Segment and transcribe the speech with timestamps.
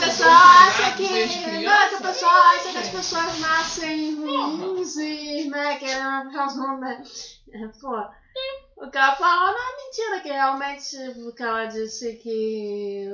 [0.00, 1.64] pessoas acham que.
[1.64, 6.56] Não, que o pessoal acha que as pessoas nascem ruins e, né, querendo ficar os
[6.56, 7.42] nomes.
[7.80, 7.96] Pô.
[8.76, 10.96] O que ela falou não é mentira, que realmente
[11.28, 13.06] o que ela disse que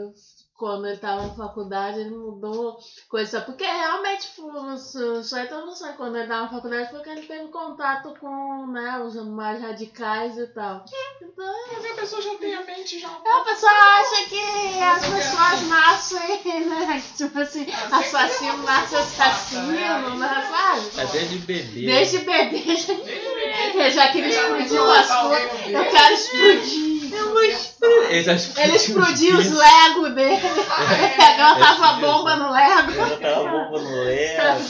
[0.58, 2.78] quando ele tava na faculdade ele mudou
[3.08, 3.40] coisa.
[3.40, 4.76] Porque realmente o
[5.22, 8.98] Suéter não sei quando ele tava na faculdade foi que ele teve contato com né,
[9.00, 10.84] os mais radicais e tal.
[11.22, 13.08] Então, Mas a pessoa já tem a mente já.
[13.08, 17.02] a pessoa acha que as pessoas nascem, né?
[17.16, 20.48] Tipo assim, assassino nasce assassino, né?
[20.50, 21.00] Sabe?
[21.00, 21.86] É desde bebê.
[21.86, 22.94] Desde bebê já,
[23.74, 25.34] eu já queria explodir matou o assunto.
[25.34, 28.10] alguém no Eu explodir.
[28.10, 29.50] Ele explodiu, Ele explodiu os.
[29.50, 30.40] Lego dele.
[31.16, 32.00] Pegou, tava explodiu.
[32.00, 32.90] bomba no Lego.
[32.92, 34.64] Ele tava bomba no Lego.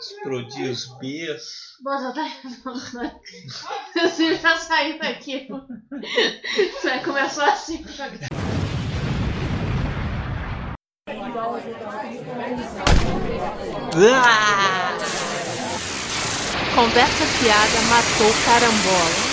[0.00, 1.70] Explodiu os Bs.
[1.82, 2.26] Bom, já tá.
[3.94, 5.48] Você já saiu daqui.
[6.82, 7.84] Você começou assim.
[16.74, 19.29] Conversa fiada matou carambola.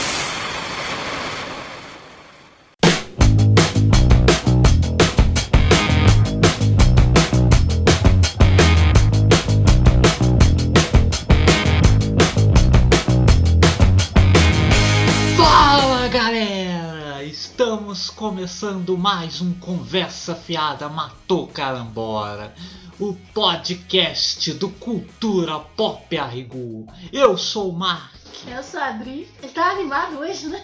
[17.98, 22.54] Estamos começando mais um Conversa Fiada Matou Carambora,
[23.00, 26.86] o podcast do Cultura Pop Arrigu.
[27.12, 28.14] Eu sou o Mark.
[28.46, 29.28] Eu sou a Adri.
[29.42, 30.64] Ele tá animado hoje, né?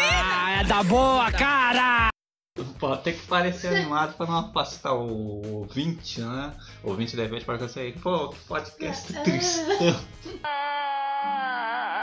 [0.00, 2.08] Ah, é da boa, cara!
[2.78, 6.54] Pô, tem que parecer animado pra não afastar o ouvinte, né?
[6.82, 10.00] O ouvinte para você aí, pô, que podcast tristão.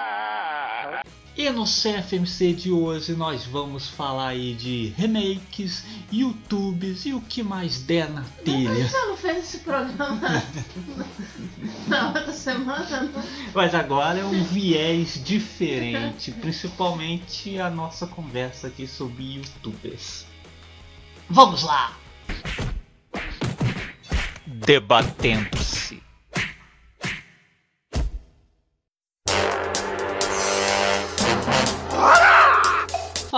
[1.38, 7.44] E no CFMC de hoje nós vamos falar aí de remakes, YouTubes e o que
[7.44, 8.88] mais der na telha.
[8.88, 10.22] você não fez esse programa
[11.90, 13.02] na outra semana?
[13.02, 13.24] Não?
[13.54, 20.26] Mas agora é um viés diferente, principalmente a nossa conversa aqui sobre YouTubers.
[21.30, 21.98] Vamos lá!
[24.48, 26.05] Debatendo-se.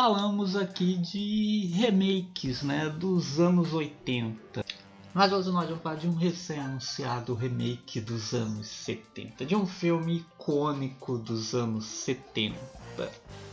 [0.07, 4.63] Falamos aqui de remakes, né, dos anos 80.
[5.13, 10.19] Mas hoje nós vamos falar de um recém-anunciado remake dos anos 70, de um filme
[10.19, 12.57] icônico dos anos 70,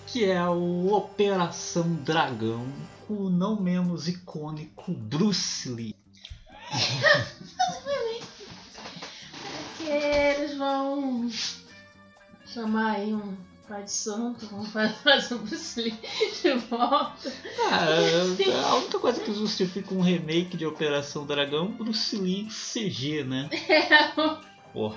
[0.06, 2.64] que é o Operação Dragão,
[3.08, 5.96] com o não menos icônico Bruce Lee.
[9.76, 11.28] Que eles vão
[12.46, 13.36] chamar aí um
[13.74, 15.98] pai de santo, vão fazer o Bruce Lee
[16.40, 17.32] de volta.
[17.72, 17.86] Ah,
[18.40, 23.24] é a única coisa que justifica um remake de Operação Dragão é Bruce Lee CG,
[23.24, 23.50] né?
[24.72, 24.96] Porra.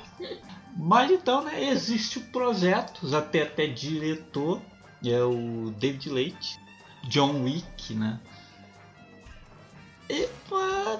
[0.75, 4.61] Mas então, né, existe o projeto, já tem até diretor,
[5.03, 6.59] é o David Leite,
[7.05, 8.19] John Wick, né?
[10.09, 10.25] E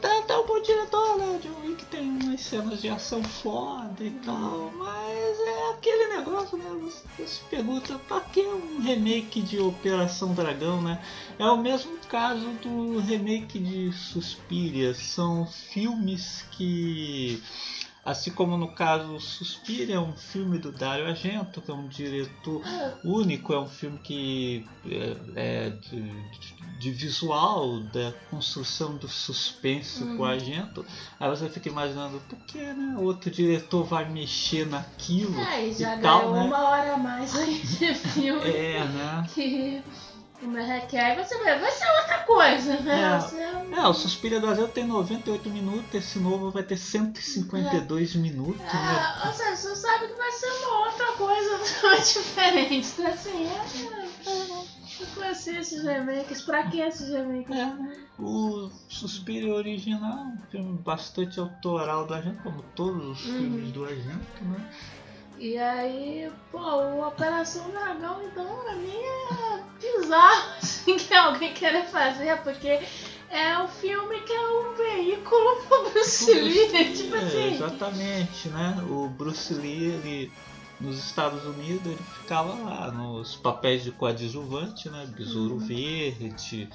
[0.01, 1.25] tá, tá um bom diretor, né?
[1.27, 6.57] O John Wick tem umas cenas de ação foda e tal, mas é aquele negócio,
[6.57, 6.65] né?
[6.81, 11.01] Você se pergunta, pra que um remake de Operação Dragão, né?
[11.39, 14.93] É o mesmo caso do remake de Suspiria.
[14.93, 17.41] São filmes que,
[18.07, 22.61] assim como no caso Suspiria, é um filme do Dario Argento, que é um diretor
[23.03, 26.01] único, é um filme que é, é de,
[26.79, 30.85] de visual, da construção do suspense com o Argento.
[31.19, 32.95] Aí você fica imaginando, por que né?
[32.97, 36.43] outro diretor vai mexer naquilo É, e já e tal, ganhou né?
[36.43, 39.27] uma hora a mais aí de filme É, né?
[39.35, 39.83] que
[40.43, 41.15] o requer.
[41.15, 43.01] Vai ser, vai ser outra coisa, né?
[43.01, 43.09] É.
[43.17, 48.15] Vai ser- É, o Suspiria do Argento tem 98 minutos, esse novo vai ter 152
[48.15, 49.19] minutos, né?
[49.23, 51.57] É, ou seja, você sabe que vai ser uma outra coisa
[52.19, 52.87] diferente.
[52.97, 54.29] Então, assim, é.
[54.29, 56.41] é eu conheci esses remakes.
[56.41, 57.55] Pra que esses remakes?
[57.55, 57.73] É.
[58.19, 63.33] O Suspiria original, um filme bastante autoral do Argento, como todos os Uhum.
[63.37, 64.69] filmes do Argento, né?
[65.39, 71.83] E aí, pô, o Operação Dragão, então, pra mim é bizarro assim, que alguém queira
[71.85, 72.79] fazer, porque
[73.29, 76.95] é o filme que é um veículo pro Bruce Lee.
[76.95, 77.53] tipo É, assim.
[77.53, 78.83] exatamente, né?
[78.89, 80.31] O Bruce Lee, ele,
[80.81, 85.05] nos Estados Unidos, ele ficava lá nos papéis de coadjuvante, né?
[85.15, 85.59] Besouro Uhum.
[85.59, 86.67] Verde.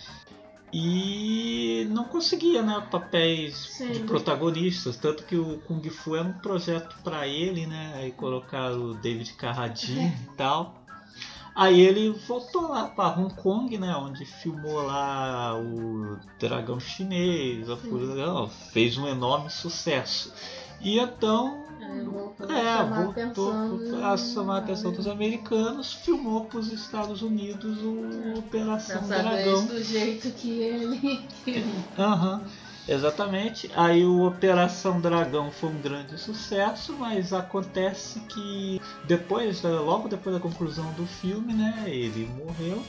[0.73, 2.83] E não conseguia, né?
[2.91, 3.93] Papéis Sim.
[3.93, 4.97] de protagonistas.
[4.97, 7.93] Tanto que o Kung Fu era um projeto para ele, né?
[7.97, 10.83] Aí colocaram o David Carradine e tal.
[11.55, 13.95] Aí ele voltou lá para Hong Kong, né?
[13.95, 20.33] Onde filmou lá o Dragão Chinês, a Fúria fez um enorme sucesso.
[20.81, 24.93] E então É, voltou a é, chamar a voltou atenção a de- chamar a atenção
[24.93, 29.67] dos americanos, filmou para os Estados Unidos o Operação Dessa vez Dragão.
[29.67, 31.65] do jeito que ele queria.
[31.99, 32.45] Aham,
[32.87, 33.69] exatamente.
[33.75, 40.37] Aí o Operação Dragão foi um grande sucesso, mas acontece que depois, da- logo depois
[40.37, 42.85] da conclusão do filme, né, ele morreu.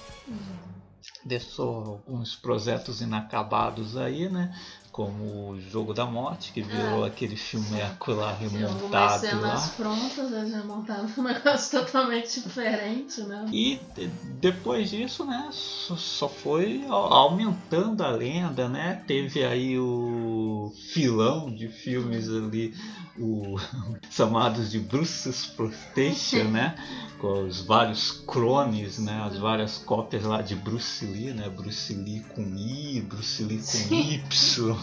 [1.26, 4.54] Deixou alguns projetos inacabados aí, né?
[4.94, 7.08] Como o Jogo da Morte, que virou É.
[7.10, 9.74] aquele filmeco lá Tinha algumas remontado cenas lá.
[9.76, 13.44] prontas, eles já montaram um negócio totalmente diferente, né?
[13.52, 14.08] E de-
[14.40, 19.04] depois disso, né, só, foi au- aumentando a lenda, né?
[19.08, 22.76] Teve aí o filão de filmes ali,
[23.18, 23.58] o
[24.10, 26.76] chamados de Bruce Exploitation, né?
[27.20, 29.24] Com os vários clones, né?
[29.26, 31.50] As várias cópias lá de Bruce Lee, né?
[31.50, 34.22] Bruce Lee com I, Bruce Lee com Sim.
[34.30, 34.78] Y.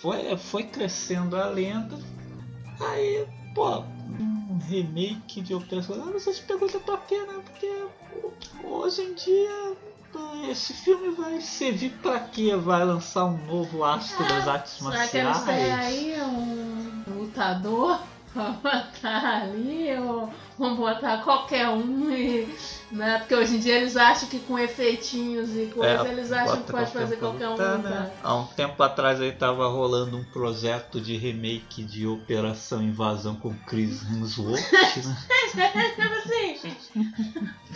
[0.00, 1.98] Foi, foi crescendo a lenda.
[2.78, 7.40] Aí, pô, um remake de Operação Ah, Você se pergunta pra quê, né?
[7.44, 7.86] Porque
[8.62, 9.76] hoje em dia
[10.14, 12.54] ah, esse filme vai servir pra quê?
[12.54, 15.86] Vai lançar um novo astro das artes Será que eles têm marciais?
[15.86, 18.00] aí um lutador
[18.32, 19.96] pra botar ali?
[19.98, 22.48] Ou vão botar qualquer um e.
[22.90, 23.18] Né?
[23.18, 26.70] Porque hoje em dia eles acham que com efeitinhos e coisas eles acham É, que
[26.70, 28.12] pode fazer qualquer um lutar, né?
[28.22, 33.52] Há um tempo atrás aí tava rolando um projeto de remake de Operação Invasão com
[33.66, 35.72] Chris Hemsworth, né?
[36.24, 36.76] Assim,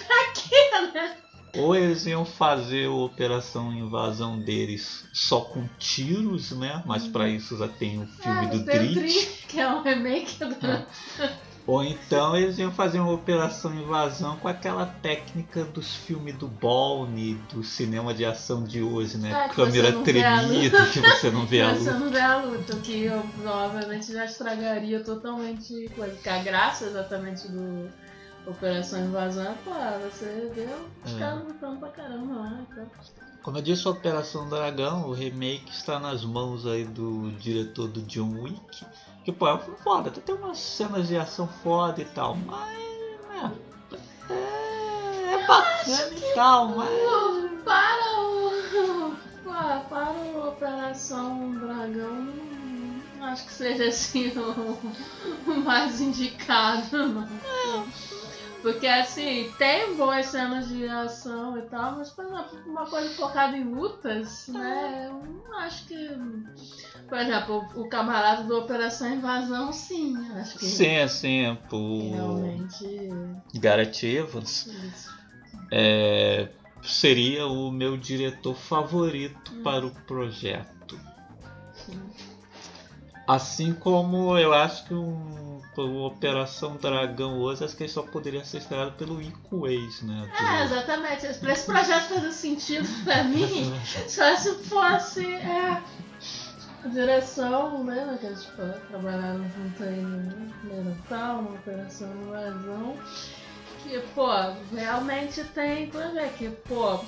[0.06, 1.17] pra quê, né?
[1.56, 6.82] Ou eles iam fazer a Operação Invasão deles só com tiros, né?
[6.87, 8.94] Mas pra isso já tem o filme Ah, do Drit.
[8.94, 10.56] Drit, que é um remake do.
[11.67, 17.35] Ou então eles iam fazer uma operação invasão com aquela técnica dos filmes do Bourne,
[17.53, 19.49] do cinema de ação de hoje, né?
[19.50, 22.00] Que Câmera você tremida, que você não vê a Você luz.
[22.00, 26.12] não vê a luta, que eu obviamente já estragaria totalmente coisa.
[26.14, 27.88] Porque a graça exatamente do
[28.46, 29.70] Operação Invasão é, pô,
[30.10, 30.66] você vê
[31.04, 31.19] os É.
[31.19, 32.60] caras lutando pra caramba lá.
[32.70, 32.87] Então.
[33.42, 38.02] Como eu disse, a Operação Dragão, o remake está nas mãos aí do diretor do
[38.02, 38.84] John Wick.
[39.25, 42.34] Que, pô, é um filme foda, até tem umas cenas de ação foda e tal,
[42.37, 42.69] mas,
[43.28, 43.52] né,
[44.31, 46.90] é, é bacana e tal, mas...
[47.64, 48.50] Para o.
[49.90, 52.28] Para o Operação Dragão.
[53.20, 54.78] Acho que seja assim o,
[55.50, 57.28] o mais indicado, não.
[58.62, 63.56] Porque assim, tem boas cenas de ação e tal, mas por exemplo, uma coisa focada
[63.56, 65.06] em lutas, né?
[65.08, 66.10] Eu não acho que.
[67.08, 70.14] Por exemplo, o, camarada do Operação Invasão, sim.
[70.34, 72.84] Acho que Sim, assim, por realmente.
[73.54, 75.10] Gareth Evans, Isso.
[75.72, 76.48] é,
[76.82, 81.00] seria o meu diretor favorito para o projeto.
[81.72, 82.00] Sim.
[83.26, 85.50] Assim como eu acho que um,
[85.85, 90.31] Operação Dragão acho que ele só poderia ser estrelado pelo Ico Waze, né?
[90.38, 91.27] É, exatamente.
[91.38, 93.73] Pra esse projeto fazer sentido pra mim,
[94.09, 95.82] só se fosse é,
[96.85, 98.17] a direção, né?
[98.21, 102.97] Que eles tipo, trabalharam junto aí no primeiro tal, na Operação Invasão.
[103.82, 104.29] Que, pô,
[104.73, 107.00] realmente tem ver que, pô,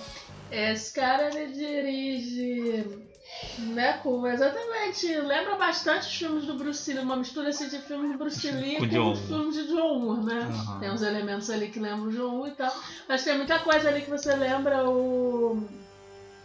[0.51, 3.12] esse cara ele dirige.
[3.59, 8.13] Né, com, exatamente, lembra bastante os filmes do Bruce Lee, uma mistura assim, de filmes
[8.13, 10.41] do Bruce Lee Com com, filmes de John Woo, né?
[10.43, 10.81] Aham.
[10.81, 12.73] Tem uns elementos ali que lembram o John Woo e tal.
[13.09, 15.69] Mas tem muita coisa ali que você lembra o...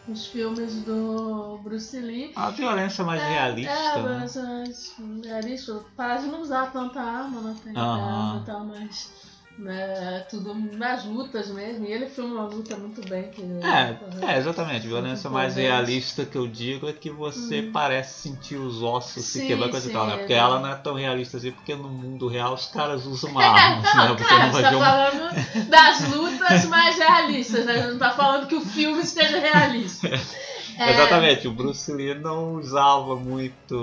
[0.07, 2.33] os filmes do Bruce Lee.
[2.35, 4.19] A violência mais é, realista, É, né?
[4.19, 5.85] mas, mas, realista.
[5.95, 8.29] Para de não usar tanta arma na frente da Aham.
[8.29, 9.26] arma e tal, mas...
[9.57, 11.83] Né, tudo nas lutas mesmo.
[11.83, 13.23] E ele filma uma luta muito bem.
[13.31, 14.85] Que, É, é, exatamente.
[14.85, 17.71] Violência mais realista que eu digo é que você Hum.
[17.71, 20.13] parece sentir os ossos se Sim, quebrar coisa e tal, né?
[20.13, 20.17] é.
[20.17, 23.43] Porque ela não é tão realista assim, porque no mundo real os caras usam uma
[23.43, 23.91] arma, né?
[23.95, 24.85] Não, Você cara, não você vai tá ver uma...
[24.85, 25.35] falando
[25.69, 27.87] das lutas mais realistas, né?
[27.87, 30.07] Não tá falando que o filme esteja realista.
[30.79, 33.75] É, Exatamente, o Bruce Lee não usava muito.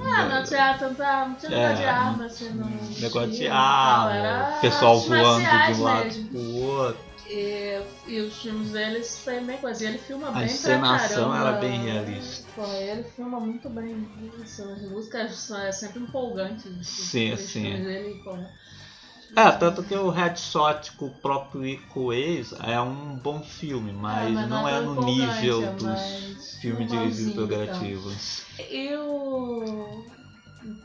[0.00, 1.26] Ah, né, não tinha tanta.
[1.26, 2.66] Não tinha É, negócio de arma, assim, não.
[3.00, 6.28] negócio de arma, era o pessoal voando de um lado mesmo.
[6.28, 7.08] pro outro.
[7.30, 9.84] E, e os filmes deles têm bem coisa.
[9.84, 11.48] E ele filma bem encenação pra caramba.
[11.48, 12.46] era bem realista.
[12.54, 14.08] Pô, ele filma muito bem.
[14.42, 16.86] Isso, as músicas são é sempre empolgantes.
[16.86, 17.62] Sim, sim.
[17.62, 18.36] filmes Dele, pô.
[19.36, 24.32] É, tanto que o Headshot com o próprio Ico Ace é um bom filme, mas,
[24.34, 27.66] mas não não é é no nível é dos filmes dirigidos normalzinho pelo e tal.
[27.78, 28.42] Gareth Evans.
[28.70, 30.04] E o.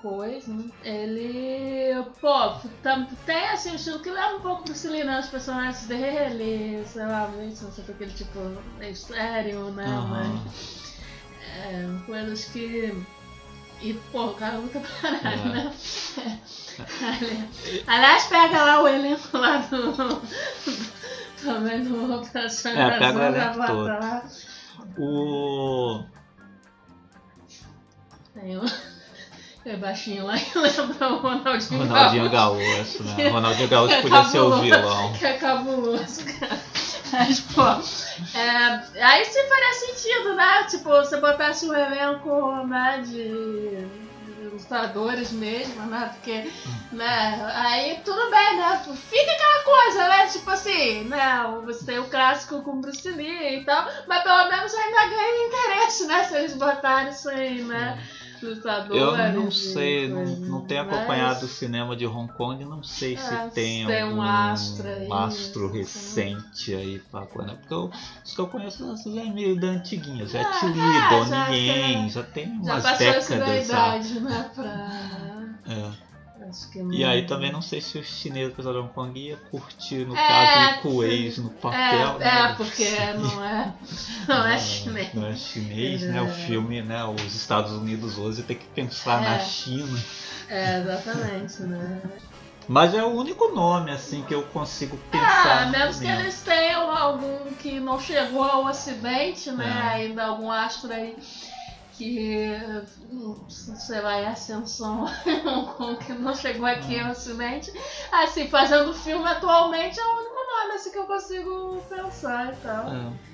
[0.02, 0.66] coisa, né?
[0.84, 2.52] Ele, pô,
[2.84, 5.20] tam- tem assim um estilo que leva um pouco pro Cillian, né?
[5.20, 8.40] Os personagens dele, sei lá, não sei aquele tipo
[8.78, 9.86] meio sério, né?
[9.86, 10.42] Aham.
[10.44, 10.94] Mas,
[11.66, 12.94] é, coisas que.
[13.82, 15.54] E, pô, o cara luta pra caralho, É.
[15.54, 15.74] né?
[17.01, 20.22] Ali- Aliás, pega lá o elenco lá do.
[21.44, 23.86] Também do Operação É, pega o elenco todo.
[23.88, 24.24] lá.
[24.98, 26.03] O.
[28.34, 28.62] Tem o.
[29.63, 33.30] Tem baixinho lá que lembra o Ronaldinho, Ronaldinho Gaúcho, né?
[33.30, 35.13] Ronaldinho Gaúcho é podia ser o vilão.
[35.13, 36.60] Que é cabuloso, cara.
[37.13, 37.62] Mas, pô,
[38.38, 40.63] é, aí sim faria sentido, né?
[40.70, 43.88] Tipo, você botasse um elenco, né, de
[44.58, 46.12] de lutadores mesmo, né?
[46.14, 46.52] Porque,
[46.92, 48.82] né, aí tudo bem, né?
[49.10, 50.28] Fica aquela coisa, né?
[50.28, 51.44] Tipo assim, né?
[51.66, 56.06] Você tem o clássico com Bruce Lee e tal, mas pelo menos ainda ganha interesse,
[56.06, 56.24] né?
[56.24, 58.02] Se eles botarem isso aí, né?
[58.44, 59.02] Lutadores.
[59.02, 62.84] Eu não e sei, não, não tenho Mas- acompanhado o cinema de Hong Kong, não
[62.84, 65.78] sei se É, tem, se tem algum um astro aí, astro né?
[65.80, 67.58] recente aí pra coisa, né?
[67.60, 67.92] Porque eu,
[68.24, 72.10] os que eu conheço são já meio da antiguinha, Ah, é, Donnie já Yen, tem-
[72.10, 73.98] já tem Já umas passou essa da décadas já.
[73.98, 74.52] idade, né?
[74.54, 75.74] Pra.
[75.74, 76.12] É.
[76.72, 79.38] Que E não- aí também não sei se os chineses, apesar de Hong Kong, ia
[79.38, 82.50] curtir, no É, caso, o Kueis no papel, É, né?
[82.52, 82.84] é, porque
[83.18, 83.74] não é.
[84.28, 85.14] Não é chinês.
[85.14, 86.22] Não é chinês, né?
[86.22, 86.30] O É.
[86.30, 87.04] filme, né?
[87.06, 89.30] Os Estados Unidos hoje tem que pensar É.
[89.30, 90.00] na China.
[90.50, 92.02] É, exatamente, né?
[92.68, 95.62] Mas é o único nome, assim, que eu consigo Ah, pensar.
[95.64, 99.68] a no menos que eles tenham algum que não chegou ao ocidente, né?
[99.68, 99.96] É.
[99.96, 101.18] Ainda algum astro aí
[101.98, 102.52] que,
[103.12, 105.06] hum, sei lá, em ascensão
[106.06, 107.72] que não chegou aqui ao ocidente.
[108.12, 112.88] Assim, fazendo filme atualmente é o único nome assim, que eu consigo pensar e tal.
[112.94, 113.34] É.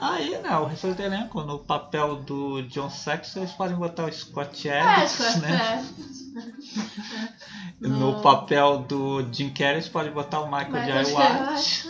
[0.00, 4.12] Aí, né, o restante do elenco, no papel do John Saxon, eles podem botar o
[4.12, 5.84] Scott É, Adams, isso é- né?
[5.88, 6.02] é.
[7.80, 11.54] No No- papel do Jim Carrey, eles podem botar o Michael Michael J.
[11.54, 11.88] White,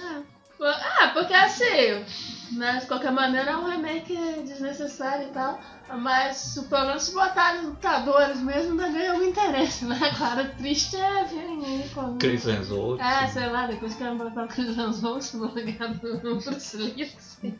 [0.60, 2.04] Ah, porque assim,
[2.56, 5.60] né, de qualquer maneira é um remake desnecessário e tal.
[5.98, 9.98] Mas pelo menos se botarem lutadores mesmo, ainda ganha algum interesse, né?
[10.16, 12.18] Claro, triste é verem aí como.
[12.18, 13.00] Chris Hemsworth.
[13.00, 17.12] É, sei lá, depois que eu botar o Chris Hemsworth no lugar do Bruce Lee.
[17.18, 17.54] assim.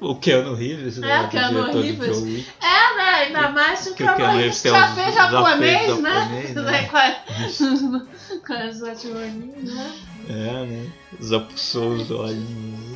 [0.00, 1.10] O Keanu Reeves, né?
[1.10, 2.46] É, o Keanu Reeves.
[2.60, 3.10] É, né?
[3.26, 6.52] Ainda mais se o Keanu Reeves já fez japonês, né?
[6.54, 6.88] né?
[8.46, 9.96] Com as atironinhas, né?
[10.28, 10.90] É, né?
[11.20, 12.87] Já puxou os olhinhos.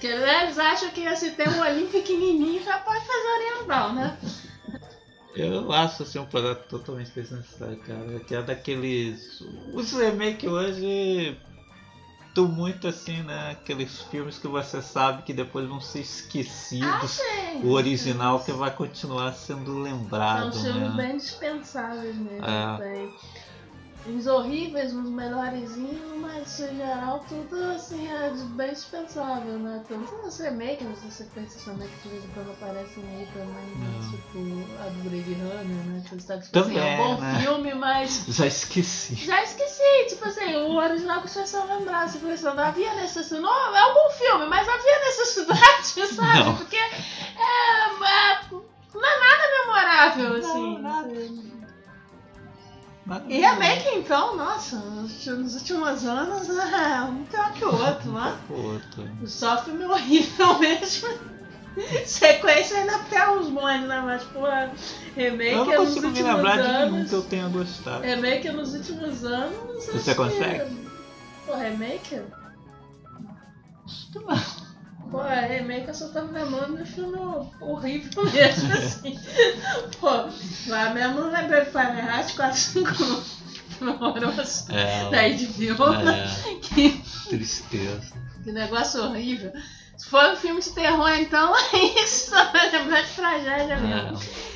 [0.00, 4.18] Porque eles acham que se tem um olhinho pequenininho já pode fazer oriental, né?
[5.36, 8.18] Eu acho assim um projeto totalmente desnecessário, cara.
[8.20, 9.42] Que é daqueles.
[9.74, 11.36] Os remake hoje.
[12.34, 13.50] Tô muito assim, né?
[13.50, 17.10] Aqueles filmes que você sabe que depois vão ser esquecidos.
[17.10, 17.60] Sim.
[17.64, 20.96] o original que vai continuar sendo São lembrado, filmes né?
[20.96, 22.46] bem dispensáveis mesmo.
[22.46, 23.08] É.
[24.06, 29.84] uns horríveis, uns melhorezinhos, mas em geral tudo assim é bem dispensável, né?
[29.88, 33.26] Tanto os remakes, não sei se sequências também que de vez em quando aparecem aí
[33.32, 34.00] também, né?
[34.00, 34.10] Não.
[34.10, 36.02] Tipo a do Blade Runner, né?
[36.08, 37.40] Que está tipo Também, assim, é um bom né?
[37.40, 39.14] filme, mas Já esqueci.
[39.16, 43.42] Já esqueci, tipo assim, o original que as pessoas lembrasse, pensando, havia necessidade.
[43.42, 46.38] Não, é um bom filme, mas havia necessidade, sabe?
[46.44, 46.56] Não.
[46.56, 48.40] Porque é, é-
[48.92, 50.78] não é nada memorável, assim.
[50.80, 51.59] nada.
[53.28, 55.26] E remake, então, nossa, nos
[55.56, 58.38] últimos anos, é um pior que o outro, né?
[58.48, 59.08] Outro.
[59.26, 61.08] Só filme horrível mesmo.
[62.04, 64.00] Sequência ainda pega uns bons, né?
[64.04, 64.40] Mas, pô,
[65.16, 67.08] remake Eu não é nos consigo me lembrar de nenhum anos.
[67.10, 68.02] que eu tenha gostado.
[68.02, 69.84] Remake nos últimos anos.
[69.86, 70.76] Você acho que- consegue?
[71.46, 72.22] Pô, remake?
[75.10, 77.16] Pô, remake eu só tô me lembrando de filme
[77.60, 79.18] horrível mesmo, assim.
[80.00, 80.08] Pô,
[80.68, 83.22] lá mesmo eu lembrei de Fahrenheit 451.
[83.70, 84.66] Filme horroroso.
[84.72, 85.94] É, Da HBO.
[86.08, 88.12] é, Que, tristeza.
[88.44, 89.52] que negócio horrível.
[89.96, 92.30] Se for um filme de terror, então é isso.
[92.30, 94.18] Vai lembrar de tragédia mesmo.
[94.18, 94.50] É.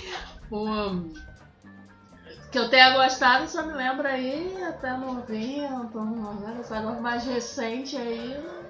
[0.48, 0.66] Pô,
[2.52, 7.96] que eu tenha gostado, só me lembra aí até 90, 90, essa agora mais recente
[7.96, 8.63] aí, não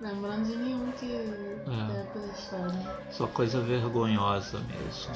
[0.00, 1.06] lembrando de nenhum que
[1.64, 2.74] tenha prestado.
[3.10, 5.14] Só coisa vergonhosa mesmo.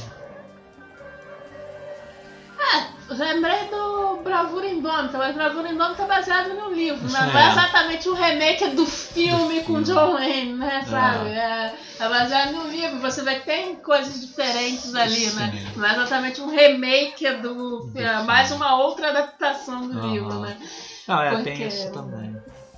[3.11, 7.19] Lembrei do Bravura Indômita, mas Bravura Indômita é baseado no livro, né?
[7.21, 7.33] É.
[7.33, 9.85] Não é exatamente o remake do filme Do com filme.
[9.85, 10.85] John Wayne, né?
[10.87, 11.31] Sabe?
[11.31, 15.51] É, é baseado no livro, você vê que tem coisas diferentes ali, né?
[15.53, 15.79] Sim.
[15.81, 20.13] Não é exatamente um remake do Do filme, é mais uma outra adaptação do Aham.
[20.13, 20.59] livro, né?
[21.07, 22.37] Não, é, Porque- tem isso também.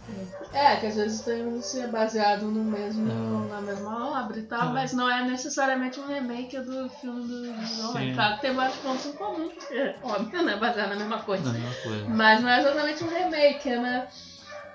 [0.08, 0.39] É,
[0.80, 4.72] que às vezes tem ser baseado no mesmo, na mesma obra e tal, É.
[4.72, 8.10] mas não é necessariamente um remake do filme do John Wayne.
[8.10, 8.14] Sim.
[8.16, 10.56] Claro que tem vários pontos em comum, porque, óbvio, né?
[10.56, 11.52] Baseado na mesma coisa.
[11.52, 12.04] Não é uma coisa.
[12.08, 14.08] Mas não é exatamente um remake, né?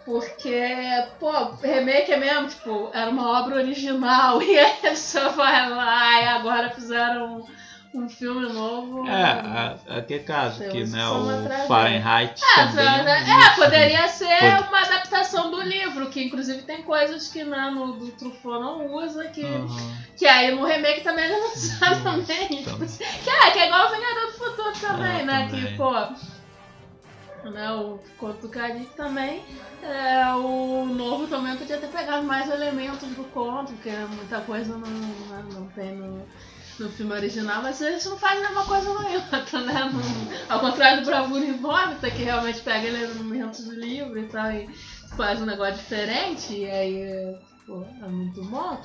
[0.06, 0.62] Porque,
[1.20, 6.28] pô, remake é mesmo, tipo, era uma obra original e a pessoa vai lá e
[6.28, 7.44] agora fizeram
[7.96, 9.08] um, filme novo.
[9.08, 11.68] É, a- aquele caso que né, o.
[11.68, 12.86] Fahrenheit É, também.
[12.88, 17.70] é, isso, poderia ser Pode- uma adaptação do livro, que inclusive tem coisas que né,
[17.74, 19.96] no do Truffaut não usa, que, Aham.
[20.18, 22.64] que aí no remake também ele não usa também.
[22.64, 22.88] Também.
[23.24, 25.48] Que é, que é igual o Vingador do Futuro também, É, né?
[25.50, 25.66] também.
[25.66, 25.92] Que, pô.
[27.50, 29.44] Né, o Conto do Caribe também.
[29.84, 34.90] É, o novo também podia ter pegado mais elementos do conto, porque muita coisa não,
[34.90, 36.26] né, não tem no,
[36.80, 39.92] no filme original, mas eles não fazem a mesma coisa nem outra, né?
[39.94, 44.68] Não- ao contrário do Bravura Invómita, que realmente pega elementos do livro e tal, e
[45.16, 48.82] faz um negócio diferente, e aí é, pô, é muito bom.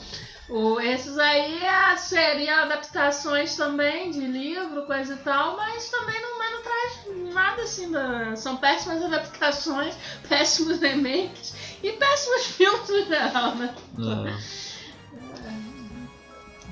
[0.49, 6.39] O, esses aí ah, seriam adaptações também de livro, coisa e tal, mas também não,
[6.39, 7.91] mas não traz nada assim.
[7.91, 9.95] Da, são péssimas adaptações,
[10.29, 13.75] péssimos remakes e péssimos filmes no geral, né?
[13.99, 14.70] É.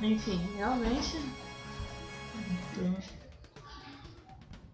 [0.02, 1.18] Enfim, realmente.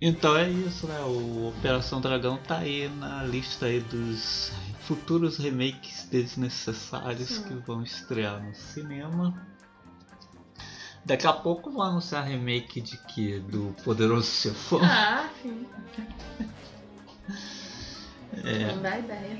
[0.00, 1.00] Então é isso, né?
[1.00, 7.44] O Operação Dragão tá aí na lista aí dos futuros remakes desnecessários Sim.
[7.44, 9.34] que vão estrear no cinema.
[11.04, 13.38] Daqui a pouco vão anunciar remake de que?
[13.40, 14.80] Do Poderoso Chefão.
[14.82, 15.66] Ah, sim.
[18.44, 18.72] É.
[18.72, 19.38] Não dá ideia.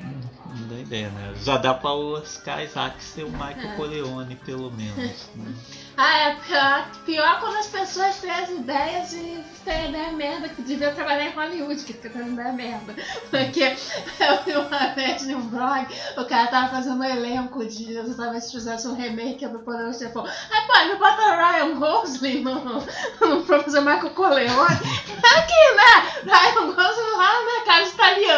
[0.56, 1.34] Não dá ideia, né?
[1.42, 3.76] Já dá pra o Oscar Isaac ser o Michael É.
[3.76, 5.28] Corleone, pelo menos.
[5.34, 5.52] né?
[5.96, 10.60] Ah, é pior, pior quando as pessoas têm as ideias e têm ideia merda que
[10.62, 12.96] devia trabalhar em Hollywood, que fica tendo ideia merda.
[13.30, 13.62] Porque
[14.18, 15.86] eu vi uma vez num blog,
[16.16, 20.24] o cara tava fazendo um elenco de talvez fizesse um remake do Poderoso Chefão.
[20.26, 22.54] Aí, pô, não bota o Ryan Gosling no,
[23.20, 24.74] no, pra fazer Michael Corleone.
[25.36, 26.32] Aqui, né?
[26.34, 27.82] Ryan Gosling lá, né, cara,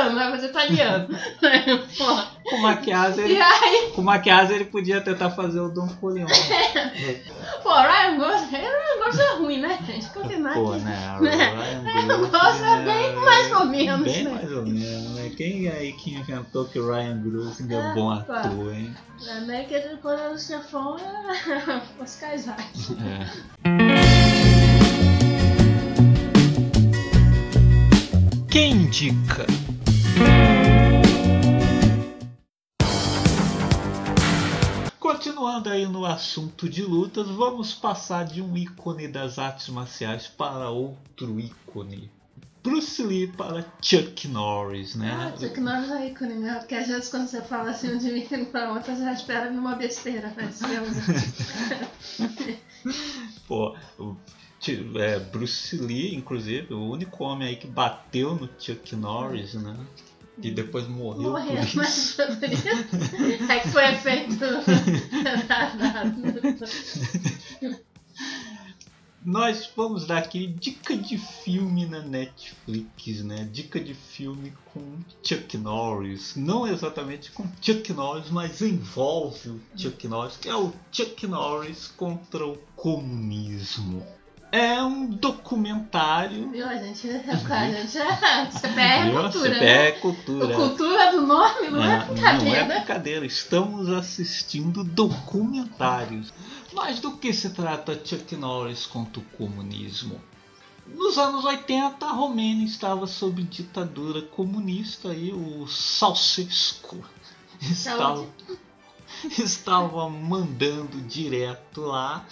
[0.07, 1.09] italiano, vai fazer italiano.
[1.99, 6.31] Pô, Com maquiagem, ele, aí, com maquiagem ele podia tentar fazer o Don Corleone.
[7.63, 10.07] pô, Ryan Gosling, Ryan Gosling é ruim, né, gente?
[10.11, 10.85] Combinar Pô, aqui.
[10.85, 11.17] né?
[11.21, 14.31] Ryan Ryan Gosling é bem mais ou menos, Bem né?
[14.31, 15.33] mais ou menos, né?
[15.37, 18.95] Quem é aí que inventou que o Ryan Gosling é Ah, bom ator, hein?
[19.29, 22.63] É meio que de Poderoso Chefão é Oscar Isaac.
[23.03, 24.37] É.
[28.49, 29.47] Quem indica?
[35.17, 40.69] Continuando aí no assunto de lutas, vamos passar de um ícone das artes marciais para
[40.69, 42.11] outro ícone.
[42.63, 45.11] Bruce Lee para Chuck Norris, né?
[45.11, 46.57] Ah, Chuck Norris é ícone, né?
[46.57, 49.51] Porque às vezes quando você fala assim de um ícone pra outra, você já espera
[49.51, 50.51] numa besteira, né?
[50.51, 52.61] Esse filme.
[53.49, 53.75] Pô,
[54.97, 59.79] é, Bruce Lee, inclusive, o único homem aí que bateu no Chuck Norris, né?
[60.43, 62.69] E depois morreu Morreu, por mas foi por isso.
[63.51, 64.45] É que foi efeito.
[69.27, 73.49] Nós vamos dar aqui dica de filme na Netflix, né?
[73.51, 76.37] Dica de filme com Chuck Norris.
[76.37, 81.89] Não exatamente com Chuck Norris, mas envolve o Chuck Norris, que é o Chuck Norris
[81.89, 84.07] contra o comunismo.
[84.57, 86.51] É um documentário.
[86.51, 86.67] Viu?
[86.67, 88.51] A gente, a gente é.
[88.51, 89.23] CPR é Viu?
[89.23, 89.55] cultura.
[89.55, 89.89] CPR né?
[89.89, 90.53] é cultura.
[90.53, 92.57] A cultura do nome não é, É, Não brincadeira.
[92.57, 96.33] é brincadeira, estamos assistindo documentários.
[96.73, 100.21] Mas do que se trata Chuck Norris contra o comunismo?
[100.87, 107.05] Nos anos 80, a Romênia estava sob ditadura comunista e o Salsesco
[107.61, 108.25] estava,
[109.39, 112.25] estava mandando direto lá,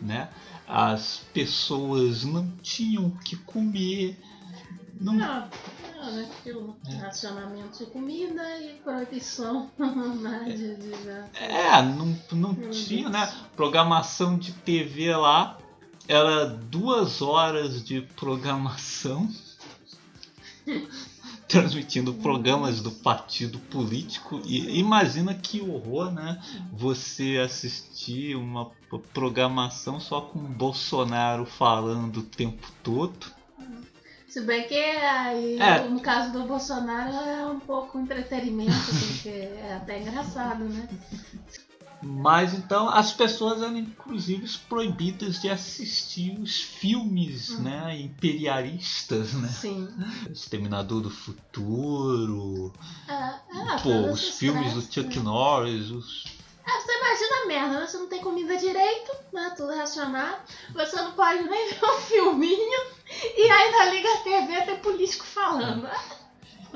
[0.00, 0.28] né?
[0.68, 4.20] As pessoas não tinham o que comer,
[5.00, 5.48] não Não,
[5.96, 6.28] não, né?
[6.38, 10.44] Aquilo, racionamento de comida e proibição né?
[10.44, 10.92] de, de,
[11.42, 13.32] É, não, não Meu tinha, né?
[13.56, 15.58] Programação de TV lá
[16.06, 19.28] era duas horas de programação
[21.48, 26.40] transmitindo programas do partido político e imagina que horror, né?
[26.72, 28.70] Você assistir uma
[29.14, 33.38] programação só com o Bolsonaro falando o tempo todo.
[34.28, 35.88] Se bem que aí, É.
[35.88, 40.86] no caso do Bolsonaro é um pouco entretenimento, porque é até engraçado, né?
[42.00, 47.62] Mas então as pessoas eram inclusive proibidas de assistir os filmes, Uhum.
[47.62, 49.48] né, imperialistas, né?
[49.48, 49.88] Sim.
[50.30, 52.72] Exterminador do Futuro,
[53.08, 55.24] É, é, pô, os filmes do Chuck né?
[55.24, 56.24] Norris, os...
[56.66, 57.86] É, você imagina a merda, né?
[57.86, 59.54] Você não tem comida direito, né?
[59.56, 60.36] Tudo racionado.
[60.74, 62.80] Você não pode nem ver um filminho.
[63.36, 65.88] E ainda liga a TV tem político falando.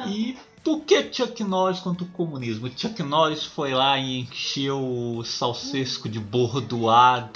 [0.06, 2.70] E por que Chuck Norris contra o comunismo?
[2.76, 4.78] Chuck Norris foi lá e encheu
[5.16, 7.30] o salsesco de bordoado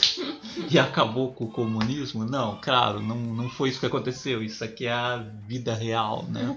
[0.71, 2.25] e acabou com o comunismo?
[2.25, 4.43] Não, claro, não, não foi isso que aconteceu.
[4.43, 6.57] Isso aqui é a vida real, né?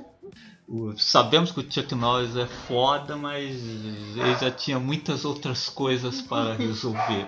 [0.67, 3.55] O- sabemos que o Chuck Norris é foda, mas
[4.15, 7.27] ele já tinha muitas outras coisas para resolver.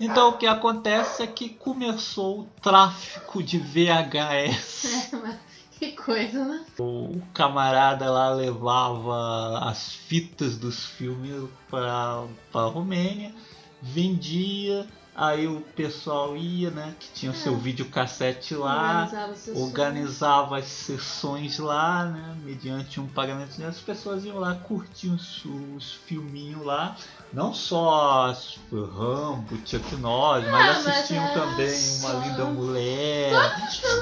[0.00, 5.10] Então o que acontece é que começou o tráfico de VHS.
[5.80, 6.66] Que coisa, né?
[6.78, 13.34] O camarada lá levava as fitas dos filmes para a Romênia,
[13.80, 14.86] vendia,
[15.20, 16.94] aí o pessoal ia, né?
[16.98, 22.36] Que tinha o seu videocassete lá, Organizava organizava as sessões lá, né?
[22.42, 26.96] Mediante um pagamento, as pessoas iam lá curtir os, os filminhos lá.
[27.34, 28.34] Não só
[28.72, 33.32] Rambo, Chuck Norris, mas Ah, mas assistiam é também Uma Linda Mulher,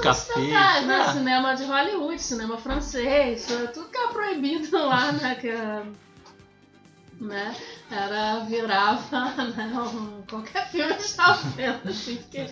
[0.07, 1.04] ocidentais, né?
[1.04, 1.12] Ah.
[1.12, 5.35] Cinema de Hollywood, cinema francês, tudo que é proibido lá, né?
[5.35, 5.83] Que, é-
[7.20, 7.57] né?
[7.90, 9.72] Era, virava, né?
[9.74, 12.46] um- qualquer filme que estava vendo, assim, porque...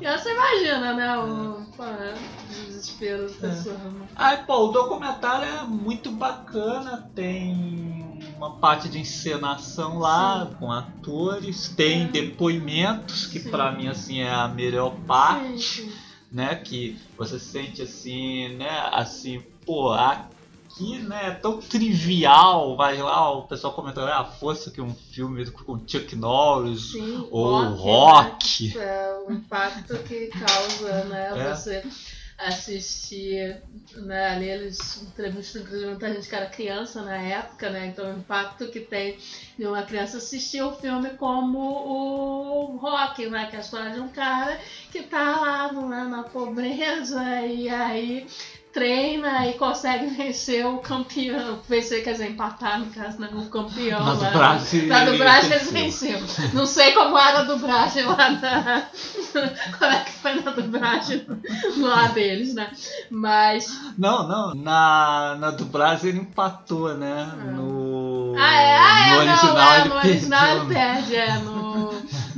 [0.00, 1.16] E você imagina, né?
[1.18, 3.78] O, pô, o desespero das pessoas.
[3.92, 4.08] né?
[4.16, 10.54] Aí, pô, o documentário é muito bacana, tem uma parte de encenação lá Sim.
[10.58, 12.06] com atores, tem É.
[12.08, 15.92] depoimentos, que pra mim assim é a melhor parte, sim.
[16.32, 16.56] né?
[16.56, 18.88] Que você sente assim, né?
[18.90, 19.92] Assim, pô,
[20.70, 21.28] aqui, né?
[21.28, 26.14] É tão trivial, vai lá, o pessoal comentando, ah, fosse que um filme com Chuck
[26.16, 28.78] Norris Sim, ou rock, Rock.
[28.78, 28.84] né?
[28.84, 31.30] É, o impacto que causa, né?
[31.40, 31.54] É.
[31.54, 31.82] Você
[32.38, 33.60] assistir,
[33.94, 34.30] né?
[34.30, 37.86] Ali eles entrevistam inclusive muita gente que era criança na época, né?
[37.86, 39.18] Então o impacto que tem
[39.58, 43.46] de uma criança assistir o filme como o rock, né?
[43.46, 44.58] Que é a história de um cara
[44.90, 48.26] que tá lá né, na pobreza e aí
[48.72, 51.58] treina e consegue vencer o campeão.
[51.68, 53.28] Vencer, quer dizer, empatar, no caso, né?
[53.32, 54.28] O campeão Na lá.
[54.30, 54.86] dublagem.
[54.86, 56.18] Na dublagem ele venceu.
[56.20, 56.50] venceu.
[56.54, 58.82] Não sei como era a dublagem lá na.
[59.78, 61.26] Como é que foi na dublagem
[61.78, 62.70] lá deles, né?
[63.10, 63.68] Mas.
[63.96, 64.54] Não, não.
[64.54, 67.26] Na, na dublagem ele empatou, né?
[67.54, 70.64] No, Ah, é, ah, é, no original não, é, ele no original perdeu.
[70.64, 71.59] ele perde, é, no,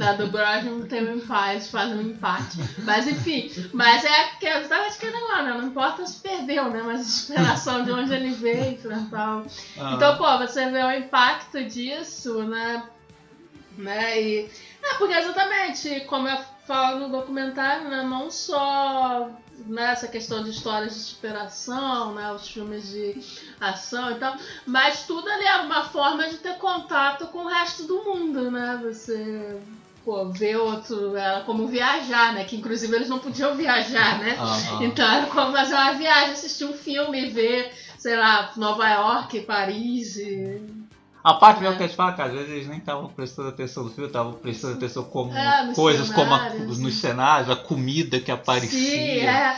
[0.03, 2.59] na dublagem não tem um empate, faz um empate.
[2.79, 5.53] Mas enfim, mas é que é exatamente aquele negócio, né?
[5.55, 6.83] Não importa se perdeu, né?
[6.85, 9.07] Mas a inspiração de onde ele veio, né?
[9.11, 9.47] Tal.
[9.79, 12.83] Ah, Então, pô, você vê o impacto disso, né?
[13.77, 14.21] né?
[14.21, 14.51] E,
[14.83, 18.03] é, porque exatamente, como eu falo no documentário, né?
[18.03, 19.31] Não só
[19.67, 22.33] nessa questão de histórias de superação, né?
[22.33, 23.21] Os filmes de
[23.61, 24.37] ação e tal,
[24.67, 28.81] mas tudo ali era uma forma de ter contato com o resto do mundo, né?
[28.83, 29.61] Você
[30.05, 32.45] pô, ver outro, era como viajar, né?
[32.45, 34.37] Que inclusive eles não podiam viajar, né?
[34.83, 40.17] Então era como fazer uma viagem, assistir um filme, ver, sei lá, Nova York, Paris.
[40.17, 40.61] E...
[41.25, 41.77] A parte mesmo É.
[41.79, 44.33] que a gente fala, que às vezes eles nem estavam prestando atenção no filme, estavam
[44.33, 48.79] prestando atenção como É, coisas como a- nos cenários, a comida que aparecia.
[48.79, 49.57] Sim, é.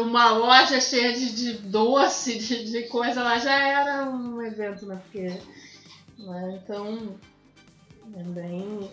[0.00, 4.96] Uma loja cheia de, de doce, de, de coisa lá, já era um evento, né?
[5.04, 5.32] Porque.
[6.18, 7.16] né, Então.
[8.16, 8.90] É bem.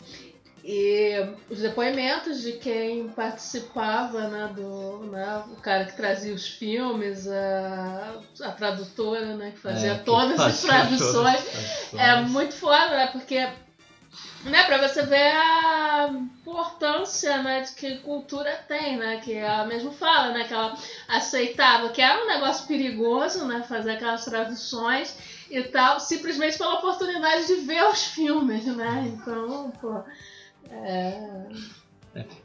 [0.72, 7.28] E os depoimentos de quem participava, né, do, né, o cara que trazia os filmes,
[7.28, 11.94] a, a tradutora, né, que fazia É, que todas as traduções, todas as traduções.
[12.00, 13.08] é muito foda, né?
[13.08, 13.40] Porque,
[14.44, 19.22] né, pra você ver a importância, né, de que cultura tem, né?
[19.26, 20.78] Que ela mesmo fala, né, que ela
[21.08, 25.18] aceitava que era um negócio perigoso, né, fazer aquelas traduções
[25.50, 29.06] e tal, simplesmente pela oportunidade de ver os filmes, né?
[29.08, 30.04] Então, pô,
[30.72, 31.79] é...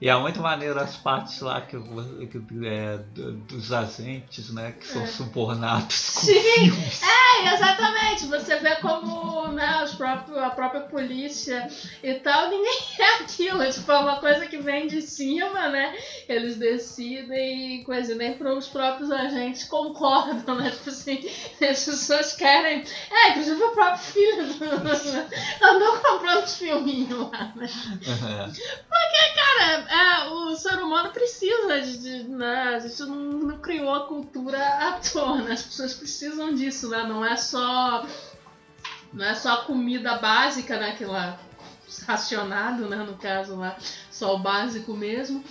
[0.01, 4.87] E é muito maneiro as partes lá que, que, é, do- dos agentes, né, que
[4.87, 5.07] são É.
[5.07, 7.01] subornados com Sim, filmes.
[7.03, 8.27] É, exatamente.
[8.27, 11.67] Você vê como né, os próprios, a própria polícia
[12.03, 13.71] e tal, ninguém é aquilo.
[13.73, 15.97] Tipo, é uma coisa que vem de cima, né?
[16.29, 20.71] Eles decidem e coisa, nem para os próprios agentes concordam, né?
[20.71, 21.19] Tipo assim,
[21.69, 22.85] as pessoas querem.
[23.11, 24.65] É, inclusive o próprio filho do-
[25.65, 27.69] andou comprando os filminhos lá, né?
[29.35, 31.99] Cara, é, o ser humano precisa de.
[31.99, 35.53] de, né, a gente não, não criou a cultura à toa, né?
[35.53, 37.05] As pessoas precisam disso, né?
[37.05, 38.07] Não é só.
[39.13, 40.95] Não é só a comida básica, né?
[40.97, 41.39] Que lá.
[42.07, 42.97] Racionado, né?
[42.97, 43.77] No caso lá,
[44.11, 45.45] só o básico mesmo.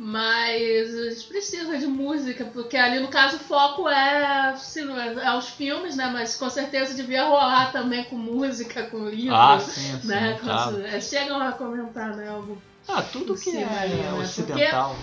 [0.00, 5.48] Mas eles precisam de música, porque ali no caso o foco é, cinema, é os
[5.48, 6.08] filmes, né?
[6.12, 9.34] Mas com certeza devia rolar também com música, com livro.
[9.34, 10.06] Ah, sim, sim.
[10.06, 10.38] né?
[10.40, 10.86] claro.
[10.86, 12.28] É, chegam a comentar, né?
[12.28, 14.12] Algo Ah, tudo que Sim, é né?
[14.20, 14.96] ocidental.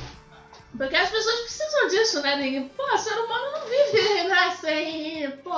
[0.77, 2.35] Porque as pessoas precisam disso, né?
[2.35, 5.53] Ninguém, pô, ser humano não vive né, sem, pô,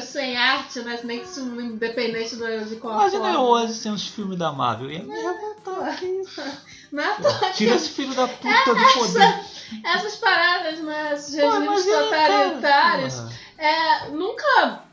[0.00, 0.98] sem arte, né?
[1.04, 3.48] Nem independente do, de qual Imagina eu forma.
[3.48, 4.88] hoje sem os filmes da Marvel.
[4.88, 6.42] Que isso?
[6.90, 9.44] Não é que Tira esse filho da puta do poder.
[9.84, 11.12] essas paradas, né?
[11.14, 13.22] Esses Pô, regimes totalitários,
[13.56, 14.83] é, nunca,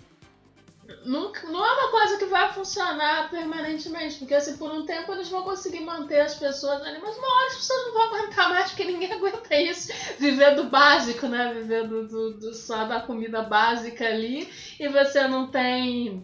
[1.06, 1.48] nunca.
[1.48, 5.44] Não é uma coisa que vai funcionar permanentemente, porque assim, por um tempo eles vão
[5.44, 8.86] conseguir manter as pessoas ali, mas uma hora as pessoas não vão aguentar mais, porque
[8.86, 9.90] ninguém aguenta isso.
[10.18, 11.54] Viver do básico, né?
[11.54, 14.48] Viver do, do- do- só da comida básica ali,
[14.80, 16.24] e você não tem.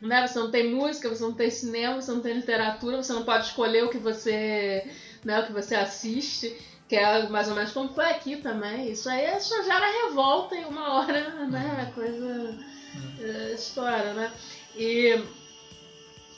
[0.00, 0.26] Né?
[0.26, 3.44] Você não tem música, você não tem cinema, você não tem literatura, você não pode
[3.46, 4.82] escolher o que você,
[5.24, 6.54] né, o que você assiste,
[6.88, 8.90] que é mais ou menos como foi aqui também.
[8.90, 12.56] Isso aí só gera revolta e uma hora, né, a coisa
[13.20, 14.32] é, estoura, né?
[14.76, 15.22] E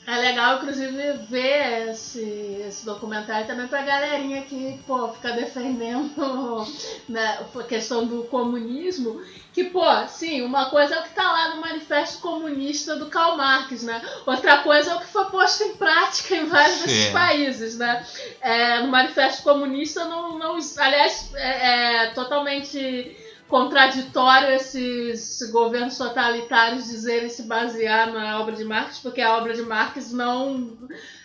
[0.04, 6.66] é legal, inclusive, ver esse, esse documentário também pra galerinha que, pô, fica defendendo
[7.08, 9.22] né, a questão do comunismo.
[9.52, 13.36] Que, pô, sim, uma coisa é o que tá lá no Manifesto Comunista do Karl
[13.36, 14.02] Marx, né?
[14.26, 17.12] Outra coisa é o que foi posto em prática em vários desses Sim.
[17.12, 18.04] países, né?
[18.40, 20.36] É, no Manifesto Comunista não...
[20.36, 23.16] não aliás, é, é totalmente
[23.52, 29.60] contraditório esses governos totalitários dizerem se basear na obra de Marx, porque a obra de
[29.60, 30.74] Marx não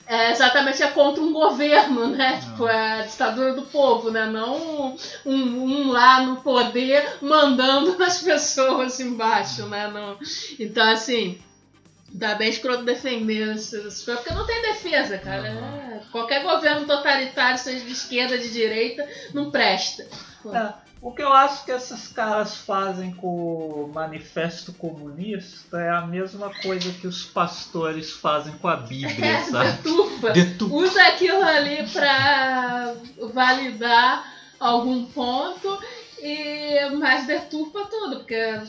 [0.06, 2.34] é exatamente é contra um governo, né?
[2.34, 2.52] Não.
[2.52, 4.26] Tipo, é a ditadura do povo, né?
[4.26, 9.88] Não um, um lá no poder mandando nas pessoas embaixo, né?
[9.88, 10.20] Não.
[10.60, 11.40] Então, assim,
[12.10, 15.50] dá bem escroto defender essas coisas, porque não tem defesa, cara.
[15.50, 15.94] Uhum.
[15.94, 20.06] É, qualquer governo totalitário, seja de esquerda, de direita, não presta.
[20.54, 26.02] É, o que eu acho que esses caras fazem com o manifesto comunista é a
[26.02, 29.72] mesma coisa que os pastores fazem com a Bíblia, sabe?
[29.72, 30.32] deturpa.
[30.32, 30.76] Deturpa.
[30.76, 32.96] Usa aquilo ali pra
[33.32, 35.80] validar algum ponto,
[36.20, 38.62] e mas deturpa tudo, porque,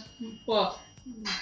[0.45, 0.71] pô,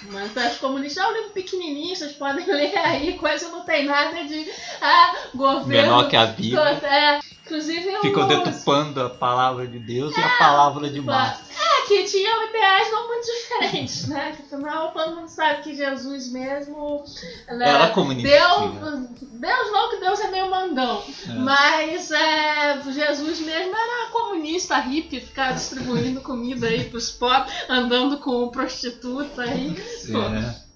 [0.03, 4.49] Manifesto Comunista é um livro pequenininho, vocês podem ler aí, quase não tem nada de
[4.81, 5.67] ah, governo.
[5.67, 6.61] Menor que a Bíblia.
[6.61, 11.39] É, inclusive Ficam os- deturpando a palavra de Deus e a palavra de Marx.
[11.49, 14.35] É, que tinham ideais não muito diferentes, né?
[14.35, 17.03] Que afinal todo mundo sabe que Jesus mesmo.
[17.47, 18.27] Né, Era comunista.
[18.29, 21.01] Deus, Deus não, que Deus é meio mandão.
[21.29, 21.33] É.
[21.33, 28.49] Mas é, Jesus mesmo era comunista, hippie, ficava distribuindo comida aí pros pobres, andando com
[28.49, 29.75] prostituta aí.
[29.77, 30.66] É.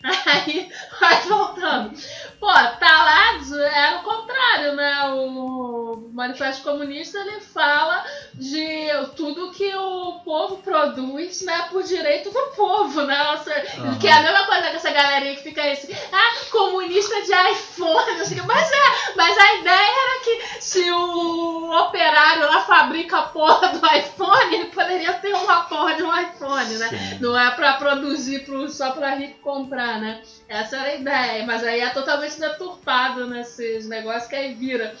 [0.26, 1.92] Aí, vai voltando.
[2.38, 5.04] Pô, tá lá, era o contrário, né?
[5.08, 12.40] O Manifesto Comunista ele fala de tudo que o povo produz, né, por direito do
[12.56, 13.22] povo, né?
[13.24, 13.98] Nossa, Aham.
[13.98, 17.52] Que é a mesma coisa que essa galerinha que fica aí assim, ah, comunista de
[17.52, 18.46] iPhone, que.
[18.46, 23.86] Mas é, mas a ideia era que se o operário lá fabrica a porra do
[23.86, 26.88] iPhone, ele poderia ter uma porra de um iPhone, né?
[26.88, 27.18] Sim.
[27.20, 30.22] Não é pra produzir pro, só pra rico comprar, né?
[30.48, 31.46] Essa era a ideia.
[31.46, 34.94] Mas aí é totalmente deturpado nesses negócios que aí vira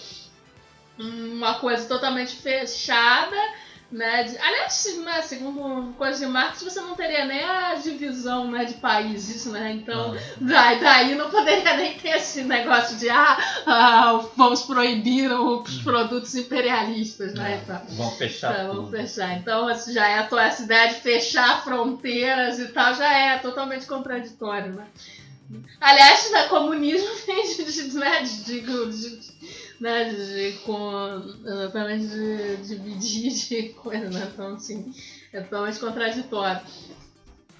[0.98, 3.36] uma coisa totalmente fechada.
[3.90, 4.22] Né?
[4.22, 8.74] De- aliás, né, segundo coisa de Marx, você não teria nem a divisão né, de
[8.74, 9.72] países, né?
[9.72, 15.78] Então, daí, daí não poderia nem ter esse negócio de ah, ah, vamos proibir os
[15.82, 17.60] produtos imperialistas, né?
[17.64, 18.90] Então, Vão fechar vamos tudo.
[18.96, 19.36] fechar.
[19.38, 24.72] Então, essa já é essa ideia de fechar fronteiras e tal, já é totalmente contraditório,
[24.72, 24.86] né?
[25.80, 29.40] Aliás, né, comunismo vem de, de, né, de, de, de-
[29.80, 34.30] né, de, com, exatamente de dividir de coisa, né?
[34.32, 34.94] Então, assim,
[35.32, 36.60] é totalmente contraditório.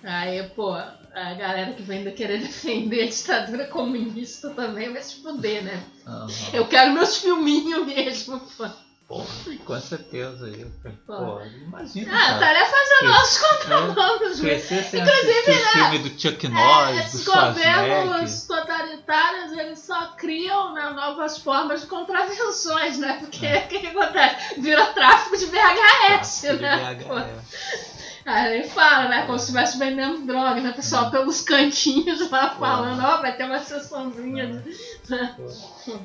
[0.02, 5.64] Aí, pô, a galera que vem querer defender a ditadura comunista também vai se fuder,
[5.64, 5.83] né?
[6.06, 6.28] Aham.
[6.52, 8.68] Eu quero meus filminhos mesmo, pô.
[9.11, 9.27] Porra,
[9.66, 10.46] com certeza.
[10.46, 10.70] Eu,
[11.05, 11.16] Pô.
[11.16, 12.12] pô, imagina.
[12.14, 12.35] Ah, cara.
[12.35, 14.51] estaria fazendo nossos É, né?
[14.51, 20.75] crescer sem assistir o filme do Chuck Norris, É, esses governos totalitários, eles só criam
[20.75, 23.18] né, novas formas de contravenções, né?
[23.20, 23.64] Porque É.
[23.64, 24.61] o que, que acontece?
[24.61, 26.94] Vira tráfico de VHS, Tráfico de né?
[26.94, 27.99] VHS.
[28.24, 29.26] Aí ele fala, né?
[29.26, 30.70] Como se estivesse vendendo droga, né?
[30.70, 34.46] O pessoal pelos cantinhos lá falando, ó, vai ter uma sessãozinha.
[34.46, 34.76] de-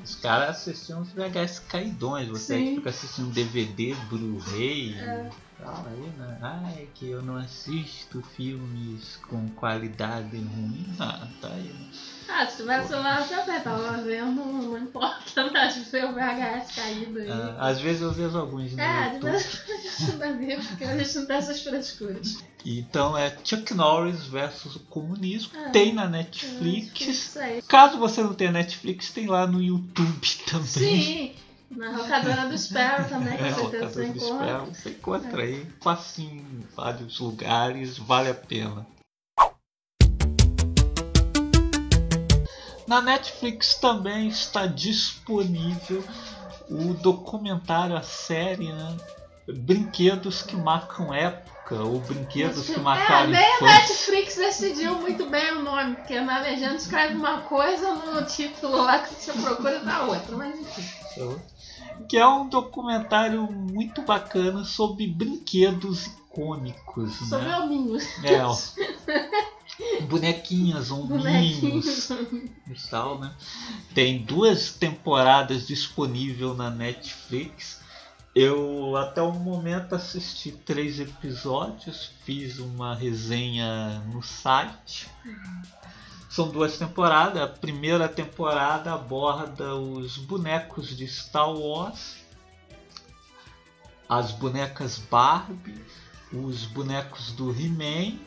[0.04, 2.76] Os caras assistiam os VHS caidões, você Sim.
[2.76, 4.96] fica assistindo DVD, Blu-ray.
[5.58, 6.38] fala aí, né?
[6.42, 10.86] Ai, que eu não assisto filmes com qualidade ruim.
[11.00, 11.88] Ah, tá aí, né?
[12.28, 15.68] Ah, se tivesse lá também, tava vendo, não importa, né?
[15.68, 17.30] De ver o VHS caído aí.
[17.30, 20.64] Ah, às vezes eu vejo alguns no É, de vez em quando a gente mesmo,
[20.70, 22.38] porque a gente não tem essas frescuras.
[22.66, 25.52] Então é Chuck Norris versus o comunismo.
[25.56, 25.70] Ah.
[25.70, 27.38] Tem na Netflix.
[27.38, 27.62] Aí.
[27.62, 30.66] Caso você não tenha Netflix, tem lá no YouTube também.
[30.66, 31.36] Sim,
[31.70, 34.46] na locadora do Sparrow também, É, com o certeza você encontra.
[34.46, 38.95] Ferro, você encontra aí facinho em vários lugares, vale a pena.
[42.88, 46.04] Na Netflix também está disponível
[46.70, 48.98] o documentário, a série, né?
[49.48, 53.62] Brinquedos que marcam época, ou brinquedos que É, marcaram nem a.
[53.62, 59.00] Netflix decidiu muito bem o nome, porque na legenda escreve uma coisa, no título lá
[59.00, 60.84] que você procura dá outra, mas enfim.
[62.10, 67.58] Que é um documentário muito bacana sobre brinquedos icônicos, Sobre né?
[67.60, 68.04] hominhos.
[68.24, 68.42] É.
[70.08, 72.10] Bonequinhas, Bonequinhos.
[72.10, 73.34] e tal, né?
[73.94, 77.84] Tem duas temporadas disponível na Netflix.
[78.34, 85.10] Eu até o momento assisti três episódios, fiz uma resenha no site.
[86.30, 87.42] São duas temporadas.
[87.42, 92.18] A primeira temporada aborda os bonecos de Star Wars,
[94.10, 95.82] as bonecas Barbie,
[96.34, 98.20] os bonecos do He-Man,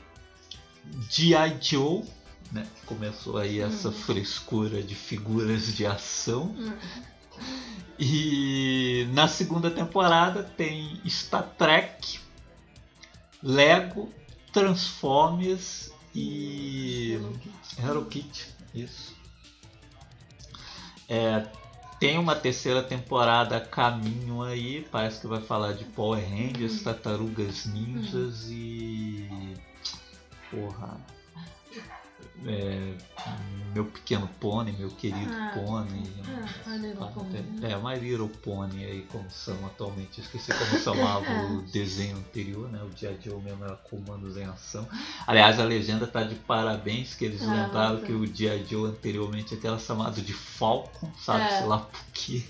[1.11, 1.59] G.I.
[1.61, 2.05] Joe,
[2.53, 2.66] né?
[2.87, 6.55] Começou aí essa frescura de figuras de ação.
[6.59, 6.72] Hum.
[7.98, 12.20] E na segunda temporada tem Star Trek,
[13.42, 14.12] Lego,
[14.53, 17.18] Transformers e
[17.79, 18.46] Hello Kitty.
[18.74, 19.16] Isso.
[21.09, 21.46] É,
[21.98, 27.66] tem uma terceira temporada a caminho aí, parece que vai falar de Power Rangers, Tartarugas
[27.66, 29.29] Ninjas e.
[30.50, 30.96] Porra.
[32.46, 32.94] É,
[33.74, 35.50] meu pequeno pônei, meu querido Ah.
[35.54, 36.04] pônei.
[36.24, 40.20] Ah, olha lá como- É, My Little Pony aí, como são atualmente.
[40.20, 42.80] Esqueci como chamava o desenho anterior, né?
[42.84, 44.87] O dia de hoje mesmo era Comandos em Ação.
[45.26, 48.06] Aliás, a legenda tá de parabéns, que eles Ah, lembraram tá.
[48.06, 51.42] que o dia de hoje anteriormente aquela chamada de Falcon, sabe?
[51.42, 51.58] É.
[51.58, 52.44] Sei lá por quê.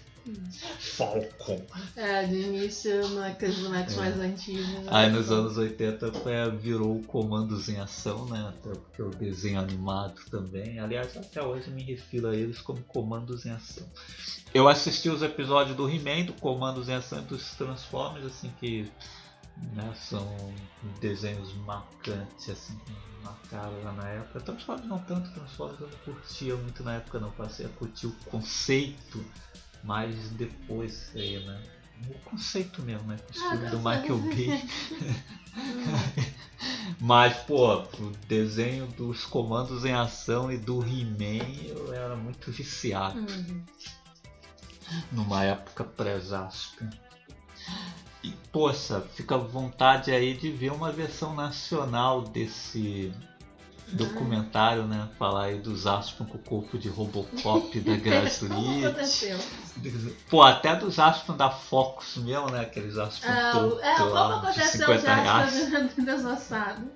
[0.79, 1.63] Falcon.
[1.97, 3.97] É, de início, naqueles bonecos É.
[3.97, 4.67] mais antigos.
[4.69, 4.85] né?
[4.89, 8.49] Aí nos anos 80 foi, virou Comandos em Ação, né?
[8.49, 10.79] Até porque o desenho animado também.
[10.79, 13.87] Aliás, até hoje eu me refiro a eles como Comandos em Ação.
[14.55, 18.91] Eu assisti os episódios do He-Man, do Comandos em Ação e dos Transformers, assim, que
[19.75, 20.27] né, são
[21.01, 22.79] desenhos marcantes, assim,
[23.53, 24.41] lá na época.
[24.41, 28.13] Transformers não tanto, Transformers eu não curtia muito na época não, passei a curtir o
[28.31, 29.25] conceito
[29.83, 31.61] mais depois aí, né?
[32.09, 33.17] O conceito mesmo, né?
[33.17, 34.19] O Ah, filme do tá Michael.
[34.19, 34.69] Bay.
[37.01, 43.19] Mas, pô, o desenho dos comandos em ação e do He-Man eu era muito viciado
[43.19, 43.63] Uhum.
[45.13, 46.83] numa época pré-Zasp.
[48.23, 53.13] E, poxa, fica à vontade aí de ver uma versão nacional desse
[53.93, 55.09] documentário, né?
[55.19, 57.97] Falar aí dos Aspam com o corpo de Robocop da
[58.87, 59.39] aconteceu?
[60.29, 62.61] Pô, até dos Aspam da Fox mesmo, né?
[62.61, 65.95] Aqueles Aspam É, o- tontos é, como lá de aconteceu 50 já reais.
[65.97, 66.91] desossado.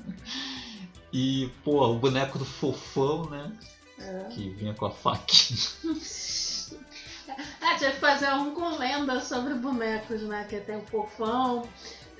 [1.13, 3.53] E, pô, o boneco do fofão, né?
[3.99, 4.25] É.
[4.31, 5.59] Que vinha com a faquinha.
[7.63, 10.45] É, tinha que fazer um com lendas sobre bonecos, né?
[10.51, 11.63] Que tem o fofão,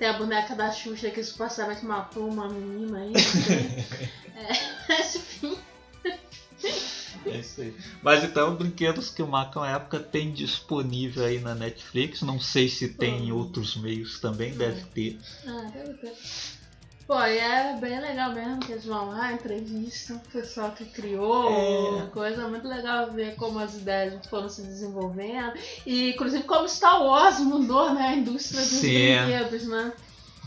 [0.03, 3.13] tem a boneca da Xuxa que supostamente matou uma menina aí.
[3.17, 3.69] sei.
[4.35, 4.49] é,
[4.89, 5.57] mas enfim.
[7.25, 7.73] É isso aí.
[8.01, 12.21] Mas então, brinquedos que marcam a época tem disponível aí na Netflix.
[12.21, 13.37] Não sei se tem em Hum.
[13.37, 15.17] outros meios também, deve ter.
[15.47, 16.13] Ah, deve ter.
[17.05, 21.49] Pô, e é bem legal mesmo que eles vão lá, entrevistam o pessoal que criou,
[21.49, 22.07] É.
[22.13, 25.53] coisa muito legal ver como as ideias foram se desenvolvendo.
[25.85, 29.17] E inclusive como Star Wars mudou né, a indústria dos Sim.
[29.17, 29.93] brinquedos, né?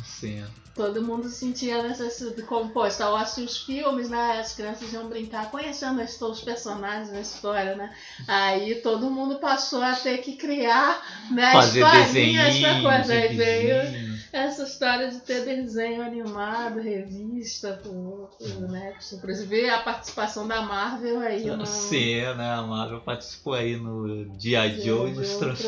[0.04, 0.44] Sim.
[0.74, 4.40] Todo mundo sentia necessidade, como, pô, Star Wars tinha os filmes, né?
[4.40, 7.94] As crianças iam brincar conhecendo os personagens da história, né?
[8.28, 13.12] Aí todo mundo passou a ter que criar, né, Fazer historinhas pra desenho, coisa.
[13.14, 14.05] Aí veio.
[14.36, 19.12] Essa história de ter desenho animado, revista, com os bonecos.
[19.12, 21.64] Inclusive a participação da Marvel aí no.
[21.66, 22.54] Sim, né?
[22.54, 24.06] A Marvel participou aí no
[24.38, 24.80] G.I.
[24.82, 25.62] Joe e nos Transformers.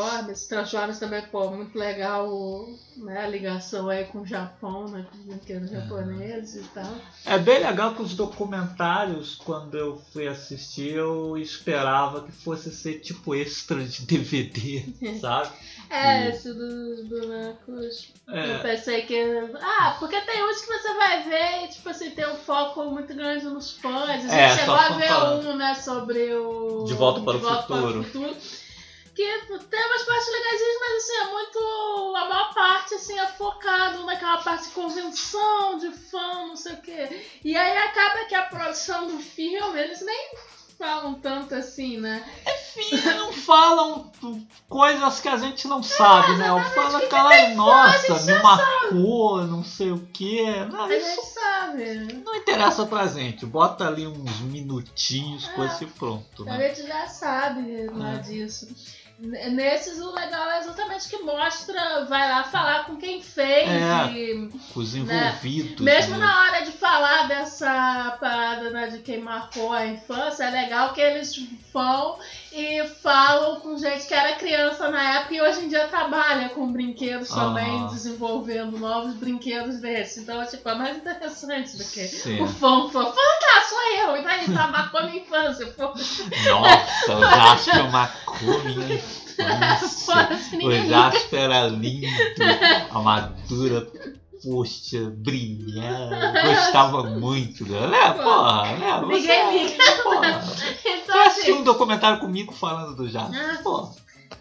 [0.00, 0.46] Transformers.
[0.46, 2.28] Transformers também, pô, muito legal
[2.96, 5.06] né, a ligação aí com o Japão, né?
[5.10, 6.94] Com os brinquedos japoneses e tal.
[7.24, 13.00] É bem legal que os documentários, quando eu fui assistir, eu esperava que fosse ser
[13.00, 14.84] tipo extra de DVD,
[15.20, 15.50] sabe?
[15.90, 19.16] É, E- esse dos bonecos Eu É, pensei que.
[19.62, 23.14] Ah, porque tem uns que você vai ver e, tipo assim, tem um foco muito
[23.14, 24.10] grande nos fãs.
[24.10, 26.84] A gente É, chegou a ver um, né, sobre o.
[26.84, 28.04] De Volta para o Volta Futuro.
[28.04, 28.36] Futuro,
[29.14, 31.58] Que tem umas partes legais, mas assim, é muito.
[32.16, 36.82] A maior parte, assim, é focado naquela parte de convenção, de fã, não sei o
[36.82, 37.26] quê.
[37.42, 40.30] E aí acaba que a produção do filme, eles nem
[40.78, 42.24] falam tanto assim, né?
[42.76, 44.10] enfim, não falam
[44.68, 46.52] coisas que a gente não sabe, né?
[46.52, 50.42] Ou fala aquela, nossa, me marcou, não sei o que.
[50.66, 52.22] Não, A isso sabe.
[52.24, 53.44] não interessa pra gente.
[53.44, 55.52] Bota ali uns minutinhos, É.
[55.52, 56.68] coisa e pronto, A né?
[56.74, 58.18] gente já sabe lá É.
[58.18, 58.68] disso.
[59.20, 63.68] Nesses, o legal é exatamente que mostra, vai lá falar com quem fez.
[63.68, 64.12] É.
[64.12, 65.80] e Com os envolvidos.
[65.80, 66.24] mesmo né?
[66.24, 71.00] na hora de falar dessa parada né, de quem marcou a infância, é legal que
[71.00, 71.34] eles
[71.72, 72.16] vão
[72.52, 76.72] e falam com gente que era criança na época e hoje em dia trabalha com
[76.72, 77.86] brinquedos também, Aham.
[77.88, 80.18] desenvolvendo novos brinquedos desses.
[80.18, 82.42] Então, tipo, é mais interessante do que Sim.
[82.42, 85.66] o fã falou, tá, sou eu, e daí tá marcou minha infância.
[85.66, 89.08] Pô, Nossa, o Jasper marcou minha infância.
[90.64, 92.08] O Jasper era lindo,
[92.90, 93.86] a madura,
[94.42, 96.32] poxa, brilhava.
[96.46, 97.96] Gostava muito dela.
[97.96, 99.00] É, porra, né?
[99.06, 100.02] Você, Ninguém liga.
[100.02, 100.44] porra.
[100.84, 103.40] Então, assim, um documentário comigo falando do Jasper?
[103.40, 103.60] Ah.
[103.62, 103.90] Pô,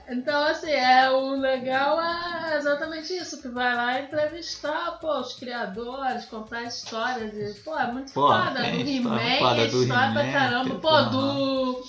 [0.10, 6.26] então, assim, é, o legal é exatamente isso, que vai lá entrevistar, pô, os criadores,
[6.26, 7.60] contar a história de.
[7.60, 8.62] Pô, é muito Pô, foda.
[8.62, 10.76] tem Do história He-Man, foda é história pra caramba.
[10.76, 11.84] Pô, do.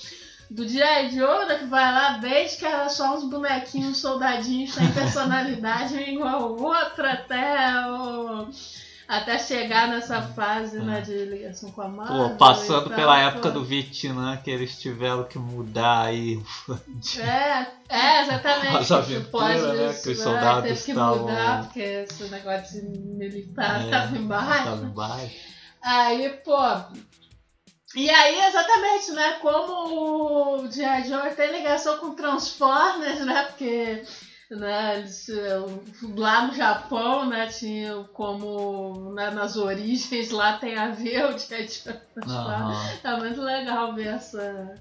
[0.51, 1.11] Do G.I.
[1.11, 5.99] Joe, né, que vai lá desde que era só uns bonequinhos, soldadinhos sem personalidade, um
[6.01, 8.49] igual o outro, até o.
[9.07, 12.27] Até chegar nessa fase né, de ligação com a Marvel.
[12.27, 12.29] É.
[12.29, 13.21] pô, passando tal, pela pô.
[13.21, 16.39] época do Vietnã, que eles tiveram que mudar aí.
[17.19, 18.77] É, é, exatamente.
[18.77, 22.99] As aventuras, né, que os é, soldados teve que estavam- mudar, porque esse negócio de
[22.99, 24.65] militar É, tava embaixo.
[24.65, 25.37] Tava embaixo.
[25.81, 26.59] Aí, pô.
[27.99, 29.33] E aí, exatamente, né?
[29.41, 31.09] Como o G.I.
[31.09, 33.43] Joe tem ligação com Transformers, né?
[33.43, 34.05] Porque
[34.53, 41.25] né, eh, lá no Japão, né, tinha como né, nas origens lá tem a ver
[41.25, 41.67] o G.I.
[41.67, 43.05] Joe Transformers.
[43.05, 44.77] É muito legal ver essa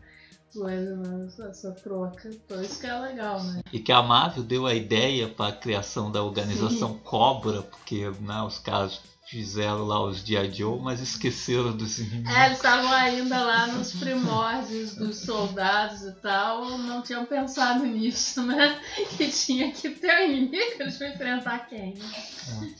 [0.54, 1.28] coisa, né?
[1.50, 2.30] essa troca.
[2.30, 3.62] Então isso que é legal, né?
[3.74, 8.44] E que a Marvel deu a ideia para a criação da organização Cobra, porque né,
[8.44, 10.52] os caras fizeram lá os G.I.
[10.54, 12.34] Joe, mas esqueceram dos inimigos.
[12.34, 18.42] É, eles estavam ainda lá nos primórdios dos soldados e tal, não tinham pensado nisso,
[18.42, 18.80] né?
[19.18, 21.94] Que tinha que ter um inimigo, eles vão enfrentar quem?
[21.96, 22.76] né?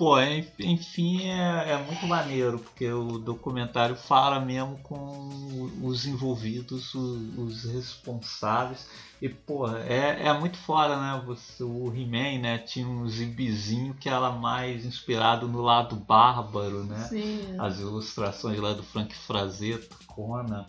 [0.00, 6.94] Pô, en- enfim, é, é muito maneiro, porque o documentário fala mesmo com os envolvidos,
[6.94, 8.88] o- os, responsáveis.
[9.20, 11.22] E, pô, é, é muito foda, né?
[11.26, 12.56] Você, o He-Man, né?
[12.58, 17.04] Tinha um zibizinho que era mais inspirado no lado bárbaro, né?
[17.10, 17.54] Sim.
[17.58, 20.64] as ilustrações lá do Frank Frazetta, Conan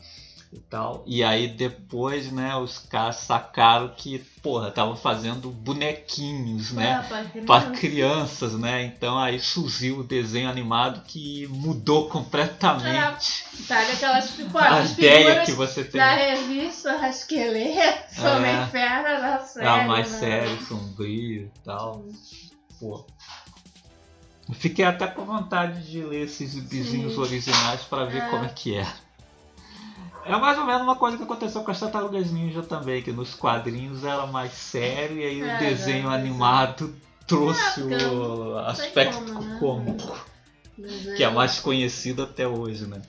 [0.53, 1.03] e tal.
[1.07, 6.93] E aí depois, né, os caras sacaram que, porra, estavam fazendo bonequinhos, né?
[6.93, 7.45] Ah, pra criança.
[7.47, 8.83] Para crianças, né?
[8.83, 15.51] Então aí surgiu o desenho animado que mudou completamente Pega aquelas pô, a ideia que
[15.53, 16.01] você tem.
[16.01, 18.35] da revista Rasqueleto, É.
[18.35, 19.65] Homem-Ferro da série.
[19.65, 20.17] Era mais né?
[20.19, 22.03] sério, sombrio e tal.
[22.79, 23.05] Pô.
[24.53, 28.29] Fiquei até com vontade de ler esses vizinhos originais para ver É.
[28.29, 28.85] como é que é.
[30.23, 33.33] É mais ou menos uma coisa que aconteceu com as Tartarugas Ninja também, que nos
[33.33, 36.93] quadrinhos era mais sério e aí É, o desenho né, animado
[37.25, 39.57] trouxe porque o aspecto como, né?
[39.59, 40.25] cômico,
[41.15, 43.01] que é mais conhecido até hoje, né?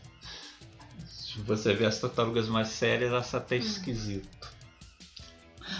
[1.06, 4.50] Se você vê as tartarugas mais sérias, acha até esquisito.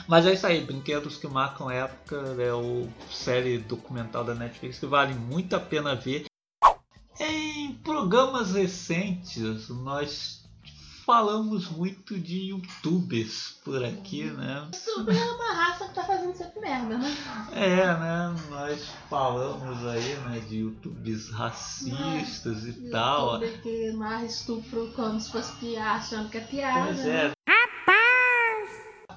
[0.09, 4.87] Mas é isso aí, brinquedos que marcam época, é o série documental da Netflix que
[4.87, 6.25] vale muito a pena ver.
[7.21, 10.42] Em programas recentes, nós
[11.13, 14.67] falamos muito de youtubers por aqui, né?
[14.73, 17.17] Isso é uma raça que tá fazendo sempre merda, né?
[17.53, 18.35] É, né?
[18.49, 23.35] Nós falamos aí, né, de youtubers racistas e tal.
[23.35, 26.87] Youtuber que narra estupro como se fosse piada, achando que é piada.
[26.87, 27.33] Pois é.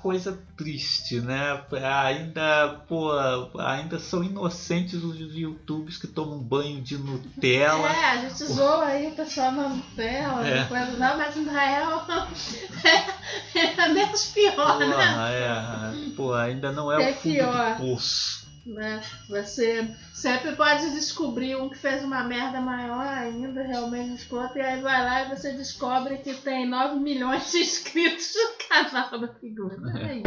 [0.05, 1.59] Coisa triste, né?
[2.03, 3.11] Ainda, pô,
[3.57, 7.89] ainda são inocentes os youtubers que tomam banho de Nutella.
[7.89, 10.67] É, a gente zoa aí o pessoal na Nutella, É.
[10.99, 12.05] não, mas na real
[13.55, 14.85] é menos pior, né?
[14.93, 17.75] Porra, é, pô, ainda não é, É o fundo pior.
[17.75, 18.44] do poço.
[18.65, 19.01] Né?
[19.29, 24.81] Você sempre pode descobrir um que fez uma merda maior ainda, realmente escroto, e aí
[24.81, 29.77] vai lá e você descobre que tem 9 milhões de inscritos no canal da figura.
[29.99, 30.23] É.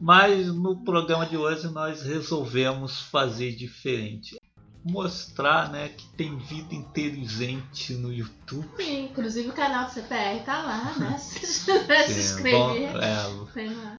[0.00, 4.38] Mas no programa de hoje nós resolvemos fazer diferente.
[4.84, 8.68] Mostrar né, que tem vida inteligente no YouTube.
[8.76, 11.16] Sim, inclusive o canal do CPR tá lá, né?
[11.16, 12.92] Se quiser se inscrever.
[12.92, 13.96] bom, é, tem lá.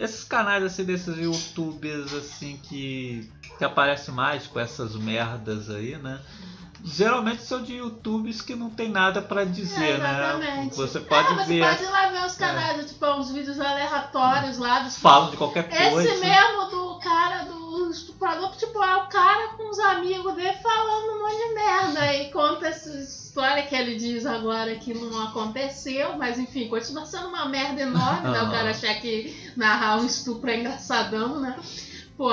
[0.00, 6.20] Esses canais assim desses youtubers assim que, que aparecem mais com essas merdas aí, né?
[6.82, 10.70] Geralmente são de youtubers que não tem nada pra dizer, É, né?
[10.72, 11.68] Você pode é, você ver, É.
[11.68, 15.68] pode ir lá ver os canais, tipo, uns vídeos aleatórios lá dos falam de qualquer
[15.68, 16.10] coisa.
[16.10, 21.12] Esse mesmo do cara do estuprador, tipo, é o cara com os amigos dele falando
[21.12, 22.90] um monte de merda e conta essa
[23.30, 28.28] história que ele diz agora que não aconteceu, mas enfim, continua sendo uma merda enorme,
[28.28, 28.42] né?
[28.42, 31.56] O cara achar que narrar um estupro é engraçadão, né?
[32.16, 32.30] Pô.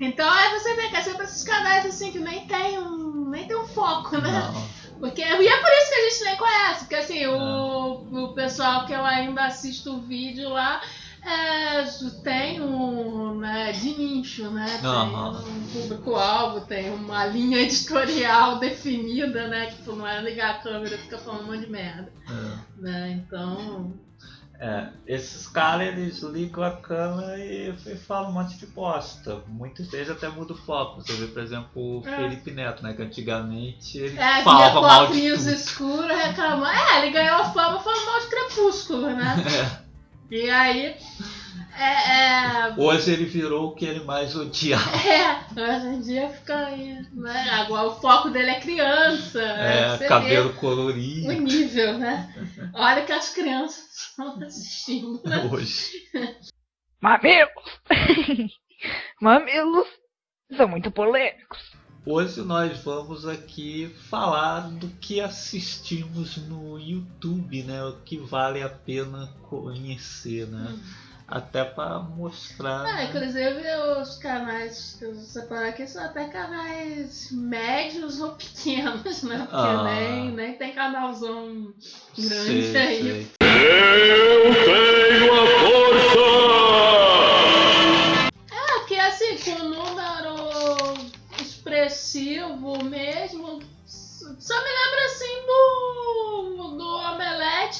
[0.00, 3.46] Então aí você vê que é sempre esses canais assim que nem tem um, nem
[3.46, 4.28] tem um foco, né?
[4.32, 4.82] Não.
[4.98, 8.86] Porque, e é por isso que a gente nem conhece, porque assim, o, o pessoal
[8.86, 10.80] que eu ainda assisto o vídeo lá
[11.24, 11.84] é,
[12.22, 14.66] tem um né, de nicho, né?
[14.80, 15.44] Tem Aham.
[15.44, 19.66] um público-alvo, tem uma linha editorial definida, né?
[19.66, 22.12] Tipo, não é ligar a câmera e ficar falando um monte de merda.
[22.28, 22.80] É.
[22.82, 23.10] Né?
[23.26, 23.92] Então.
[24.64, 29.42] É, esses caras eles ligam a câmera e, e falam um monte de bosta.
[29.48, 31.00] Muitas vezes até muda o foco.
[31.00, 32.16] Você vê, por exemplo, o É.
[32.16, 32.92] Felipe Neto, né?
[32.94, 35.12] Que antigamente ele É, falava mal de
[35.74, 36.06] tudo.
[36.06, 36.66] reclamando.
[36.66, 39.34] É, ele ganhou a fama falando mal de crepúsculo, né?
[40.32, 40.96] E aí.
[41.78, 44.82] É, é, Hoje ele virou o que ele mais odiava.
[45.06, 47.50] É, hoje em dia fica aí, né?
[47.50, 49.38] Agora o foco dele é criança.
[49.42, 49.92] né?
[49.92, 52.34] É, Você cabelo vê o colorido nível, né?
[52.72, 55.50] Olha que as crianças estão assistindo, né?
[55.52, 55.92] hoje.
[56.98, 57.80] Mamilos!
[59.20, 59.88] Mamilos
[60.56, 61.71] são muito polêmicos.
[62.04, 67.84] Hoje nós vamos aqui falar do que assistimos no YouTube, né?
[67.84, 70.76] O que vale a pena conhecer, né?
[71.28, 72.84] Até para mostrar.
[72.84, 73.62] Ah, inclusive
[74.00, 79.38] os canais que eu vou separar aqui são até canais médios ou pequenos, né?
[79.38, 79.84] Porque Ah.
[79.84, 81.72] nem, nem tem canalzão
[82.18, 83.02] grande Sei, aí.
[83.02, 83.32] sei.
[83.40, 84.42] É,
[92.22, 95.41] expressivo mesmo, só me lembra assim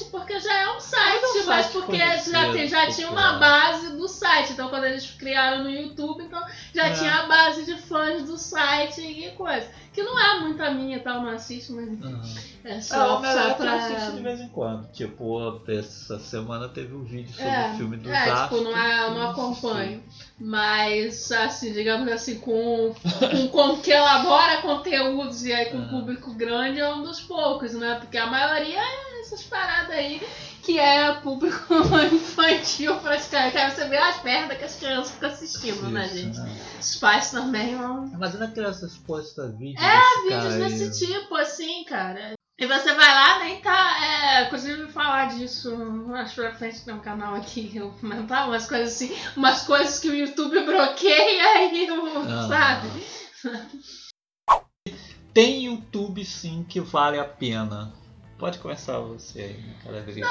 [0.03, 2.67] Omelete, porque já é um site, Mas é um mas site porque conhecido, já, tem,
[2.67, 3.39] já tinha uma popular.
[3.39, 4.53] base do site.
[4.53, 6.43] Então quando eles criaram no YouTube, então
[6.73, 6.93] já É.
[6.93, 9.67] tinha a base de fãs do site e coisa.
[9.93, 11.15] Que não é muito a minha, tá?
[11.15, 12.21] Eu não assisto, mas Aham.
[12.65, 13.75] é Ah, só, o só Omelete eu pra.
[13.75, 14.91] assisto de vez em quando.
[14.91, 18.59] Tipo, essa semana teve um vídeo sobre É, o filme dos é, astros.
[18.59, 20.03] tipo, não, é, eu não acompanho.
[20.39, 25.87] Mas, assim, digamos assim, com, com, com que elabora conteúdos e aí com Ah.
[25.89, 27.97] público grande é um dos poucos, né?
[28.01, 30.21] Porque a maioria é essas paradas aí
[30.61, 31.73] que é público
[32.13, 33.57] infantil praticamente.
[33.57, 36.39] Aí você vê as merdas que as crianças ficam assistindo, né, Isso, gente?
[36.39, 36.57] né?
[36.79, 38.05] Os pais também vão.
[38.07, 39.83] Imagina crianças postas vídeos.
[39.83, 42.33] É, vídeos cara desse tipo, assim, cara.
[42.57, 43.97] E você vai lá, nem tá.
[44.05, 48.67] É, inclusive falar disso mais pra frente tem um canal aqui que eu comentar umas
[48.67, 52.47] coisas assim, umas coisas que o YouTube bloqueia e eu, Ah.
[52.47, 52.89] sabe?
[55.33, 57.91] Tem YouTube sim que vale a pena.
[58.43, 59.99] Pode começar você aí, cara.
[59.99, 60.25] Eu tenho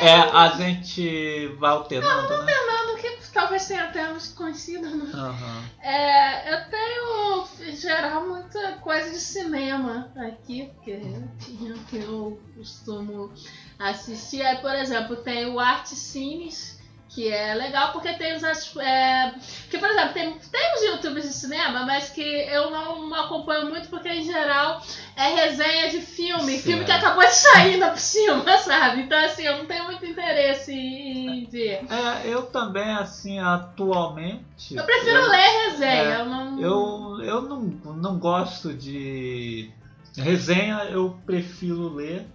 [0.00, 2.52] É, a gente vai alternando, né?
[2.66, 5.10] nada que talvez tenha uns conhecidos, né?
[5.12, 5.64] Aham.
[5.82, 10.98] É, eu tenho, em geral, muita coisa de cinema aqui, porque
[11.38, 13.30] tinha que eu costumo
[13.78, 14.40] assistir.
[14.40, 16.73] Aí, por exemplo, tem o Arte Cines,
[17.14, 18.42] que é legal porque tem os.
[18.76, 19.32] É,
[19.70, 23.88] que, por exemplo, tem, tem os youtubers de cinema, mas que eu não acompanho muito
[23.88, 24.82] porque, em geral,
[25.14, 27.06] é resenha de filme, filme que Certo.
[27.06, 29.02] acabou de sair ainda por cima, sabe?
[29.02, 31.86] Então, assim, eu não tenho muito interesse em ver.
[31.88, 34.76] É, eu também, assim, atualmente.
[34.76, 36.60] Eu prefiro eu, ler resenha, é, eu não.
[36.60, 37.60] Eu, eu não,
[37.94, 39.70] não gosto de.
[40.16, 42.26] Resenha eu prefiro ler.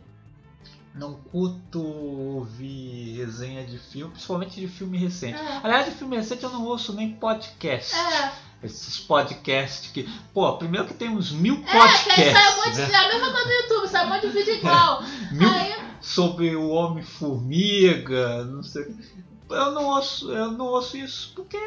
[0.95, 5.37] Não curto ouvir resenha de filme, principalmente de filme recente.
[5.39, 5.59] É.
[5.63, 7.95] Aliás, de filme recente eu não ouço nem podcast.
[7.95, 8.31] É,
[8.63, 10.09] Esses podcasts que.
[10.33, 11.77] Pô, primeiro que tem uns mil é, que
[12.21, 12.81] aí sai um podcasts monte de.
[12.81, 12.91] né?
[12.91, 15.03] É a mesma coisa do YouTube, sai um monte de vídeo igual.
[15.31, 18.93] Mil Aí, sobre o Homem-Formiga, não sei.
[19.49, 21.57] Eu não ouço, eu não ouço isso porque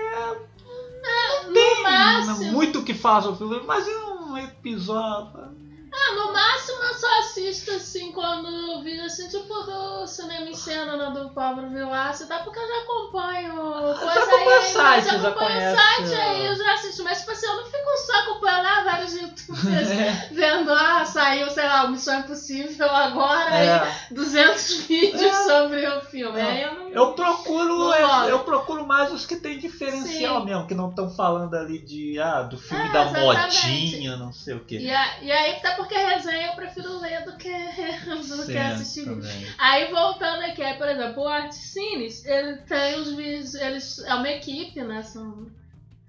[1.49, 2.53] no máximo.
[2.53, 5.63] muito que faz o filme, mas em um episódio.
[5.95, 10.55] Ah, no máximo eu só assisto assim quando eu vi assim, tipo do cinema em
[10.55, 12.39] cena né, do Pablo Vilaça, tá?
[12.41, 13.53] Porque eu já acompanho
[14.01, 16.23] coisa acompanha aí, site, já já acompanho o site é.
[16.23, 19.89] aí, eu já assisto, mas tipo assim, eu não fico só acompanhando ah, vários youtubers
[20.33, 23.93] vendo, ah, saiu, sei lá, o Missão Impossível agora É.
[24.11, 25.45] e 200 vídeos É.
[25.47, 26.41] sobre o filme.
[26.41, 26.83] Aí eu não.
[26.93, 28.29] Eu procuro, eu, rola.
[28.29, 30.45] eu procuro mais os que tem diferencial Sim.
[30.45, 34.55] mesmo, que não estão falando ali de ah, do filme É, da modinha, não sei
[34.55, 34.77] o que.
[34.79, 37.51] E, a- e aí, até porque resenha eu prefiro ler do que,
[38.29, 39.47] do que assistir também.
[39.59, 44.31] Aí voltando aqui, aí, por exemplo, o Articines, ele tem os vídeos, eles é uma
[44.31, 45.03] equipe, né?
[45.03, 45.51] São,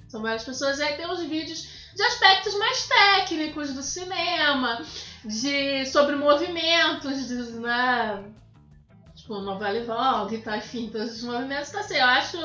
[0.07, 4.85] são várias pessoas, e aí tem os vídeos de aspectos mais técnicos do cinema,
[5.25, 8.23] de sobre movimentos, de, né?
[9.23, 11.69] Tipo, novela e vogue e tal, enfim, todos os movimentos.
[11.69, 12.37] Então, assim, eu acho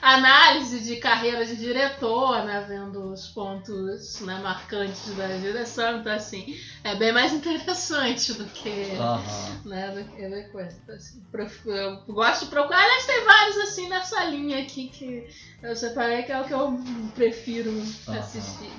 [0.00, 2.64] análise de carreira de diretor, né?
[2.68, 6.54] Vendo os pontos né, marcantes da direção, então, assim,
[6.84, 9.62] é bem mais interessante do que Aham.
[9.64, 10.78] né, do que ver coisa.
[10.80, 12.78] Então, assim, prof- eu gosto de procurar.
[12.78, 15.26] Aliás, tem vários assim nessa linha aqui que
[15.60, 16.78] eu separei, que é o que eu
[17.16, 17.72] prefiro
[18.08, 18.18] Aham.
[18.20, 18.76] assistir.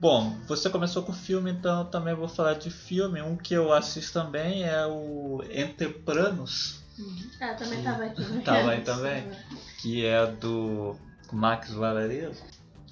[0.00, 3.22] Bom, você começou com filme, então eu também vou falar de filme.
[3.22, 6.80] Um que eu assisto também é o Entrepranos,
[7.40, 8.22] Ah, também tava aqui.
[8.22, 8.42] né?
[8.44, 9.30] Tava aí também?
[9.80, 10.96] que é do
[11.32, 12.32] Max Valerio,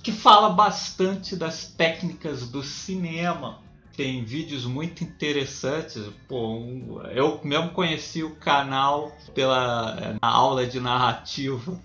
[0.03, 3.61] que fala bastante das técnicas do cinema.
[3.97, 6.03] Tem vídeos muito interessantes.
[6.27, 11.79] Pô, um- eu mesmo conheci o canal pela na aula de narrativa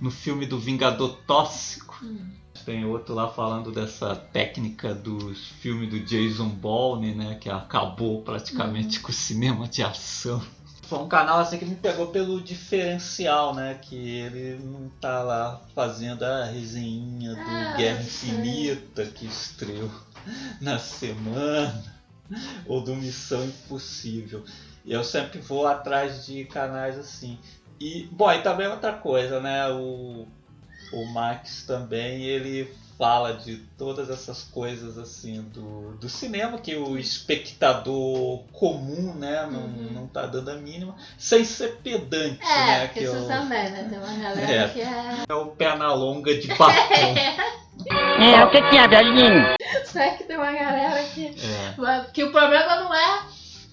[0.00, 2.00] no filme do Vingador Tóxico.
[2.02, 2.30] Hum.
[2.66, 7.38] Tem outro lá falando dessa técnica dos filmes do Jason Bourne, né?
[7.40, 10.42] Que acabou praticamente com o cinema de ação.
[10.82, 13.78] Foi um canal assim que me pegou pelo diferencial, né?
[13.80, 18.02] Que ele não tá lá fazendo a resenha do Ah, Guerra.
[18.02, 19.90] Infinita que estreou
[20.60, 21.84] na semana,
[22.66, 24.44] ou do Missão Impossível.
[24.84, 27.38] E eu sempre vou atrás de canais assim.
[27.78, 29.68] E, bom, e também outra coisa, né?
[29.68, 30.26] O,
[30.92, 36.96] o Max também, ele fala de todas essas coisas assim do, do cinema que o
[36.96, 39.90] espectador comum, né, não, Uhum.
[39.92, 42.88] não tá dando a mínima, sem ser pedante, É, né?
[42.88, 43.86] Que é isso o, também, né?
[43.90, 44.68] Tem uma galera É.
[44.68, 45.24] que é.
[45.28, 46.72] é o perna longa de batom.
[48.18, 49.54] É, o que que é, velhinho?
[49.84, 51.26] Sabe que tem uma galera que.
[51.26, 52.04] é.
[52.12, 53.20] Que o problema não é,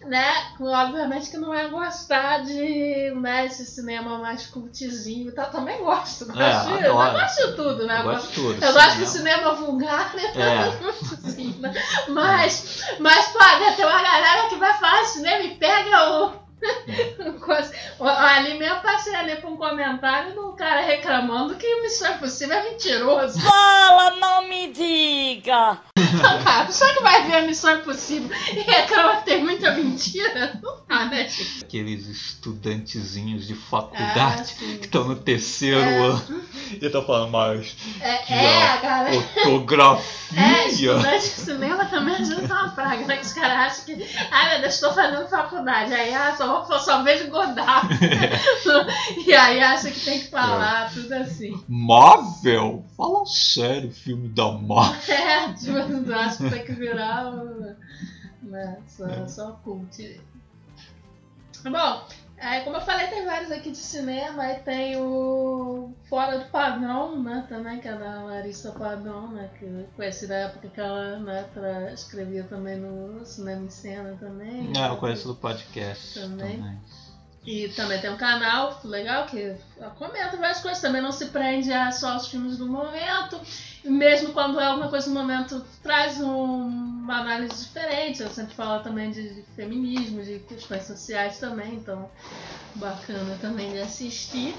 [0.05, 0.53] né?
[0.59, 5.49] Obviamente que não é gostar de né, esse cinema mais cultizinho e tal.
[5.49, 6.25] Também gosto.
[6.25, 7.99] Gosto, É, de, eu gosto de tudo, né?
[7.99, 8.65] Eu gosto de tudo.
[8.65, 9.53] Eu gosto do cinema.
[9.53, 10.23] vulgar, né?
[10.35, 11.27] É.
[11.27, 11.73] Assim, né?
[12.09, 16.42] Mas, mas pô, né, tem uma galera que vai falar de cinema e pega o.
[17.99, 22.63] o- Ali mesmo passei ali pra um comentário do cara reclamando que Missão Impossível é
[22.71, 23.39] mentiroso.
[23.41, 25.77] Fala, não me diga!
[26.43, 30.59] Cara, só que vai ver a Missão Impossível e reclama que tem muita mentira?
[30.61, 31.63] Não dá, né, gente?
[31.63, 34.77] Aqueles estudantezinhos de Ah, faculdade sim.
[34.77, 35.97] que estão no terceiro É.
[35.99, 36.43] ano
[36.79, 39.15] e estão falando mais É, é, a a galera.
[39.15, 40.63] É, fotografia.
[40.67, 42.19] estudante de cinema também é
[42.53, 43.17] uma praga, né?
[43.17, 45.93] Que os caras acham que, ai meu Deus, estou fazendo faculdade.
[45.93, 47.87] Aí, ah, só, vou- só vejo Godard.
[49.25, 51.63] e aí acha que tem que falar, tudo assim.
[51.67, 52.85] Marvel?
[52.95, 54.93] Fala sério, filme da Marvel.
[55.13, 57.31] É, tipo, acho que tem que virar.
[58.41, 60.19] Né, só, só cult.
[61.63, 62.03] Bom,
[62.43, 67.21] aí, como eu falei, tem vários aqui de cinema, aí tem o Fora do Padrão,
[67.21, 71.17] né, também, que é da Larissa Padrão, né, que eu conheci da época que ela
[71.19, 74.71] né, tra- escrevia também no Cinema em Cena também.
[74.77, 76.57] É, eu conheço do podcast Também.
[76.57, 76.77] também.
[77.45, 79.53] E também tem um canal legal que
[79.97, 83.37] comenta várias coisas, também não se prende a só os filmes do momento.
[83.83, 86.62] Mesmo quando é alguma coisa do momento, traz um-
[87.03, 88.23] uma análise diferente.
[88.23, 92.09] Eu sempre falo também de, de feminismo, de questões sociais também, então
[92.75, 94.55] bacana também de assistir.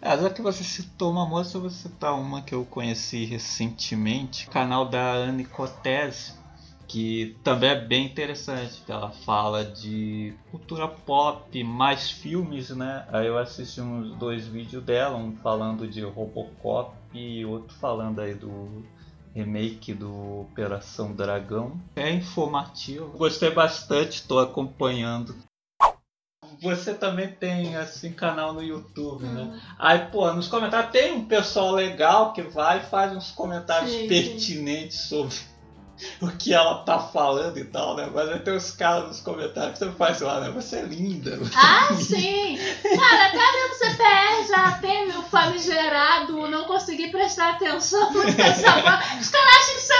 [0.00, 4.48] É, já que você citou uma moça, eu vou citar uma que eu conheci recentemente,
[4.48, 6.38] canal da Anne Cortez,
[6.86, 13.04] que também é bem interessante, que ela fala de cultura pop, mais filmes, né?
[13.08, 18.34] Aí eu assisti uns dois vídeos dela, um falando de Robocop e outro falando aí
[18.34, 18.84] do
[19.34, 21.80] remake do Operação Dragão.
[21.96, 23.16] É informativo.
[23.16, 25.34] Gostei bastante, estou acompanhando.
[26.60, 29.60] Você também tem assim canal no YouTube, né?
[29.78, 34.00] Aí, pô, nos comentários tem um pessoal legal que vai e faz uns comentários Sim,
[34.00, 34.08] sim.
[34.08, 35.36] pertinentes sobre
[36.20, 38.08] o que ela tá falando e tal, né?
[38.12, 40.50] Mas aí tem os caras nos comentários que você faz lá, né?
[40.50, 41.38] Você é linda.
[41.54, 42.58] Ah, sim!
[42.82, 49.20] Cara, até dentro do CPR já teve o famigerado não conseguir prestar atenção nessa voz.
[49.20, 49.96] Os caras acham que isso é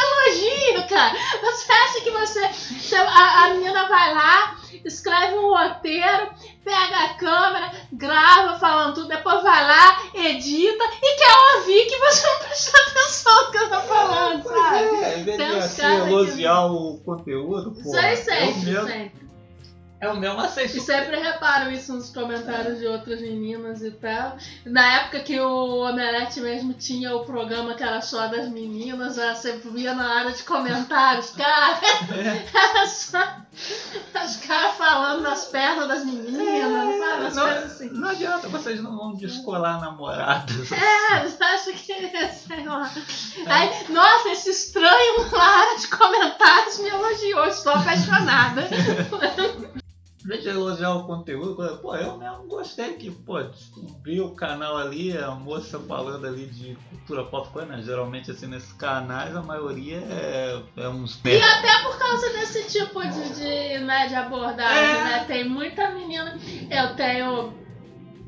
[0.73, 1.15] elogio, cara.
[1.43, 6.31] Você acha que você- a, a menina vai lá, escreve um roteiro,
[6.65, 12.27] pega a câmera, grava falando tudo, depois vai lá, edita e quer ouvir que você
[12.27, 14.97] não prestou atenção no que eu tô falando, sabe?
[15.05, 17.81] É, em vez de assim, caras que- elogiar o conteúdo, pô.
[17.81, 19.28] Isso aí é sempre, sempre.
[20.01, 20.77] É o mesmo assessor.
[20.77, 24.37] E sempre reparo isso nos comentários de outras meninas e tal.
[24.65, 29.35] Na época que o Omelete mesmo tinha o programa que era só das meninas, já
[29.35, 31.81] você via na área de comentários, cara,
[32.55, 33.39] era só
[34.25, 37.27] os caras falando das pernas das meninas, sabe?
[37.27, 37.91] As não, coisas assim.
[37.91, 40.71] não adianta, vocês não vão descolar namoradas.
[40.71, 42.89] É, você acha que, sei lá.
[43.47, 48.69] Aí, nossa, esse estranho na área de comentários me elogiou, estou apaixonada.
[50.29, 55.17] Vez de elogiar o conteúdo, pô, eu mesmo gostei que, pô, descobri o canal ali,
[55.17, 57.81] a moça falando ali de cultura pop, né?
[57.83, 63.01] Geralmente, assim, nesses canais, a maioria é, é uns E até por causa desse tipo
[63.09, 65.05] de, de, né, de abordagem, É.
[65.05, 65.25] né?
[65.27, 66.37] Tem muita menina.
[66.71, 67.51] Eu tenho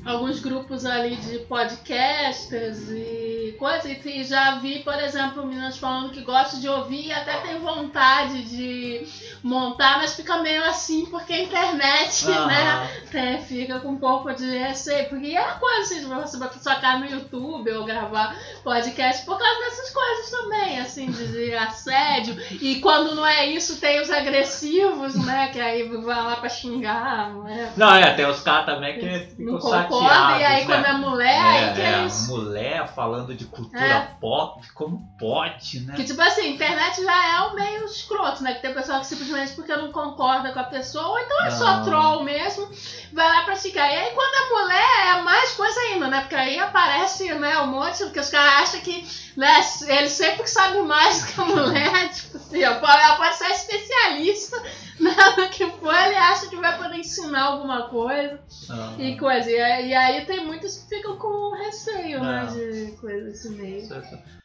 [0.05, 6.21] alguns grupos ali de podcasters e coisa, e já vi, por exemplo, meninas falando que
[6.21, 9.05] gostam de ouvir e até tem vontade de
[9.43, 12.89] montar, mas fica meio assim porque a internet, né?
[13.11, 15.09] Tem, fica com um pouco de receio.
[15.09, 19.37] Porque é coisa assim, de você botar sua cara no YouTube ou gravar podcast por
[19.37, 22.37] causa dessas coisas também, assim, de, assédio.
[22.61, 25.49] E quando não é isso, tem os agressivos, né?
[25.51, 27.71] Que aí vai lá pra xingar, não é?
[27.75, 29.59] Não, é, tem os caras também que ficam
[29.99, 30.65] chateados, e aí né?
[30.65, 32.27] quando é mulher, aí que é, é, isso.
[32.35, 34.07] mulher falando de cultura É.
[34.19, 35.93] pop, como pode, né?
[35.95, 38.53] Que tipo assim, internet já é um meio escroto, né?
[38.53, 41.77] Que tem pessoal que simplesmente porque não concorda com a pessoa, ou então é só
[41.77, 41.85] Não.
[41.85, 42.69] troll mesmo,
[43.13, 43.91] vai lá pra xingar.
[43.91, 46.21] E aí quando é mulher, é mais coisa ainda, né?
[46.21, 49.05] Porque aí aparece, né, um monte, porque os caras acham que,
[49.37, 53.47] né, eles sempre sabem mais do que a mulher, tipo assim, ó, ela pode ser
[53.49, 54.61] especialista
[55.01, 58.39] no que for, ele acha que vai poder ensinar alguma coisa
[58.69, 59.49] Ah, e coisa.
[59.49, 62.53] E aí, e aí tem muitos que ficam com receio, né, Não.
[62.53, 63.91] de coisa desse meio.
[63.93, 64.41] é-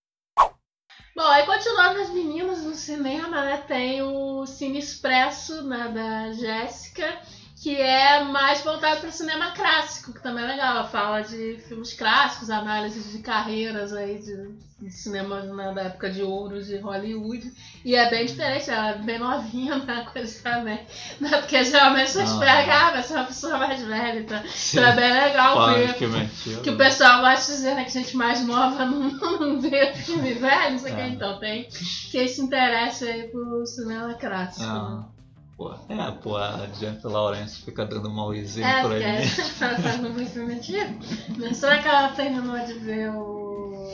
[1.14, 3.56] Bom, aí continuando as meninas no cinema, né?
[3.66, 7.20] Tem o Cine Expresso, né, da Jéssica,
[7.66, 10.76] que é mais voltado para o cinema clássico, que também é legal.
[10.76, 16.08] Ela fala de filmes clássicos, análises de carreiras aí de, de cinema né, da época
[16.08, 17.52] de ouro de Hollywood.
[17.84, 20.78] E é bem diferente, ela é bem novinha na coisa também.
[21.18, 21.28] Né?
[21.40, 24.20] Porque geralmente você espera que ah, vai ser uma pessoa mais velha.
[24.20, 27.90] Então, então é bem legal ver que que o pessoal gosta de dizer né, que
[27.90, 31.08] gente mais nova não, não vê filme velho, não sei o que, É.
[31.08, 31.68] então tem
[32.12, 34.64] quem se interessa aí pro cinema clássico.
[34.64, 35.15] Ah, né?
[35.56, 39.28] Pô, é, pô, a Jennifer Lawrence fica dando mau É, exemplo porque aí.
[39.60, 40.94] ela tá no muito mentira.
[41.38, 43.92] Mas será que ela terminou de ver o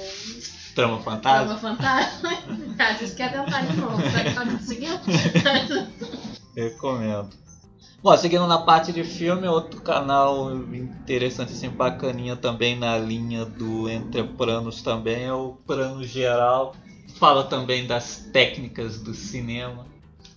[0.75, 1.57] Trama Fantasma?
[1.57, 2.31] Fantasma?
[2.79, 4.99] Ela disse que ia tentar de novo, será que ela conseguiu?
[6.57, 7.31] Recomendo.
[8.03, 13.89] Bom, seguindo na parte de filme, outro canal interessante, assim, bacaninha também na linha do
[13.89, 16.75] Entre Pranos também é o Plano Geral.
[17.21, 19.87] Fala também das técnicas do cinema.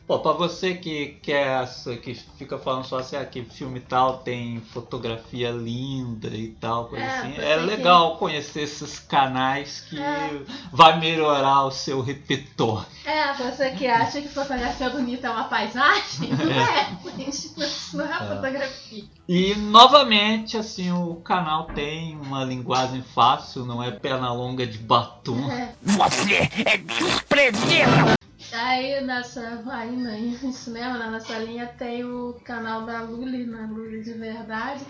[0.07, 4.19] Pô, pra você que quer essa, que fica falando só assim, ah, que filme tal
[4.19, 9.99] tem fotografia linda e tal, coisa É, assim, é que- legal conhecer esses canais que
[9.99, 10.41] É.
[10.71, 12.85] vai melhorar o seu repertório.
[13.03, 16.29] É, você que acha que fotografia bonita é uma paisagem?
[16.33, 19.03] Não é, gente, isso não é fotografia.
[19.27, 25.49] E novamente, assim, o canal tem uma linguagem fácil, não é perna longa de batom.
[25.51, 25.73] É.
[25.81, 28.14] Você é desprezível!
[28.51, 34.01] Aí nessa, ainda em cinema, né, nessa linha tem o canal da Luli, né, Luli
[34.01, 34.85] de verdade,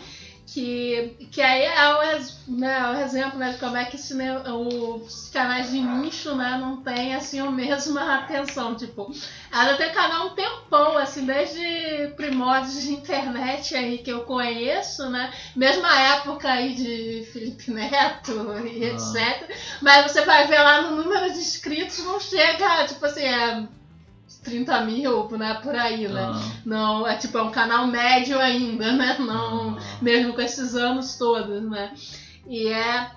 [0.46, 5.30] que, que aí é o, né, o exemplo né, de como é que cinema, os
[5.30, 8.76] canais de nicho né, não tem assim a mesma atenção.
[8.76, 9.12] Tipo,
[9.52, 15.34] ela tem canal um tempão, assim, desde primórdios de internet aí que eu conheço, né?
[15.56, 18.32] Mesma época aí de Felipe Neto
[18.66, 18.88] e Ah.
[18.88, 19.50] etc.
[19.82, 23.68] Mas você vai ver lá no número de inscritos, não chega, tipo assim, é
[24.46, 25.56] 30 mil, né?
[25.62, 26.22] Por aí, né?
[26.22, 29.18] Ah, Não, é tipo, é um canal médio ainda, né?
[29.20, 31.94] Não, ah, mesmo com esses anos todos, né?
[32.48, 33.12] E é,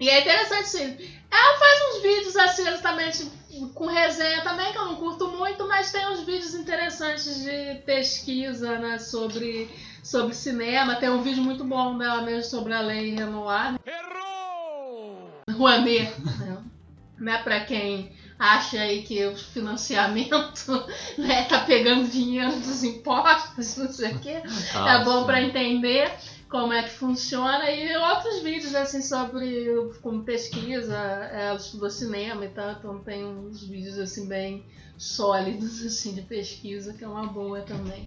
[0.00, 0.96] e é interessante, sim.
[1.30, 3.30] Ela faz uns vídeos assim, exatamente
[3.74, 8.78] com resenha também, que eu não curto muito, mas tem uns vídeos interessantes de pesquisa,
[8.78, 8.98] né?
[8.98, 9.68] Sobre,
[10.02, 10.94] sobre cinema.
[10.96, 15.28] Tem um vídeo muito bom dela mesmo sobre a lei Renoir, Errou!
[15.50, 16.12] Rouanet,
[17.18, 17.38] né?
[17.42, 20.86] Pra quem acha aí que o financiamento
[21.16, 24.42] né, tá pegando dinheiro dos impostos, não sei o quê.
[24.74, 26.12] ah, é bom pra entender
[26.48, 30.96] como é que funciona e outros vídeos assim sobre como pesquisa,
[31.32, 34.66] é, ela estudou cinema e tal, então tem uns vídeos assim bem
[34.98, 38.06] sólidos assim de pesquisa que é uma boa também.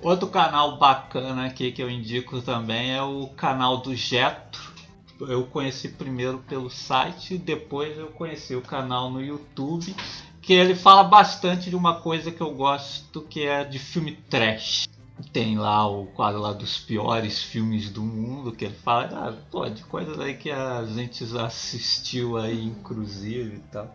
[0.00, 4.71] Outro canal bacana aqui que eu indico também é o canal do Jetro.
[5.28, 9.94] Eu conheci primeiro pelo site, depois eu conheci o canal no YouTube,
[10.40, 14.88] que ele fala bastante de uma coisa que eu gosto, que é de filme trash.
[15.32, 19.68] Tem lá o quadro lá dos piores filmes do mundo, que ele fala, ah, pô,
[19.68, 23.94] de coisas aí que a gente assistiu aí, inclusive e tal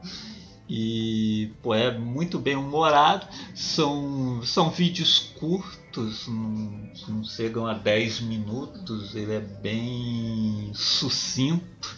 [0.70, 3.26] e pô, é muito bem humorado.
[3.56, 11.96] São, são vídeos curtos, não, não chegam a 10 minutos, ele é bem sucinto.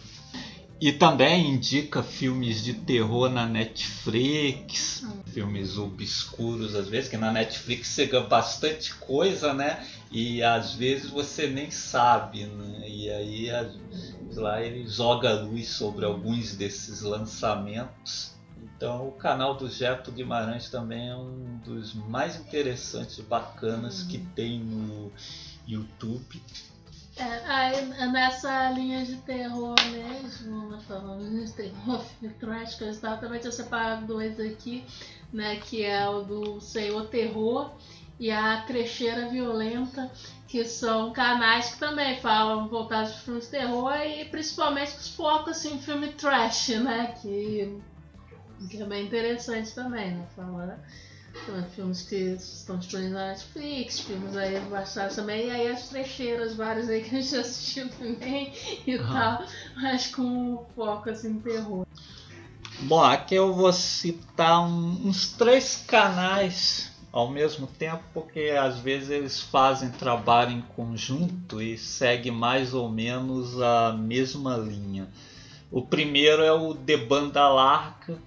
[0.81, 7.89] E também indica filmes de terror na Netflix, filmes obscuros às vezes, que na Netflix
[7.89, 9.85] chega bastante coisa, né?
[10.09, 12.87] E às vezes você nem sabe, né?
[12.87, 13.49] E aí
[14.35, 18.38] lá ele joga luz sobre alguns desses lançamentos
[18.79, 24.19] então, o canal do Geto Guimarães também é um dos mais interessantes e bacanas que
[24.33, 25.11] tem no
[25.67, 26.41] YouTube.
[27.17, 32.05] É, aí, nessa linha de terror mesmo, nós falando de terror,
[32.39, 34.85] trash, coisa e tal, também tinha separado dois aqui,
[35.33, 37.71] né, que é o do Senhor Terror
[38.17, 40.09] e a Trecheira Violenta,
[40.47, 45.57] que são canais que também falam voltados para filmes de terror e principalmente os focos
[45.57, 47.77] assim, em filme trash, né, que
[48.67, 50.27] que é bem interessante também, né?
[50.35, 50.73] Falando
[51.75, 56.89] filmes que estão disponíveis na Netflix, filmes aí baixados também, e aí as trecheiras várias
[56.89, 58.53] aí que a gente assistiu também
[58.85, 59.07] e uhum.
[59.07, 59.43] tal,
[59.75, 61.85] mas com foco assim em terror.
[62.81, 69.09] Bom, aqui eu vou citar um, uns três canais ao mesmo tempo, porque às vezes
[69.09, 75.07] eles fazem trabalho em conjunto e segue mais ou menos a mesma linha.
[75.71, 78.17] O primeiro é o De Banda Larga,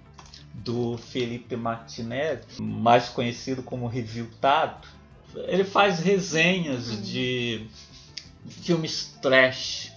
[0.53, 4.87] do Felipe Martinelli, mais conhecido como Reviltado.
[5.47, 7.01] Ele faz resenhas uhum.
[7.01, 7.65] de
[8.47, 9.91] filmes trash,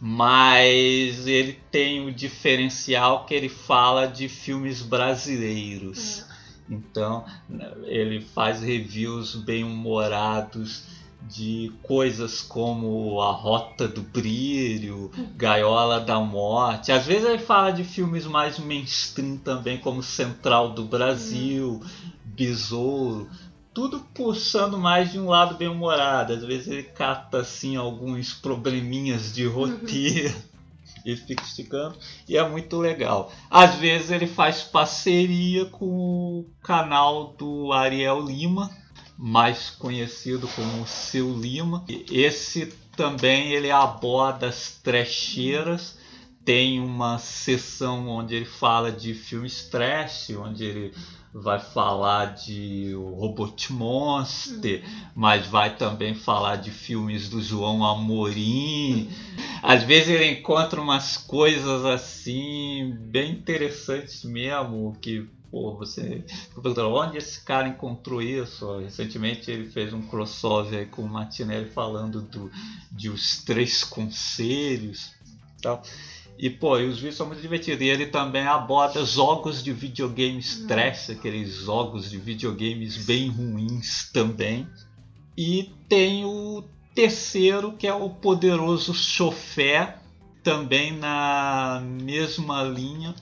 [0.00, 6.18] mas ele tem o diferencial que ele fala de filmes brasileiros.
[6.18, 6.34] Uhum.
[6.76, 7.24] Então,
[7.84, 10.93] ele faz reviews bem humorados
[11.28, 16.92] de coisas como A Rota do Brilho, Gaiola da Morte.
[16.92, 21.82] Às vezes ele fala de filmes mais mainstream também, como Central do Brasil,
[22.24, 23.28] Besouro.
[23.72, 26.32] Tudo puxando mais de um lado bem humorado.
[26.32, 30.34] Às vezes ele cata assim alguns probleminhas de roteiro.
[31.04, 31.96] e fica esticando
[32.26, 33.30] e é muito legal.
[33.50, 38.70] Às vezes ele faz parceria com o canal do Ariel Lima,
[39.16, 41.84] mais conhecido como Seu Lima.
[42.10, 45.98] Esse também ele aborda as trecheiras.
[46.44, 50.92] Tem uma sessão onde ele fala de filmes trash, onde ele
[51.34, 55.06] vai falar de Robot Monster, uhum.
[55.16, 59.10] mas vai também falar de filmes do João Amorim.
[59.60, 66.24] Às vezes ele encontra umas coisas assim bem interessantes mesmo, que pô, você
[66.80, 68.80] onde esse cara encontrou isso?
[68.80, 72.50] Recentemente ele fez um crossover com o Martinelli falando do,
[72.90, 75.12] de os três conselhos
[75.62, 75.80] tal.
[76.36, 77.80] E pô, e os vídeos são muito divertidos.
[77.82, 80.66] E ele também aborda jogos de videogames hum.
[80.66, 84.66] trash, aqueles jogos de videogames bem ruins também.
[85.38, 86.64] E tem o
[86.96, 89.98] terceiro, que é o Poderoso Chofé,
[90.42, 93.14] também na mesma linha,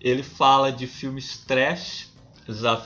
[0.00, 2.14] ele fala de filmes trash.
[2.48, 2.76] Já,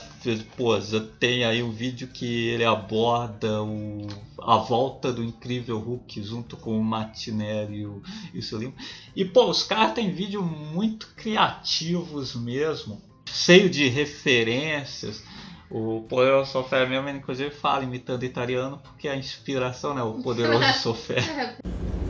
[0.57, 4.07] pô, já tem aí um vídeo que ele aborda o,
[4.39, 8.01] a volta do incrível Hulk junto com o Matinelli e o,
[8.33, 8.73] e o.
[9.15, 15.23] E pô, os caras têm vídeos muito criativos mesmo, cheio de referências.
[15.69, 20.01] O Poderoso Sofé mesmo, inclusive, fala imitando italiano porque a inspiração, né?
[20.01, 21.55] O Poderoso Sofé.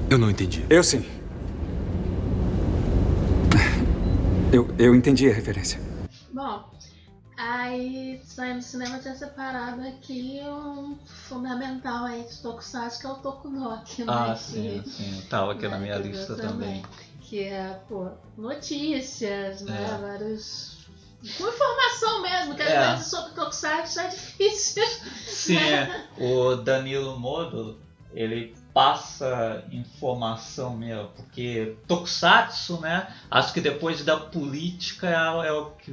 [0.10, 0.66] Eu não entendi.
[0.70, 1.06] Eu sim.
[4.54, 5.80] Eu, eu entendi a referência.
[6.34, 6.70] Bom,
[7.38, 13.16] aí saindo do cinema tinha separado aqui um fundamental aí de Tokusatsu, que é o
[13.16, 14.12] Tokunoki, né?
[14.12, 15.24] Ah, sim, que, sim.
[15.30, 16.82] Tava aqui né, na minha lista também.
[16.82, 16.86] também.
[17.22, 19.88] Que é, pô, notícias, né?
[19.90, 19.98] É.
[19.98, 20.82] Vários
[21.38, 22.92] com informação mesmo, que às é.
[22.92, 24.84] vezes sobre Tokusatsu é difícil.
[25.28, 26.08] Sim, é.
[26.20, 27.80] o Danilo Módulo,
[28.14, 33.08] ele passa informação mesmo, porque Tokusatsu, né?
[33.30, 35.92] Acho que depois da política é, é o, que,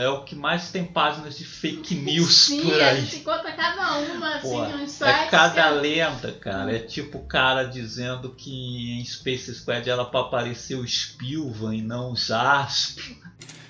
[0.00, 3.00] é o que mais tem páginas de fake news Sim, por a aí.
[3.04, 5.00] gente conta cada uma, assim, Pô, uns sites.
[5.02, 6.74] é cada que é- lenda, cara.
[6.74, 8.50] É tipo o cara dizendo que
[9.00, 13.16] em Space Squad era pra aparecer o Spilvan e não o Jasper.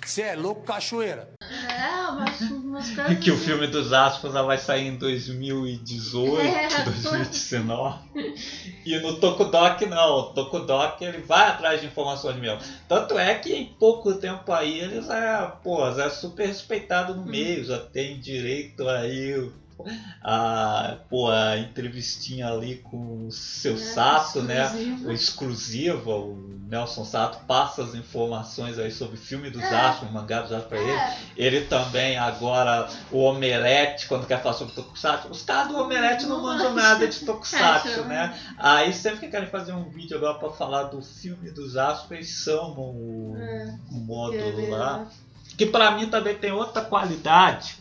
[0.05, 1.31] Você é louco, cachoeira.
[1.41, 3.19] É, umas, umas coisas.
[3.19, 3.91] que o filme dos
[4.33, 7.99] já vai sair em 2018, É, 2019.
[8.85, 10.11] E no Tokudok não.
[10.19, 12.59] O Tokudok ele vai atrás de informações mesmo.
[12.89, 17.15] Tanto é que em pouco tempo aí ele já, é, pô, já é super respeitado
[17.15, 19.51] no meio, já tem direito aí
[20.23, 24.65] a, pô, a entrevistinha ali com o seu É, Sato, né?
[24.65, 25.09] exclusivo.
[25.09, 29.75] O exclusiva, o Nelson Sato passa as informações aí sobre o filme dos É.
[29.75, 30.91] Astros, o mangá dos Astros pra ele.
[30.91, 36.27] É, Ele também, agora, o Omelete, quando quer falar sobre Tokusatsu, os caras do Omelete
[36.27, 38.39] não Não mandam nada de Tokusatsu, É, né?
[38.59, 42.29] Aí sempre que querem fazer um vídeo agora pra falar do filme dos Astros, eles
[42.29, 43.79] chamam o, É.
[43.91, 45.07] o módulo ele- lá.
[45.57, 47.77] Que pra mim também tem outra qualidade,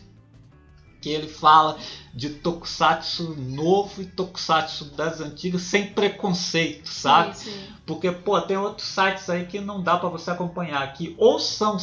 [1.02, 1.76] que ele fala
[2.14, 7.36] de Tokusatsu novo e Tokusatsu das antigas sem preconceito, sabe?
[7.36, 7.66] Sim, sim.
[7.86, 11.78] Porque, pô, tem outros sites aí que não dá pra você acompanhar, que ou são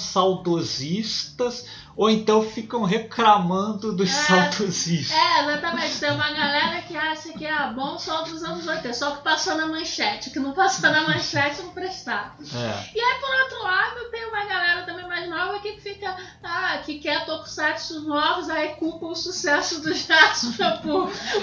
[0.64, 1.66] saudosistas,
[1.96, 4.14] ou então ficam reclamando dos É.
[4.14, 5.18] saudosistas.
[5.18, 6.00] É, exatamente.
[6.00, 9.56] Tem uma galera que acha que é bom só dos anos 80, só que passou
[9.56, 10.30] na manchete.
[10.30, 12.38] Que não passou na manchete não prestar.
[12.40, 12.90] É.
[12.96, 17.00] E aí, por outro lado, tem uma galera também mais nova que fica, ah, que
[17.00, 19.82] quer tokusatsu novos, aí culpa o sucesso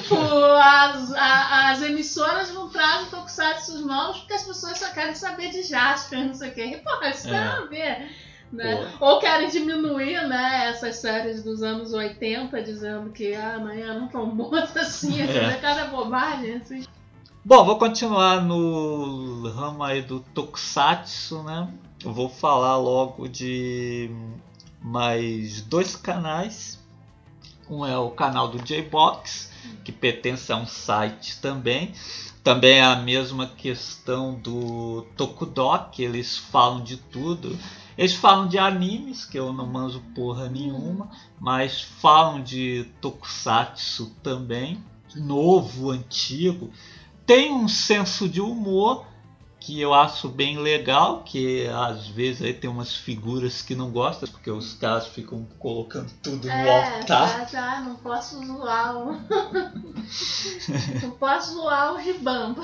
[0.09, 5.51] por as, a- as emissoras não trazem tokusatsu novos porque as pessoas só querem saber
[5.51, 6.65] de Jasper, não sei o quê.
[6.67, 7.37] E, pô, isso É.
[7.39, 8.11] a ver.
[8.53, 8.93] Né?
[9.01, 14.31] Ou querem diminuir né, essas séries dos anos 80, dizendo que ah, amanhã não tão
[14.31, 15.53] boas assim, É.
[15.53, 15.55] é.
[15.57, 16.85] cada bobagem, assim.
[17.45, 21.69] Bom, vou continuar no ramo aí do Tokusatsu, né?
[22.05, 24.11] Eu vou falar logo de
[24.81, 26.76] mais dois canais.
[27.69, 29.51] Um é o canal do J-Box,
[29.85, 31.93] que pertence a um site também.
[32.43, 37.59] Também é a mesma questão do Tokudok, eles falam de tudo.
[37.99, 41.11] Eles falam de animes, que eu não manjo porra nenhuma,
[41.41, 46.71] mas falam de Tokusatsu também, novo, antigo.
[47.25, 49.07] Tem um senso de humor
[49.67, 54.29] que eu acho bem legal, que às vezes aí tem umas figuras que não gostam,
[54.29, 57.07] porque os caras ficam colocando tudo no É, altar.
[57.41, 59.13] tá, tá, não posso zoar o.
[61.03, 62.63] não posso zoar o Ribamba.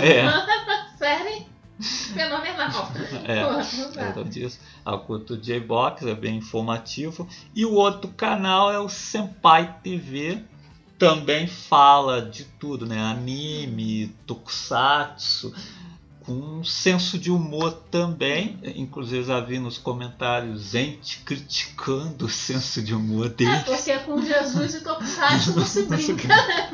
[0.00, 0.24] É.
[0.96, 1.44] Série
[1.80, 2.88] fenomenal.
[3.26, 4.08] É.
[4.10, 7.28] Então disso, a culto J-Box é bem informativo.
[7.52, 10.40] E o outro canal é o Senpai TV.
[10.96, 13.00] Também fala de tudo, né?
[13.00, 15.52] Anime, tokusatsu,
[16.24, 18.58] com um senso de humor também.
[18.76, 23.60] Inclusive já vi nos comentários gente criticando o senso de humor É, dele.
[23.64, 26.70] porque com Jesus e Tokusatsu não se brinca, né?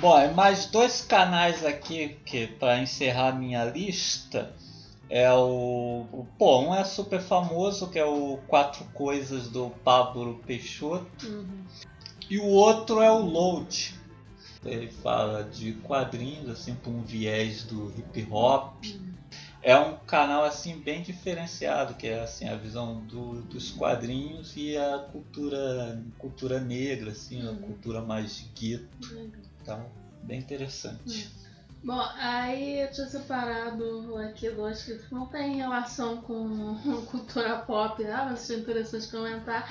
[0.00, 4.54] Bom, é mais dois canais aqui que para encerrar minha lista
[5.10, 10.40] é o, o- pô, um é super famoso que é o Quatro Coisas do Pablo
[10.46, 11.64] Peixoto Uhum.
[12.30, 13.94] e o outro é o Load.
[14.64, 18.84] Ele fala de quadrinhos assim por um viés do hip hop.
[19.62, 24.76] É um canal assim bem diferenciado, que é assim a visão do- dos quadrinhos e
[24.76, 28.88] a cultura cultura negra assim, a cultura mais gueto.
[29.62, 29.90] Então,
[30.22, 31.30] bem interessante.
[31.82, 36.76] Bom, aí eu tinha separado aqui dois que não tem relação com
[37.10, 38.22] cultura pop, né?
[38.26, 39.66] mas achei interessante comentar.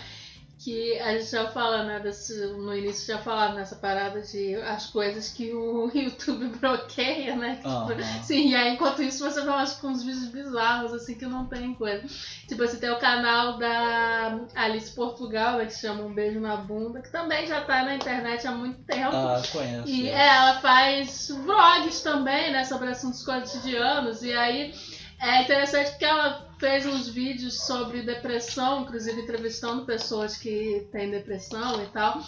[0.62, 4.88] Que a gente já fala, né, desse, no início já falava nessa parada de as
[4.88, 7.56] coisas que o YouTube bloqueia, né?
[7.56, 8.24] tipo, Aham.
[8.24, 11.74] Sim, e aí enquanto isso você vai com uns vídeos bizarros, assim, que não tem
[11.74, 12.04] coisa.
[12.48, 16.58] Tipo, você tem o canal da Alice Portugal, né, que se chama Um Beijo na
[16.58, 19.16] Bunda, que também já tá na internet há muito tempo.
[19.16, 19.88] Ah, conheço.
[19.88, 24.24] E é, ela faz vlogs também, né, sobre assuntos cotidianos.
[24.24, 24.74] E aí
[25.22, 31.82] é interessante porque ela fez uns vídeos sobre depressão, inclusive entrevistando pessoas que têm depressão
[31.82, 32.22] e tal,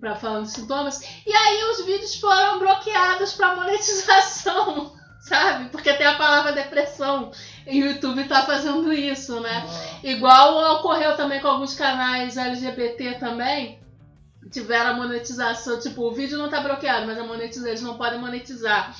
[0.00, 1.00] para falando de sintomas.
[1.24, 5.70] E aí os vídeos foram bloqueados para monetização, sabe?
[5.70, 7.30] Porque tem a palavra depressão.
[7.66, 9.64] E o YouTube tá fazendo isso, né?
[10.02, 13.80] Igual ocorreu também com alguns canais LGBT também.
[14.50, 18.18] Tiveram a monetização, tipo, o vídeo não tá bloqueado, mas a monetização, eles não podem
[18.18, 18.96] monetizar.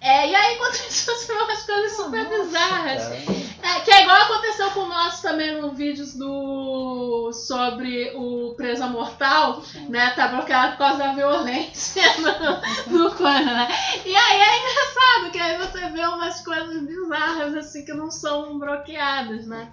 [0.00, 3.02] É, e aí aconteceu umas coisas super bizarras.
[3.04, 7.30] Cara, É, que é igual aconteceu com o nosso também no vídeos do.
[7.32, 10.10] sobre o Presa Mortal, né?
[10.16, 13.68] Tá bloqueado por causa da violência no, no coisa, né?
[14.06, 18.58] E aí é engraçado que aí você vê umas coisas bizarras assim que não são
[18.58, 19.70] bloqueadas, né?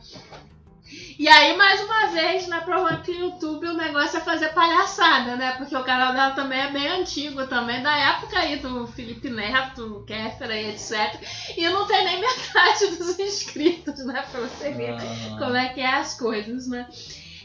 [1.19, 5.35] E aí, mais uma vez, né, provando que o YouTube o negócio é fazer palhaçada,
[5.35, 5.53] né?
[5.57, 10.03] Porque o canal dela também é bem antigo, também da época aí do Felipe Neto,
[10.07, 11.19] Kéfera e etc.
[11.57, 14.23] E não tem nem metade dos inscritos, né?
[14.31, 16.87] Pra você ver ah, como é que é as coisas, né?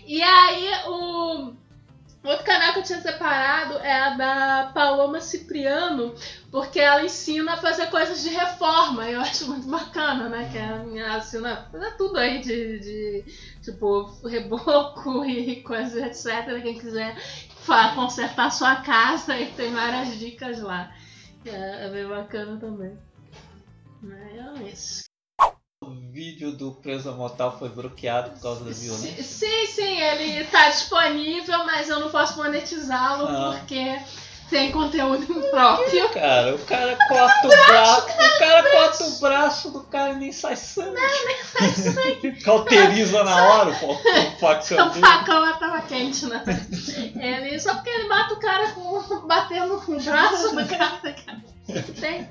[0.07, 1.53] E aí, o
[2.25, 6.15] outro canal que eu tinha separado é a da Paloma Cipriano,
[6.51, 9.09] porque ela ensina a fazer coisas de reforma.
[9.09, 10.49] Eu acho muito bacana, né?
[10.51, 13.25] Que ela ensina a fazer tudo aí de, de
[13.63, 16.63] tipo, reboco e coisas, etc.
[16.63, 17.17] Quem quiser
[17.95, 20.93] consertar sua casa, e tem várias dicas lá.
[21.45, 22.99] É, é bem bacana também.
[24.05, 25.12] É isso.
[25.83, 29.23] O vídeo do Presa Mortal foi bloqueado por causa da violência.
[29.23, 33.57] Sim, sim, ele tá disponível, mas eu não posso monetizá-lo Ah.
[33.59, 33.99] porque
[34.49, 36.09] tem conteúdo próprio.
[36.11, 40.31] Cara, o cara corta o braço, o cara corta o braço do cara e nem
[40.33, 40.97] sai sangue.
[42.45, 46.43] Cauteriza na hora o fa- o facão tava quente, né?
[47.17, 51.01] Ele, só porque ele mata o cara com, batendo com o braço do cara.
[51.99, 52.29] Tem.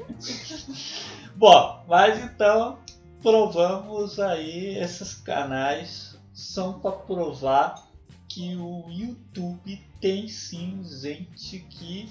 [1.36, 2.78] Bom, mas então
[3.22, 7.88] provamos aí esses canais são para provar
[8.28, 12.09] que o YouTube tem sim gente que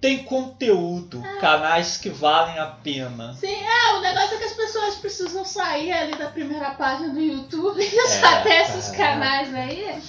[0.00, 3.34] tem conteúdo, canais que valem a pena.
[3.34, 7.18] Sim, é, o negócio é que as pessoas precisam sair ali da primeira página do
[7.18, 10.00] YouTube e É, saber esses canais aí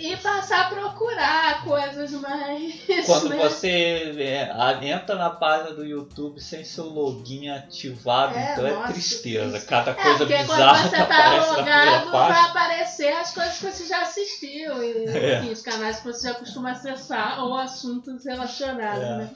[0.00, 2.74] e passar a procurar coisas mais.
[3.06, 3.36] Quando né?
[3.36, 8.92] você é, entra na página do YouTube sem seu login ativado, É, então é nossa,
[8.92, 9.56] tristeza.
[9.58, 9.66] isso.
[9.66, 13.86] Cada É, coisa porque bizarra quando você tá logado, vai aparecer as coisas que você
[13.86, 15.38] já assistiu e É.
[15.40, 19.16] enfim, os canais que você já costuma acessar ou assuntos relacionados, É.
[19.18, 19.30] né?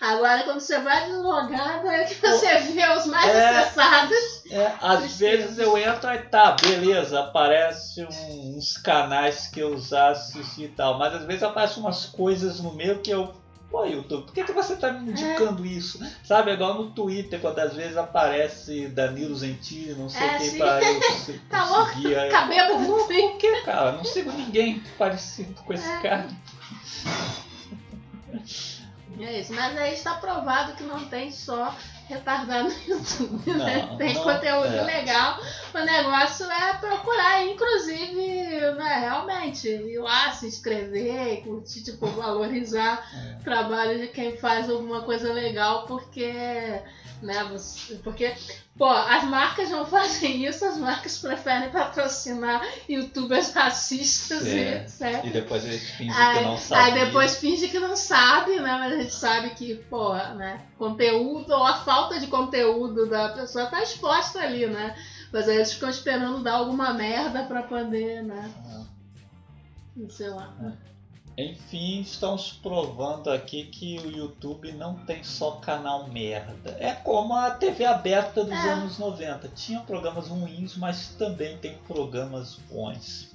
[0.00, 3.58] Agora, quando você vai deslogado, é que você vê os mais É.
[3.60, 4.42] acessados.
[4.50, 10.08] É, às vezes eu entro e tá, beleza, aparece um- uns canais que eu já
[10.10, 13.32] assisti e tal, mas às vezes aparecem umas coisas no meio que eu.
[13.70, 15.98] Pô, YouTube, por que, que você tá me indicando isso?
[16.22, 20.50] Sabe, é igual no Twitter, quando às vezes aparece Danilo Gentili, não sei É, quem,
[20.50, 20.58] sim.
[20.58, 21.00] pra eu
[21.50, 21.92] Tá louco?
[21.94, 22.12] seguir.
[22.12, 23.30] Eu, Cabelo não tem.
[23.30, 23.92] Por que, cara?
[23.92, 25.96] Não sigo ninguém parecido com esse É.
[26.00, 26.28] cara.
[29.18, 31.74] É isso, mas aí está provado que não tem só
[32.08, 33.86] retardado no YouTube, né?
[33.90, 34.82] Não, Tem não, conteúdo é.
[34.82, 35.40] legal.
[35.74, 43.40] O negócio é procurar, inclusive, né, realmente, ir lá, se inscrever, curtir, tipo, valorizar É.
[43.40, 46.32] o trabalho de quem faz alguma coisa legal, porque,
[47.22, 47.34] né,
[48.04, 48.34] porque,
[48.76, 54.76] pô, as marcas não fazem isso, as marcas preferem patrocinar youtubers racistas e É.
[54.82, 55.24] etc.
[55.24, 56.84] E depois eles fingem que Aí, não sabem.
[56.84, 58.76] aí depois finge que não sabe, né?
[58.78, 60.60] Mas a gente sabe que, pô, né?
[60.78, 64.94] Conteúdo ou a falta de conteúdo da pessoa tá exposta ali, né?
[65.32, 68.50] Mas aí eles ficam esperando dar alguma merda pra poder, né?
[70.10, 70.52] Sei lá.
[71.38, 76.76] Enfim, estamos provando aqui que o YouTube não tem só canal merda.
[76.80, 78.72] É como a TV aberta dos É.
[78.72, 79.46] anos 90.
[79.48, 83.34] Tinha programas ruins, mas também tem programas bons.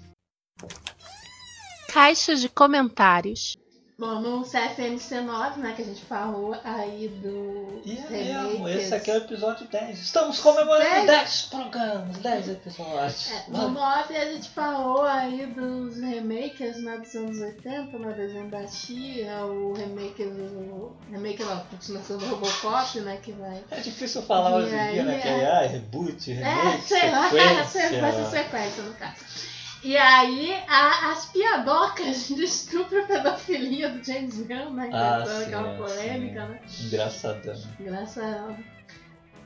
[1.93, 3.56] Caixa de comentários.
[4.02, 7.84] Bom, no CFMC9, né, que a gente falou aí do.
[7.86, 9.99] E é mesmo, esse aqui é o episódio 10.
[9.99, 11.06] Estamos comemorando Dez?
[11.06, 13.32] 10 programas, 10 episódios.
[13.32, 18.49] É, no 9 a gente falou aí dos remakes né, dos anos 80, né, desenho
[18.49, 20.93] da Tia, o remake do.
[21.12, 23.20] Remake não, continuação do Robocop, né?
[23.22, 23.64] Que vai.
[23.70, 25.20] É difícil falar hoje em dia, né?
[25.20, 25.41] Que é.
[25.41, 27.30] é ah, reboot, remake, É, sei lá,
[27.70, 28.02] sequência.
[28.02, 29.51] vai ser sequência no caso.
[29.84, 34.89] E aí, a- as piadocas de estupro e pedofilia do James Gunn, né?
[34.93, 36.84] Ah, sim, aquela é, polêmica, sim.
[36.84, 36.88] né?
[36.88, 37.61] Engraçadão.
[37.79, 38.57] Engraçado.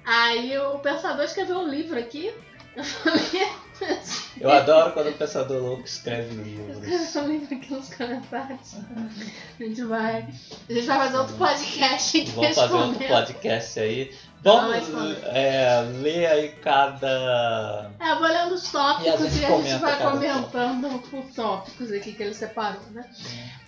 [0.05, 2.33] Aí o pensador escreveu um livro aqui.
[2.75, 3.45] Eu falei,
[4.46, 6.78] Eu adoro quando o pensador louco escreve livros.
[7.16, 8.76] um livro aqui nos comentários.
[9.60, 10.28] A gente vai.
[10.70, 14.16] A gente vai fazer outro podcast aqui Vamos fazer outro podcast aí.
[14.43, 14.88] Vamos
[15.24, 17.89] é, ler aí cada.
[18.00, 21.36] É, eu vou olhando os E a tópicos gente e a gente vai comentando os
[21.36, 23.04] tópicos aqui que ele separou, né?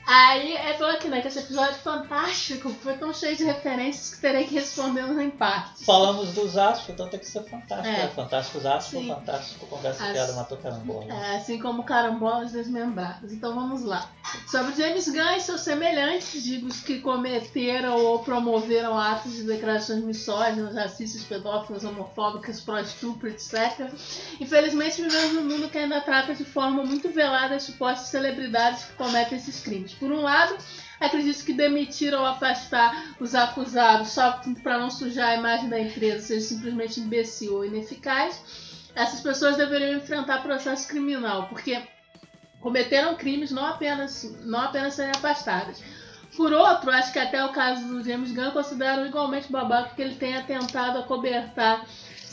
[0.07, 4.21] Aí é falou aqui, né, que esse episódio fantástico foi tão cheio de referências que
[4.21, 5.83] terei que respondê-los em partes.
[5.83, 7.87] Falamos dos astros, então tem que ser fantástico.
[7.93, 8.05] É.
[8.05, 8.07] É.
[8.07, 9.09] Fantástico os astros, Sim.
[9.09, 11.13] fantástico conversa As- piada, matou carambola.
[11.13, 13.33] É, assim como carambolas desmembradas.
[13.33, 14.09] Então vamos lá.
[14.49, 20.01] Sobre James Gunn e seus semelhantes, digo os que cometeram ou promoveram atos de declarações
[20.03, 23.91] misóginas racistas, pedófilas, homofóbicas, pró-estupro, etc.
[24.39, 28.93] Infelizmente, vivemos num mundo que ainda trata de forma muito velada as supostas celebridades que
[28.93, 29.96] cometem esses crimes.
[29.99, 30.57] Por um lado,
[30.99, 36.25] acredito que demitir ou afastar os acusados só para não sujar a imagem da empresa
[36.25, 38.41] seja simplesmente imbecil ou ineficaz.
[38.95, 41.81] Essas pessoas deveriam enfrentar processo criminal, porque
[42.59, 45.81] cometeram crimes não apenas, não apenas serem afastadas.
[46.35, 50.15] Por outro, acho que até o caso do James Gunn considero igualmente babaca que ele
[50.15, 51.85] tenha tentado acobertar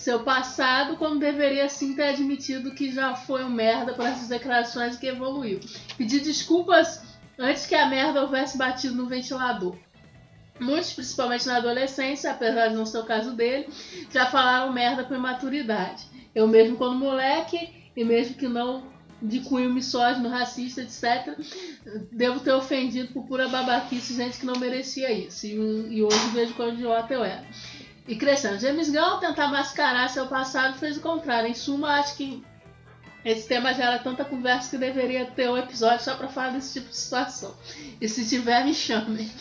[0.04, 4.96] seu passado quando deveria sim ter admitido que já foi um merda por essas declarações
[4.96, 5.60] e que evoluiu.
[5.96, 9.76] Pedir desculpas antes que a merda houvesse batido no ventilador.
[10.60, 13.68] Muitos, principalmente na adolescência, apesar de não ser o caso dele,
[14.10, 16.04] já falaram merda por imaturidade.
[16.34, 21.36] Eu mesmo quando moleque, e mesmo que não de cunho misógino, racista, etc.,
[22.12, 25.46] devo ter ofendido por pura babaquice gente que não merecia isso.
[25.46, 25.54] E,
[25.96, 27.44] e hoje vejo quão idiota eu era.
[28.06, 28.58] E crescendo.
[28.58, 31.48] James Gunn, tentar mascarar seu passado, fez o contrário.
[31.48, 32.44] Em suma, acho que
[33.24, 36.90] esse tema gera tanta conversa que deveria ter um episódio só pra falar desse tipo
[36.90, 37.56] de situação.
[38.00, 39.30] E se tiver, me chamem.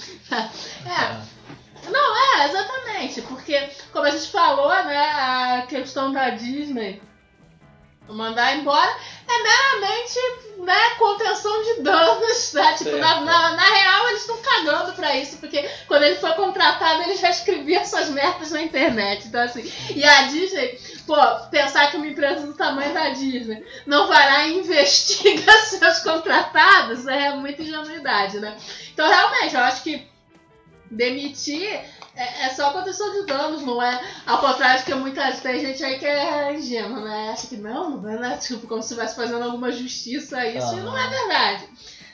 [0.85, 1.43] É.
[1.89, 3.21] Não, é, exatamente.
[3.23, 7.01] Porque, como a gente falou, né, a questão da Disney
[8.07, 8.91] mandar embora
[9.27, 10.19] é meramente
[10.59, 12.73] né, contenção de danos, né?
[12.73, 17.03] Tipo, na, na, na, real eles estão cagando pra isso, porque quando ele foi contratado
[17.03, 19.27] ele já escrevia essas merdas na internet.
[19.27, 21.15] Então assim, e a Disney, pô,
[21.49, 27.07] pensar que uma empresa do tamanho da Disney não vai lá e investiga seus contratados
[27.07, 28.57] é muita ingenuidade, né?
[28.93, 30.07] Então realmente, eu acho que
[30.89, 31.81] demitir
[32.15, 33.99] é, é só contenção de danos, não é?
[34.25, 37.31] Ao contrário de que muitas tem gente aí que é ingênua, né?
[37.31, 38.37] Acha que não, não é né?
[38.37, 41.69] tipo, como se estivesse fazendo alguma justiça a isso, e não é verdade.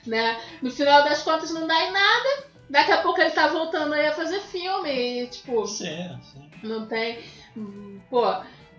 [0.08, 0.40] Né?
[0.62, 4.08] No final das contas não dá em nada, daqui a pouco ele tá voltando aí
[4.08, 5.68] a fazer filme, e, tipo.
[5.68, 6.50] Sim, sim.
[6.64, 7.20] Não tem.
[8.10, 8.24] Pô,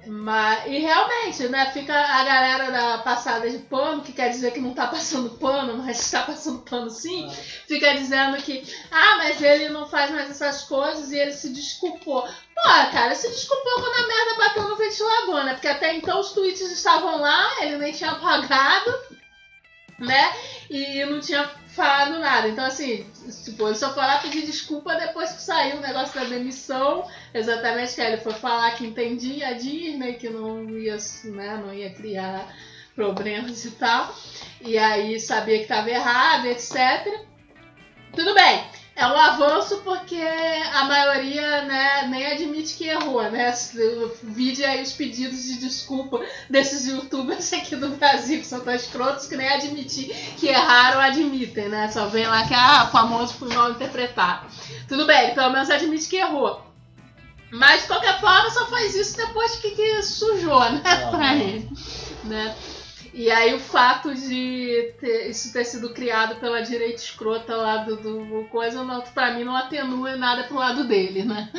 [0.07, 4.61] mas, e realmente, né, fica a galera da passada de pano, que quer dizer que
[4.61, 7.35] não tá passando pano, mas está passando pano sim, ah.
[7.69, 12.23] fica dizendo que, ah, mas ele não faz mais essas coisas e ele se desculpou.
[12.23, 12.63] Pô,
[12.93, 15.53] cara, se desculpou quando a merda bateu no ventilador, né?
[15.55, 18.95] Porque até então os tweets estavam lá, ele nem tinha apagado,
[19.99, 20.33] né?
[20.71, 22.49] E não tinha falado nada.
[22.49, 23.07] Então, assim,
[23.45, 27.07] tipo, ele só foi lá pedir desculpa depois que saiu o negócio da demissão.
[27.33, 31.91] Exatamente que ele foi falar que entendia a Disney, que não ia, né, não ia
[31.91, 32.55] criar
[32.95, 34.15] problemas e tal.
[34.61, 37.25] E aí sabia que estava errado, etc.
[38.15, 38.80] Tudo bem.
[39.01, 40.21] É um avanço porque
[40.75, 43.51] a maioria né, nem admite que errou, né?
[44.23, 46.21] Vide aí os pedidos de desculpa
[46.51, 51.71] desses youtubers aqui do Brasil, que são tão escrotos que nem admitir que erraram admitem,
[51.71, 51.91] né?
[51.91, 54.49] Só vem lá que ah, famoso por mal interpretado.
[54.87, 56.63] Tudo bem, pelo menos admite que errou.
[57.51, 61.09] Mas de qualquer forma só faz isso depois que, que sujou, né?
[61.11, 61.71] Pra ele.
[62.25, 62.55] Né?
[63.13, 67.97] E aí o fato de ter, isso ter sido criado pela direita escrota lá do,
[67.97, 71.51] do coisa, não, pra mim não atenua nada pro lado dele, né?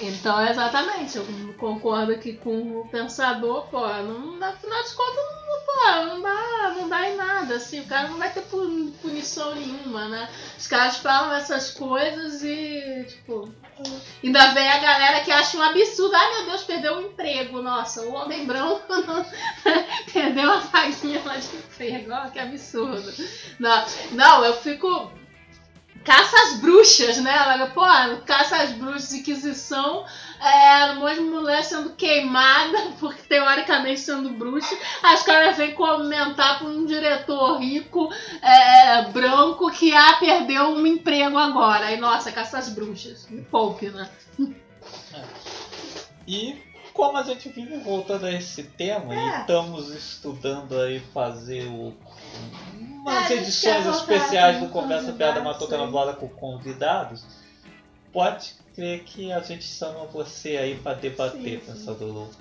[0.00, 1.24] Então, exatamente, eu
[1.58, 6.88] concordo aqui com o pensador, pô, não, afinal de contas, não, pô, não dá, não
[6.88, 10.28] dá em nada, assim, o cara não vai ter punição nenhuma, né?
[10.58, 13.52] Os caras falam essas coisas e, tipo,
[14.24, 18.02] ainda vem a galera que acha um absurdo, ai meu Deus, perdeu o emprego, nossa,
[18.02, 18.82] o homem branco
[20.12, 23.12] perdeu a vaguinha lá de emprego, ó, que absurdo.
[23.60, 25.12] Não, não, eu fico
[26.04, 27.34] caça às bruxas, né?
[27.34, 27.82] Ela, pô,
[28.24, 30.04] caça às bruxas, Inquisição,
[30.40, 34.76] é, um monte de mulher sendo queimada, porque teoricamente sendo bruxa.
[35.02, 38.12] As caras vêm comentar pra um diretor rico,
[38.42, 41.86] é, branco, que ah, perdeu um emprego agora.
[41.86, 43.28] Aí, nossa, caça às bruxas.
[43.28, 44.08] Me poupe, né?
[45.14, 45.22] É.
[46.26, 49.18] E como a gente vive voltando a esse tema é.
[49.18, 51.94] e estamos estudando aí fazer o
[53.02, 57.24] umas é, edições especiais do Conversa Piada Matoca na Bola com convidados,
[58.12, 62.34] pode crer que a gente chama você aí para debater, sim, pensador louco.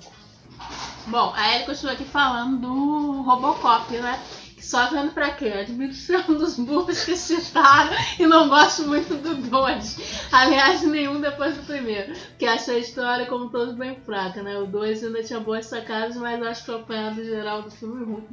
[1.08, 4.22] Bom, a Ellie continua aqui falando do Robocop, né?
[4.62, 5.48] Só vendo pra quê?
[5.48, 9.98] Admissão dos burros que citaram e não gosto muito do 2.
[10.32, 12.14] Aliás, nenhum depois do primeiro.
[12.14, 14.58] Porque achei a história, como todos, bem fraca, né?
[14.60, 18.06] O 2 ainda tinha boas sacadas, mas acho que o apanhado geral do filme é
[18.06, 18.28] ruim.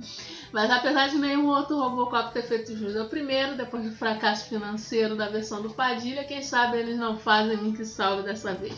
[0.53, 5.17] Mas apesar de nenhum outro Robocop ter feito jus ao primeiro, depois do fracasso financeiro
[5.17, 8.75] da versão do Padilha, quem sabe eles não fazem muito salve dessa vez.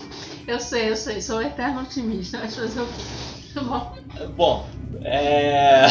[0.47, 3.40] Eu sei, eu sei, sou um eterno otimista, mas fazer o quê?
[3.55, 3.97] Bom.
[4.37, 4.67] Bom,
[5.05, 5.83] é...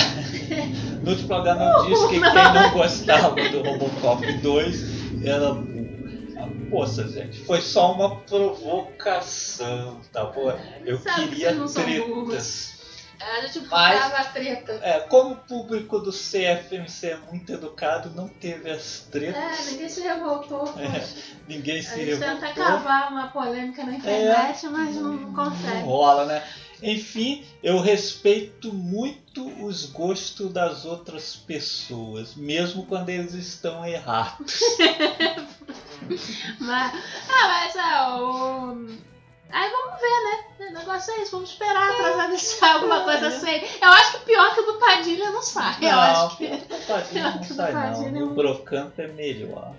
[1.03, 5.55] no último programa eu disse que quem não gostava do Robocop 2 era.
[6.69, 10.57] Poxa, gente, foi só uma provocação, tá bom?
[10.85, 11.73] Eu Sabe que queria não burros.
[11.73, 12.79] tretas.
[13.19, 14.79] A gente Mas- buscava a treta.
[14.81, 19.67] É, como o público do CFMC é muito educado, não teve as tretas.
[19.67, 20.73] É, ninguém se revoltou.
[20.77, 21.03] É.
[21.47, 22.63] Ninguém A se gente tenta revoltou.
[22.63, 25.81] cavar uma polêmica na internet, mas não, não Não consegue.
[25.83, 26.43] rola, né?
[26.81, 34.59] Enfim, eu respeito muito os gostos das outras pessoas, mesmo quando eles estão errados.
[36.59, 36.93] Mas,
[37.29, 38.87] ah, mas é, o...
[39.51, 40.69] Aí vamos ver, né?
[40.69, 43.67] O negócio é isso, vamos esperar pra saber se sai alguma coisa séria.
[43.81, 45.75] Eu acho que o pior que o do Padilha não sai.
[45.81, 46.45] Eu Não, acho que.
[46.45, 48.23] o Padilha não Tudo sai não.
[48.27, 49.73] O Brocanto é melhor.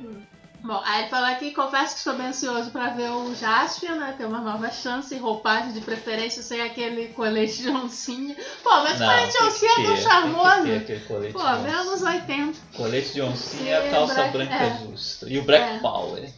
[0.63, 4.15] Bom, aí ele falou aqui, confesso que estou bem ansioso pra ver o Jaspion, né?
[4.19, 8.37] Ter uma nova chance, roupagem de preferência sem aquele colete de oncinha.
[8.63, 10.63] Pô, mas o colete de oncinha é tão charmoso.
[11.09, 12.59] Colete Pô, anos 80.
[12.77, 14.79] Colete de oncinha e calça Black- branca é.
[14.87, 15.29] justa.
[15.29, 15.79] E o Black É.
[15.79, 16.31] Power.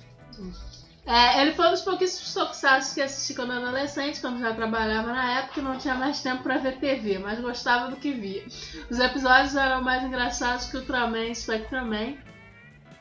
[1.04, 5.12] É, ele foi um dos pouquíssimos tokusatsu que assisti quando era adolescente, quando já trabalhava
[5.12, 8.44] na época e não tinha mais tempo pra ver TV, mas gostava do que via.
[8.88, 12.14] Os episódios eram mais engraçados que Ultraman e Spectraman.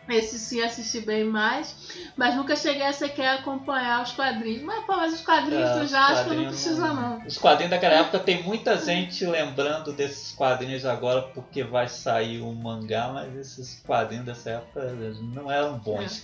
[0.10, 1.76] Esse sim assisti bem mais,
[2.18, 4.62] mas nunca cheguei a sequer acompanhar os quadrinhos.
[4.64, 7.26] Mas, pô, mas os quadrinhos É, do os Jasper não quadrinhos precisa não.
[7.26, 12.54] Os quadrinhos daquela época tem muita gente lembrando desses quadrinhos agora porque vai sair um
[12.54, 14.82] mangá, mas esses quadrinhos dessa época
[15.34, 16.24] não eram bons.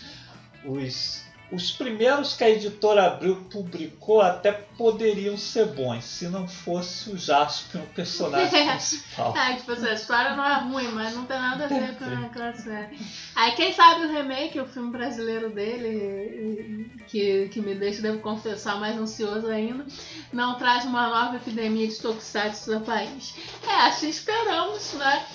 [0.66, 0.68] É.
[0.68, 7.10] Os, os primeiros que a editora Abril publicou até poderiam ser bons, se não fosse
[7.10, 9.36] o Jasper, o personagem principal.
[9.36, 12.26] É, tipo assim, a história não é ruim, mas não tem nada a ver com
[12.26, 13.00] aquela série.
[13.34, 18.78] Aí quem sabe o remake, o filme brasileiro dele, que, que me deixa, devo confessar,
[18.80, 19.86] mais ansioso ainda,
[20.34, 23.34] não traz uma nova epidemia de tokusatsu no país.
[23.66, 25.26] É, assim esperamos, né?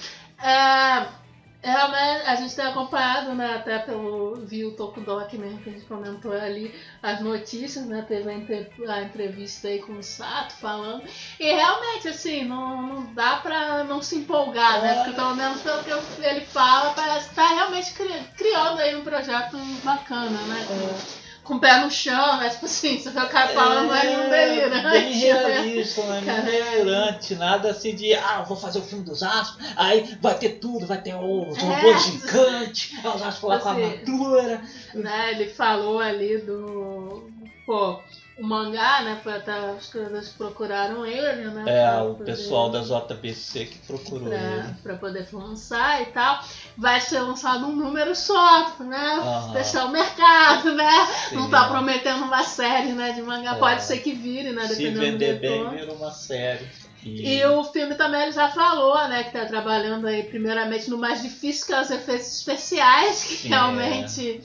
[0.43, 1.22] É,
[1.65, 5.85] Realmente, a gente tem acompanhado, né, até pelo vi o Tokudok mesmo, que a gente
[5.85, 11.05] comentou ali, as notícias, né, teve a, a entrevista aí com o Sato falando,
[11.39, 15.85] e realmente, assim, não, não dá pra não se empolgar, né, porque pelo menos pelo
[15.85, 21.22] que ele fala, parece que tá realmente cri- criando aí um projeto bacana, né, com,
[21.45, 24.31] com o pé no chão, né, tipo assim, você vê o cara falando, é um
[24.31, 25.33] delirante, Bem né?
[25.33, 26.43] realista, é Cara.
[26.43, 30.87] delirante, nada assim de ah, vou fazer o filme dos Astros, aí vai ter tudo,
[30.87, 31.61] vai ter os É.
[31.61, 34.63] robôs gigantes, aí os Astros lá com a Assim, armadura.
[34.95, 37.29] né, ele falou ali do.
[37.67, 38.01] Pô,
[38.39, 39.21] o mangá, né?
[39.23, 39.53] Foi até
[39.93, 41.65] caras que procuraram ele, né?
[41.67, 44.75] É, o poder- pessoal da JBC que procurou Pra, ele.
[44.83, 46.41] pra poder lançar e tal.
[46.77, 49.21] Vai ser lançado um número só, né?
[49.23, 49.53] Aham.
[49.53, 51.09] Deixar o mercado, né?
[51.33, 51.69] Não Sim, tá é.
[51.69, 53.13] prometendo uma série, né?
[53.13, 53.53] De mangá.
[53.53, 53.59] É.
[53.59, 54.67] Pode ser que vire, né?
[54.67, 56.67] Se Dependendo vender do bem, vira uma série.
[57.05, 60.97] E, E o filme também ele já falou, né, que tá trabalhando aí primeiramente no
[60.97, 64.41] mais difícil, que é os efeitos especiais, que Sim, realmente.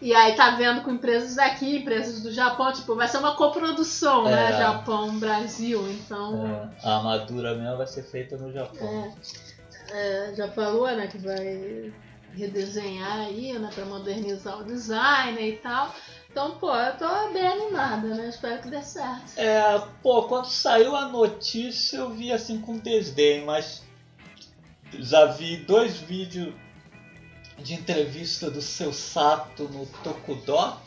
[0.00, 4.24] E aí tá vendo com empresas daqui, empresas do Japão, tipo, vai ser uma coprodução,
[4.24, 4.50] né?
[4.50, 4.58] É.
[4.58, 6.46] Japão, Brasil, então.
[6.46, 9.12] é, a armadura mesmo vai ser feita no Japão.
[9.90, 11.92] é, já falou, né, que vai
[12.32, 15.92] redesenhar aí, né, pra modernizar o design e tal.
[16.30, 18.28] Então, pô, eu tô bem animada, né?
[18.28, 19.36] Espero que dê certo.
[19.36, 23.82] É, pô, quando saiu a notícia eu vi assim com desdém, mas
[24.92, 26.54] já vi dois vídeos
[27.58, 30.78] de entrevista do seu Sato no Tokudok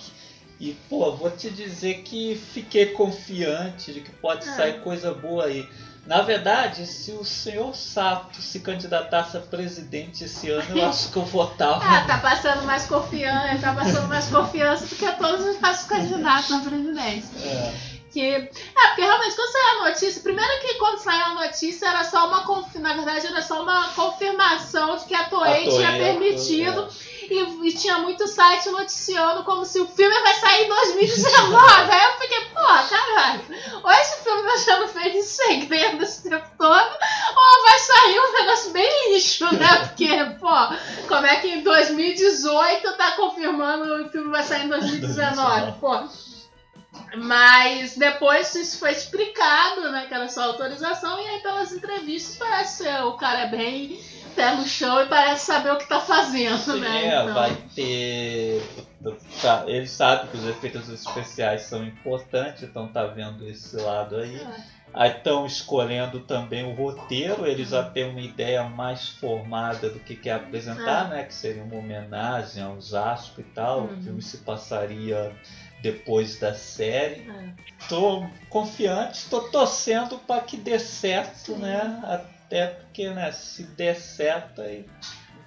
[0.60, 4.56] e, pô, vou te dizer que fiquei confiante de que pode É.
[4.56, 5.68] sair coisa boa aí.
[6.06, 11.18] Na verdade, se o senhor Sato se candidatasse a presidente esse ano, eu acho que
[11.18, 11.84] eu votava.
[11.84, 16.50] Ah, tá passando mais confiança, tá passando mais confiança do que todos os nossos candidatos
[16.50, 17.30] na presidência.
[17.48, 17.74] É,
[18.12, 22.04] Que, é, porque realmente quando saiu a notícia, primeiro que quando saiu a notícia era
[22.04, 22.42] só uma
[22.76, 27.12] na verdade era só uma confirmação de que a Toei A Toei, tinha permitido Toei,
[27.32, 31.92] e, e tinha muito site noticiando como se o filme vai sair em 2019.
[31.92, 33.42] Aí eu fiquei, porra, caralho,
[33.82, 36.98] ou esse filme tá sendo feito em segredo esse tempo todo,
[37.36, 39.86] ou vai sair um negócio bem lixo, né?
[39.88, 40.10] Porque,
[40.40, 45.74] pô, como é que em 2018 tá confirmando o filme vai sair em 2019?
[45.80, 46.31] Pô.
[47.16, 50.06] Mas depois isso foi explicado, né?
[50.08, 54.00] Que era só autorização, e aí pelas entrevistas parece ser o cara é bem
[54.36, 57.06] pé no chão e parece saber o que tá fazendo, né?
[57.08, 58.62] é, Então, vai ter.
[59.42, 64.36] tá, Ele sabe que os efeitos especiais são importantes, então tá vendo esse lado aí.
[64.36, 64.82] é.
[64.94, 70.16] Aí estão escolhendo também o roteiro, eles já têm uma ideia mais formada do que
[70.18, 71.24] quer apresentar, né?
[71.24, 73.82] Que seria uma homenagem aos Asp e tal.
[73.82, 73.94] Uhum.
[73.98, 75.32] O filme se passaria
[75.82, 77.30] depois da série.
[77.30, 77.52] é.
[77.90, 82.00] Tô confiante, tô torcendo para que dê certo, né?
[82.04, 84.86] Até porque, né, se der certo aí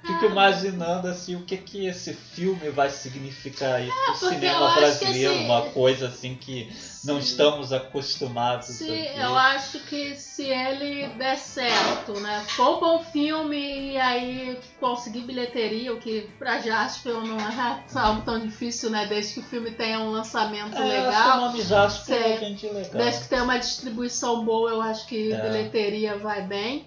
[0.04, 5.34] fico imaginando assim o que que esse filme vai significar aí pro eu cinema brasileiro,
[5.40, 6.66] uma coisa assim que
[7.04, 7.28] não Sim.
[7.28, 9.16] estamos acostumados ver.
[9.18, 12.44] eu acho que se ele der certo, né?
[12.48, 18.22] For um bom filme e aí conseguir bilheteria, o que pra Jasper não é algo
[18.22, 19.06] tão difícil, né?
[19.06, 21.40] Desde que o filme tenha um lançamento É, acho que o legal.
[21.40, 22.44] nome Jasper é Sim.
[22.44, 22.92] gente legal.
[22.92, 25.40] Desde que tenha uma distribuição boa, eu acho que É.
[25.40, 26.86] bilheteria vai bem.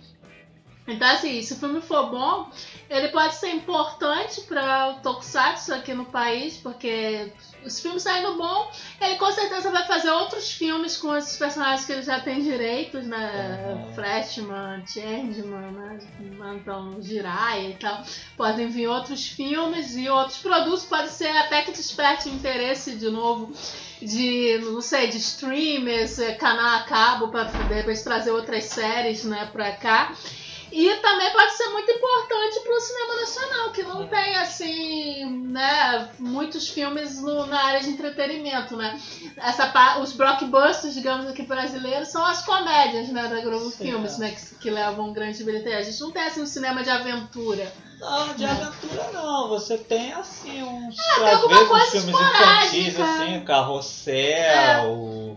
[0.88, 2.50] Então, assim, se o filme for bom,
[2.90, 7.34] ele pode ser importante para o Tokusatsu aqui no país, porque
[7.66, 11.92] os filmes saindo bom, ele com certeza vai fazer outros filmes com esses personagens que
[11.92, 13.66] ele já tem direitos, né?
[13.68, 13.94] Uhum.
[13.94, 16.00] Flashman, Changeman, né?
[16.56, 18.04] Então, Jiraiya e tal.
[18.38, 23.52] Podem vir outros filmes e outros produtos, pode ser até que desperte interesse de novo
[24.02, 29.24] de, não sei, de streamers, eh, canal a cabo, para de repente trazer outras séries,
[29.26, 30.14] né, pra cá.
[30.80, 36.70] E também pode ser muito importante pro cinema nacional, que não tem, assim, né, muitos
[36.70, 38.96] filmes no- na área de entretenimento, né.
[39.38, 44.20] Essa, os blockbusters, digamos aqui, brasileiros, são as comédias, né, da Globo Sim, Filmes, é.
[44.20, 45.80] né, que, que levam grande bilheteria.
[45.80, 47.74] A gente não tem, assim, um cinema de aventura.
[48.00, 49.50] Não, de aventura não.
[49.50, 50.96] Você tem assim uns.
[50.96, 55.37] tem às alguma coisa filmes infantis, assim, Carrossel, é,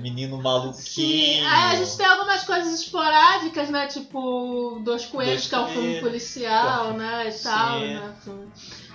[0.00, 1.46] Menino Sim, Maluquinho.
[1.48, 3.86] aí a gente tem algumas coisas esporádicas, né?
[3.86, 7.28] Tipo, Dois Coelhos, Dois que é um filme policial, né?
[7.28, 7.94] E tal, Sim.
[7.94, 8.14] né?
[8.22, 8.48] Filme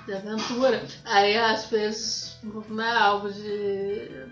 [0.05, 0.85] de aventura.
[1.05, 2.37] Aí às vezes,
[2.69, 4.22] né, algo de,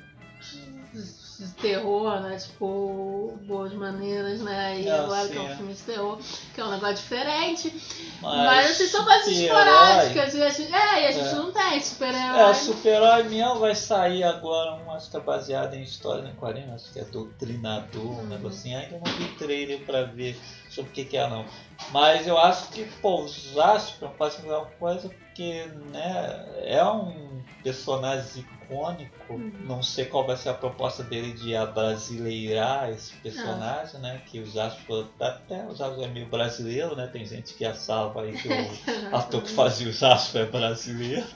[1.42, 2.38] de terror, né?
[2.38, 4.80] Tipo, Boas Maneiras, né?
[4.80, 6.20] E Ah, agora sim, que é um filme de terror,
[6.54, 7.74] que é um negócio diferente.
[8.22, 10.34] Mas, Mas, assim, são coisas super-herói- esporádicas.
[10.36, 11.36] E a gente, é, e a gente É.
[11.36, 12.54] não tem É, super-herói.
[12.54, 16.92] super-herói mesmo vai sair agora, um, acho que é baseado em história em quadrinho, acho
[16.94, 18.28] que é Doutrinador, um Uhum.
[18.28, 18.78] negocinho.
[18.78, 20.40] Ainda não vi trailer pra ver
[20.70, 21.46] sobre o que, que é não.
[21.92, 27.42] Mas eu acho que, pô, os Jasper pode ser uma coisa porque, né, é um
[27.64, 29.34] personagem icônico.
[29.34, 29.52] Uhum.
[29.66, 34.22] Não sei qual vai ser a proposta dele de abrasileirar esse personagem, né?
[34.26, 37.08] Que o Jasper, até o Jasper é meio brasileiro, né?
[37.08, 38.52] Tem gente que achava aí que o
[39.16, 41.28] ator que fazia o Jasper é brasileiro.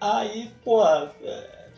[0.00, 1.68] Aí, pô, é,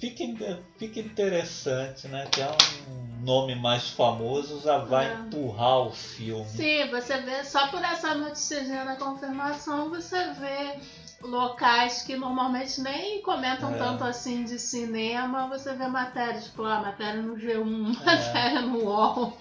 [0.00, 2.26] fica, fica interessante, né?
[2.30, 2.48] Que é
[2.88, 5.14] um nome mais famoso, já vai É.
[5.14, 6.48] empurrar o filme.
[6.48, 10.78] Sim, você vê, só por essa notícia na confirmação, você vê
[11.26, 13.78] locais que normalmente nem comentam É.
[13.78, 18.04] tanto assim de cinema, você vê matérias, tipo, ah, matéria no G1, É.
[18.04, 19.36] matéria no UOL.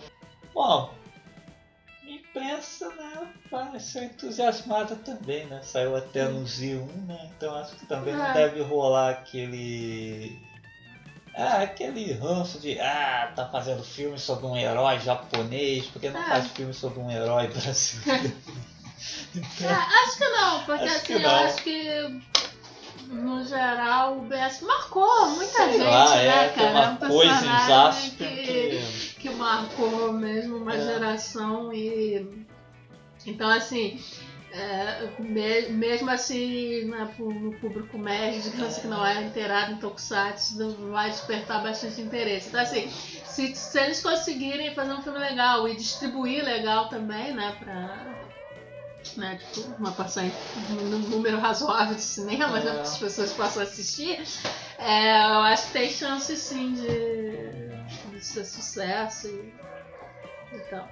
[0.54, 0.94] Bom,
[2.04, 5.62] a imprensa, né, pareceu entusiasmada também, né?
[5.64, 7.30] Saiu até no Z1, né?
[7.38, 8.34] Então acho que também não É.
[8.34, 10.40] deve rolar aquele.
[11.38, 16.30] Ah, aquele ranço de ah, tá fazendo filme sobre um herói japonês, porque não É.
[16.30, 18.34] faz filme sobre um herói brasileiro.
[19.62, 21.36] É, acho que não, porque Acho assim, que eu não.
[21.36, 22.22] acho que
[23.08, 26.80] no geral o BS marcou muita sei gente, lá, né, é, cara?
[26.86, 29.16] É um personagem que, que.
[29.20, 30.82] que marcou mesmo uma É.
[30.82, 32.46] geração e
[33.26, 34.02] então assim
[34.52, 40.76] é, me- mesmo assim né, no público médio digamos que não é inteirado em Tokusatsu
[40.92, 42.90] vai despertar bastante interesse então assim
[43.26, 48.25] se, se eles conseguirem fazer um filme legal e distribuir legal também né pra
[49.16, 50.32] né, tipo, uma passar em
[50.72, 52.74] um número razoável de cinema, né, É.
[52.76, 54.22] que as pessoas possam assistir,
[54.78, 59.54] é, eu acho que tem chance sim de, de ser sucesso e,
[60.56, 60.88] e tal.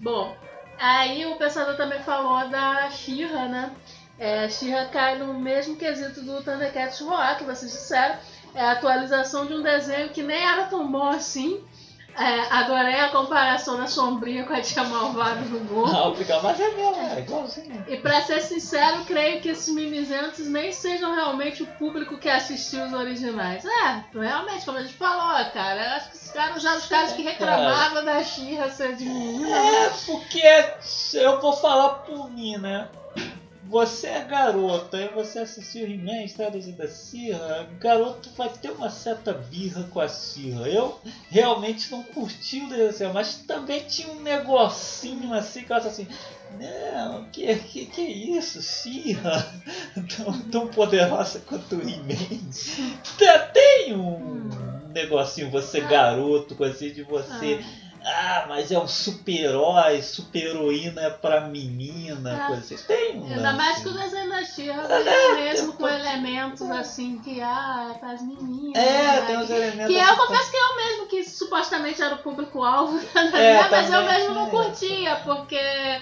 [0.00, 0.36] Bom,
[0.78, 3.74] aí o pensador também falou da She-Ra, né?
[4.18, 8.16] É, a She-Ra cai no mesmo quesito do Thundercats Roar, que vocês disseram.
[8.54, 11.62] É a atualização de um desenho que nem era tão bom assim.
[12.18, 15.86] É, adorei a comparação da sombrinha com a tia malvada no gol.
[15.86, 17.84] Ah, obrigado, mas é mesmo, é igualzinho.
[17.86, 22.84] E pra ser sincero, creio que esses mimizentos nem sejam realmente o público que assistiu
[22.86, 23.64] os originais.
[23.64, 27.12] É, realmente, como a gente falou, cara, eu acho que esses caras já os caras
[27.12, 29.56] que reclamavam da Xirra ser de menina.
[29.56, 30.42] É, porque
[31.14, 32.88] eu vou falar por mim, né?
[33.68, 39.32] Você é garota e você assistiu He-Man, Histórias da Sirra, garoto vai ter uma certa
[39.34, 40.66] birra com a Sirra.
[40.68, 45.88] Eu realmente não curti o desenho, mas também tinha um negocinho assim que eu acho
[45.88, 46.06] assim,
[46.58, 49.46] não, que, que, que isso, Sirra?
[50.16, 52.16] Tão, tão poderosa quanto o He-Man.
[53.18, 54.48] Tem- Tem um
[54.94, 57.60] negocinho, você garoto, coisa assim, de você.
[57.62, 57.87] Ah,
[58.48, 62.46] mas é um super-herói, super-heroína é pra menina, Ah.
[62.46, 62.76] coisa assim.
[62.86, 67.18] Tem um Ainda mais que o desenho da Xirra É, vem mesmo com elementos assim
[67.18, 68.82] que, ah, é pras meninas.
[68.82, 69.24] É, né?
[69.26, 69.86] tem uns elementos.
[69.86, 72.98] Que eu assim, confesso que eu mesmo, que supostamente era o público-alvo,
[73.34, 76.00] É, mas eu mesmo não tinha curtia, porque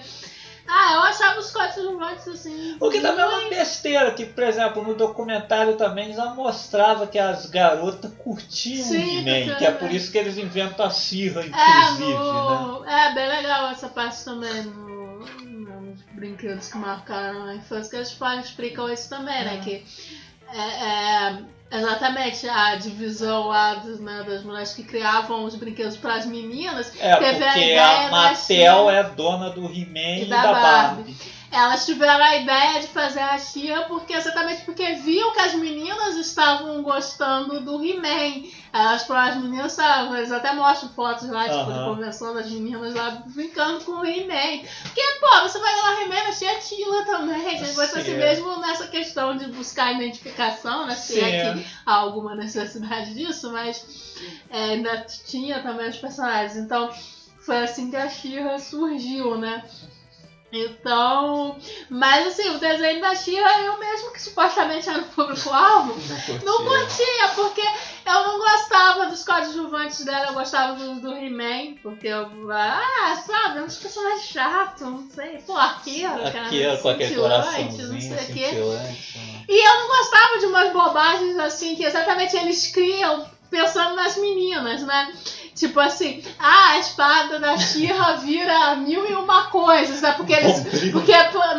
[0.68, 2.76] Ah, eu achava os coadjuvantes assim.
[2.80, 7.18] O que também é uma besteira, que, por exemplo, no documentário também já mostrava que
[7.18, 10.90] as garotas curtiam Sim, o He-Man, porque- que é por isso que eles inventam a
[10.90, 12.18] Sirra, É, inclusive, né?
[12.18, 12.84] no...
[12.84, 15.18] é, bem legal essa parte também no...
[15.20, 19.60] nos brinquedos que marcaram a infância, que eles falam, explicam isso também, né?
[19.62, 19.84] Que
[20.52, 21.38] é, é,
[21.70, 26.92] exatamente a divisão lá dos, né, das mulheres que criavam os brinquedos para as meninas,
[26.98, 30.52] É, Teve a porque ideia a Mattel é dona do He-Man e e da da
[30.52, 31.02] Barbie.
[31.02, 31.16] Barbie.
[31.50, 36.16] Elas tiveram a ideia de fazer a Xia porque exatamente porque viam que as meninas
[36.16, 38.48] estavam gostando do He-Man.
[38.72, 43.22] Elas as meninas, sabe, eles até mostram fotos lá, tipo, de convenção das meninas lá
[43.26, 44.66] brincando com o He-Man.
[44.82, 47.58] Porque, pô, você vai lá He-Man, achei a Tila também.
[47.58, 48.16] Você assim Sim.
[48.16, 50.94] mesmo nessa questão de buscar identificação, né?
[50.94, 54.14] Se é que há alguma necessidade disso, mas
[54.50, 56.56] é, ainda tinha também os personagens.
[56.56, 56.90] Então,
[57.38, 59.64] foi assim que a She-Ra surgiu, né?
[60.64, 61.58] Então,
[61.90, 65.94] mas assim, o desenho da She-Ra, eu mesmo que supostamente era o público-alvo,
[66.44, 72.06] não curtia, porque eu não gostava dos coadjuvantes dela, eu gostava do, do He-Man, porque
[72.06, 77.14] eu, ah, sabe, é uns personagens chatos, não sei, pô, arqueiro, cara, é com aquele
[77.16, 78.50] não sei o quê.
[79.48, 84.82] E eu não gostava de umas bobagens assim, que exatamente eles criam pensando nas meninas,
[84.82, 85.12] né?
[85.56, 90.12] Tipo assim, ah, a espada da Xirra vira mil e uma coisas, né?
[90.12, 90.92] Porque eles.
[90.92, 91.12] Porque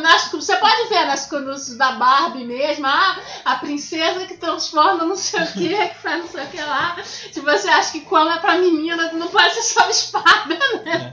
[0.03, 5.15] nas, você pode ver nas nos da Barbie mesmo, ah, a princesa que transforma não
[5.15, 6.95] sei o que, que faz não sei o que lá.
[7.33, 11.11] Tipo, você acha que quando é pra menina não pode ser só espada, né?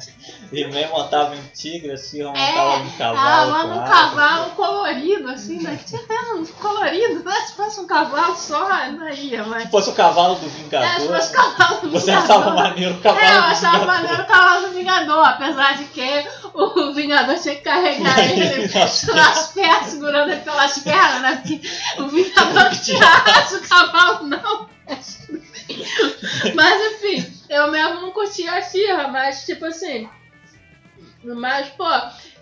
[0.52, 3.52] He-Man montava em tigre, assim, É, montava em Ah, cavalo.
[3.62, 3.92] com num asa.
[3.92, 5.76] cavalo colorido, assim, né?
[5.76, 7.32] Que tinha um colorido, né?
[7.46, 9.64] Se fosse um cavalo só, não ia, mas.
[9.64, 12.36] Se fosse o cavalo do É, se Vingador, fosse cavalo do você Vingador.
[12.36, 13.86] achava maneiro o cavalo É, eu do achava Vingador.
[13.86, 18.68] maneiro o cavalo do Vingador, apesar de que o Vingador tinha que carregar ele
[19.14, 21.36] nas pernas, segurando ele pelas pernas, né?
[21.42, 21.60] Porque
[22.02, 23.00] o Vingador que tinha
[23.56, 24.68] o cavalo não.
[26.54, 30.08] Mas enfim, eu mesmo não curti a Xirra, mas tipo assim.
[31.22, 31.88] Mas, pô,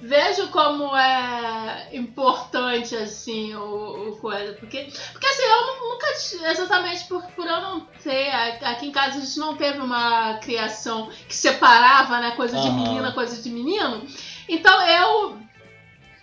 [0.00, 4.54] vejo como é importante, assim, o, o coisa.
[4.54, 6.06] Porque, porque assim, eu nu- nunca,
[6.50, 8.30] exatamente por, por eu não ter,
[8.64, 12.76] aqui em casa a gente não teve uma criação que separava, né, coisa de Aham.
[12.76, 14.04] menina, coisa de menino.
[14.48, 15.38] Então eu,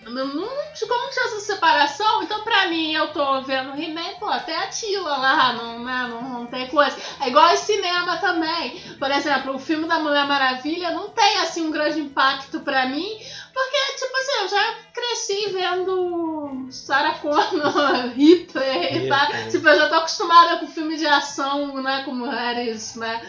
[0.02, 0.48] não,
[0.88, 5.18] como tinha essa separação, então pra mim eu tô vendo He-Man, pô, até a Tila
[5.18, 6.96] lá, não, né, não, não tem coisa.
[7.20, 8.80] É igual em cinema também.
[8.98, 13.08] Por exemplo, o filme da Mulher Maravilha não tem assim um grande impacto pra mim,
[13.54, 19.26] porque, tipo assim, eu já cresci vendo Sarah Connor, Hitler tal.
[19.26, 19.52] Hitler.
[19.52, 23.22] Tipo, eu já tô acostumada com filme de ação, né, com mulheres, né,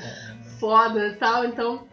[0.60, 1.89] foda e tal, então.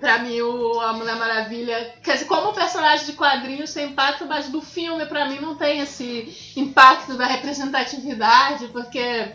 [0.00, 1.94] Pra mim, o, a Mulher Maravilha.
[2.04, 5.80] Quer dizer, como personagem de quadrinhos tem impacto, mas do filme, pra mim, não tem
[5.80, 9.32] esse impacto da representatividade, porque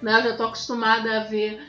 [0.00, 1.60] né, eu já tô acostumada a ver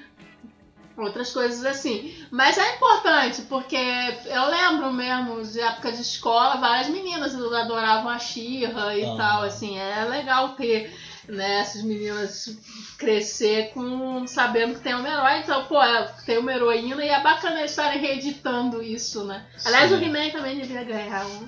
[0.95, 2.15] outras coisas assim.
[2.29, 8.19] Mas é importante, porque eu lembro mesmo de época de escola, várias meninas adoravam a
[8.19, 9.15] Xirra e Ah.
[9.17, 10.95] tal, assim, é legal ter
[11.27, 12.57] né, essas meninas
[13.03, 17.21] crescer com sabendo que tem uma herói, então, pô, é, tem uma heroína e é
[17.21, 19.45] bacana eles estarem reeditando isso, né?
[19.65, 19.97] Aliás, Sim.
[19.97, 21.47] o He-Man também devia ganhar um,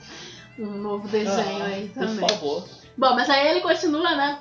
[0.59, 2.29] um novo desenho Ah, aí Por também.
[2.29, 2.67] favor.
[2.97, 4.39] Bom, mas aí ele continua, né?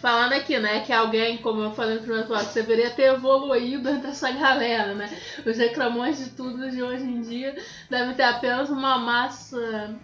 [0.00, 4.10] Falando aqui, né, que alguém, como eu falei no primeiro bloco, deveria ter evoluído entre
[4.10, 5.10] essa galera, né?
[5.44, 7.56] Os reclamões de tudo de hoje em dia
[7.88, 9.94] devem ter apenas uma massa.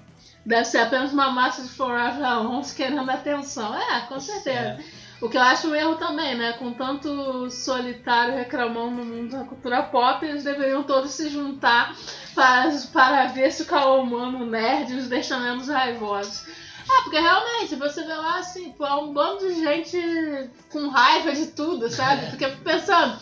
[0.45, 3.73] Deve ser apenas uma massa de Forever Alone querendo atenção.
[3.79, 4.79] É, com certeza.
[5.23, 6.55] O que eu acho um erro também, né?
[6.55, 11.95] Com tanto solitário reclamão no mundo da cultura pop, eles deveriam todos se juntar
[12.35, 16.45] para, para ver se o calor humano nerd os deixa menos raivosos.
[16.49, 21.47] É, porque realmente, você vê lá assim, é um bando de gente com raiva de
[21.47, 22.27] tudo, sabe?
[22.27, 23.17] Porque pensando,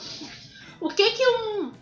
[0.80, 1.72] o que que um,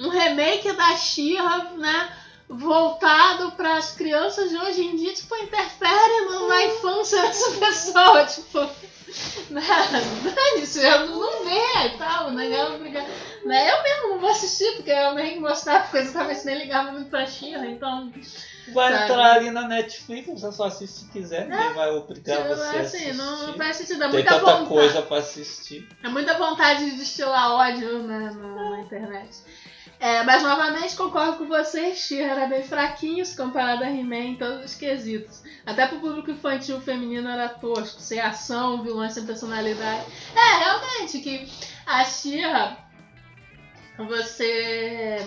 [0.00, 2.12] um remake da She-Ra, né,
[2.48, 8.86] voltado para as crianças de hoje em dia, tipo, interfere na infância dessa pessoa, tipo...
[9.50, 9.62] Né?
[10.24, 12.46] Dane-se, eu não vê e tal, né?
[12.46, 13.70] Eu, né?
[13.70, 17.26] eu mesmo não vou assistir, porque eu nem gostava, porque exatamente nem ligava muito pra
[17.26, 18.12] She-Ra, então...
[18.74, 19.04] Vai Sabe?
[19.04, 22.80] entrar ali na Netflix, você só assiste se quiser, ninguém vai obrigar você a assim,
[22.80, 23.14] assistir.
[23.14, 24.68] não, não faz sentido, é Tem muita tanta vontade.
[24.68, 25.88] coisa pra assistir.
[26.02, 29.38] É muita vontade de destilar ódio né, na, na internet.
[29.98, 34.36] É, mas novamente concordo com você, She-Ra era bem fraquinho se comparado a He-Man em
[34.36, 35.42] todos os quesitos.
[35.64, 40.04] Até pro público infantil feminino era tosco, sem ação, vilões sem personalidade.
[40.34, 41.50] É, realmente, que
[41.86, 42.85] a She-Ra
[43.98, 45.26] você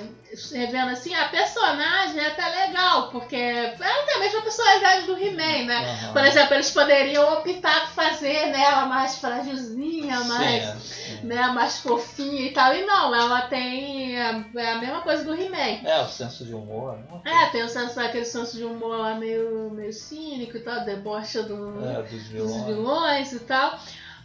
[0.53, 5.65] revendo assim, a personagem é até legal, porque ela tem a mesma personalidade do He-Man,
[5.65, 5.85] né?
[5.89, 6.13] Aham.
[6.13, 11.19] Por exemplo, eles poderiam optar por fazer né, ela mais frágilzinha, mais, sim.
[11.23, 12.73] né, mais fofinha e tal.
[12.75, 15.79] E não, ela tem a, é a mesma coisa do He-Man.
[15.83, 16.97] É, o senso de humor.
[16.97, 17.21] né?
[17.25, 21.41] É, tem o senso, aquele senso de humor lá meio, meio cínico e tal, debocha
[21.43, 22.65] do, É, dos dos vilões.
[22.65, 23.79] vilões e tal.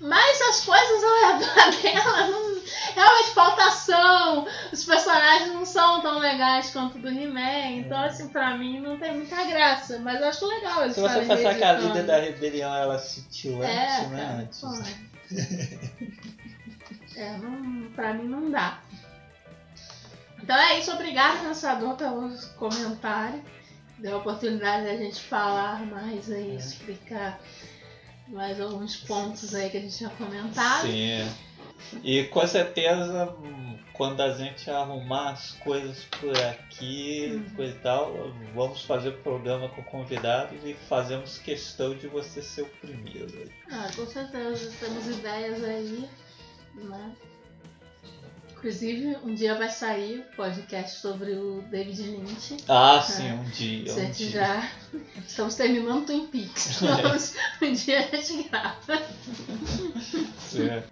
[0.04, 2.62] Mas as coisas ao redor dela, não,
[2.94, 4.46] realmente falta ação.
[4.70, 7.78] Os personagens não são tão legais quanto do He-Man.
[7.78, 9.98] Então, assim, pra mim não tem muita graça.
[10.00, 13.22] Mas eu acho legal eles Se você pensar que a líder da rebelião ela se
[13.30, 14.42] tilante, É, né?
[14.42, 14.62] Antes.
[17.16, 18.80] É, não, pra mim não dá.
[20.42, 23.40] Então é isso, obrigada, pensador, pelo comentário.
[23.98, 26.34] Deu a oportunidade da gente falar mais É.
[26.34, 27.38] aí, explicar
[28.28, 30.86] mais alguns pontos aí que a gente tinha comentado.
[30.86, 31.28] Sim.
[32.02, 33.34] E com certeza,
[33.92, 37.56] quando a gente arrumar as coisas por aqui, Uhum.
[37.56, 42.62] coisa e tal, vamos fazer o programa com convidados e fazemos questão de você ser
[42.62, 43.50] o primeiro.
[43.70, 46.08] Ah, com certeza, temos ideias aí,
[46.74, 47.12] né?
[48.64, 52.56] Inclusive, um dia vai sair o podcast sobre o David Lynch.
[52.66, 53.92] Ah, sim, um dia.
[53.92, 54.30] Um gente dia.
[54.30, 54.70] já
[55.28, 56.80] estamos terminando Twin Peaks.
[56.82, 57.02] É.
[57.02, 59.02] Vamos, um dia a gente grava.
[60.38, 60.82] Sim.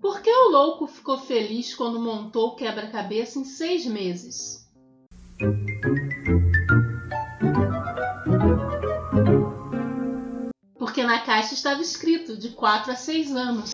[0.00, 4.64] Por que o louco ficou feliz quando montou o quebra-cabeça em seis meses?
[11.04, 13.70] Na caixa estava escrito de 4 a 6 anos.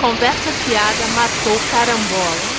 [0.00, 2.57] Conversa fiada matou carambola.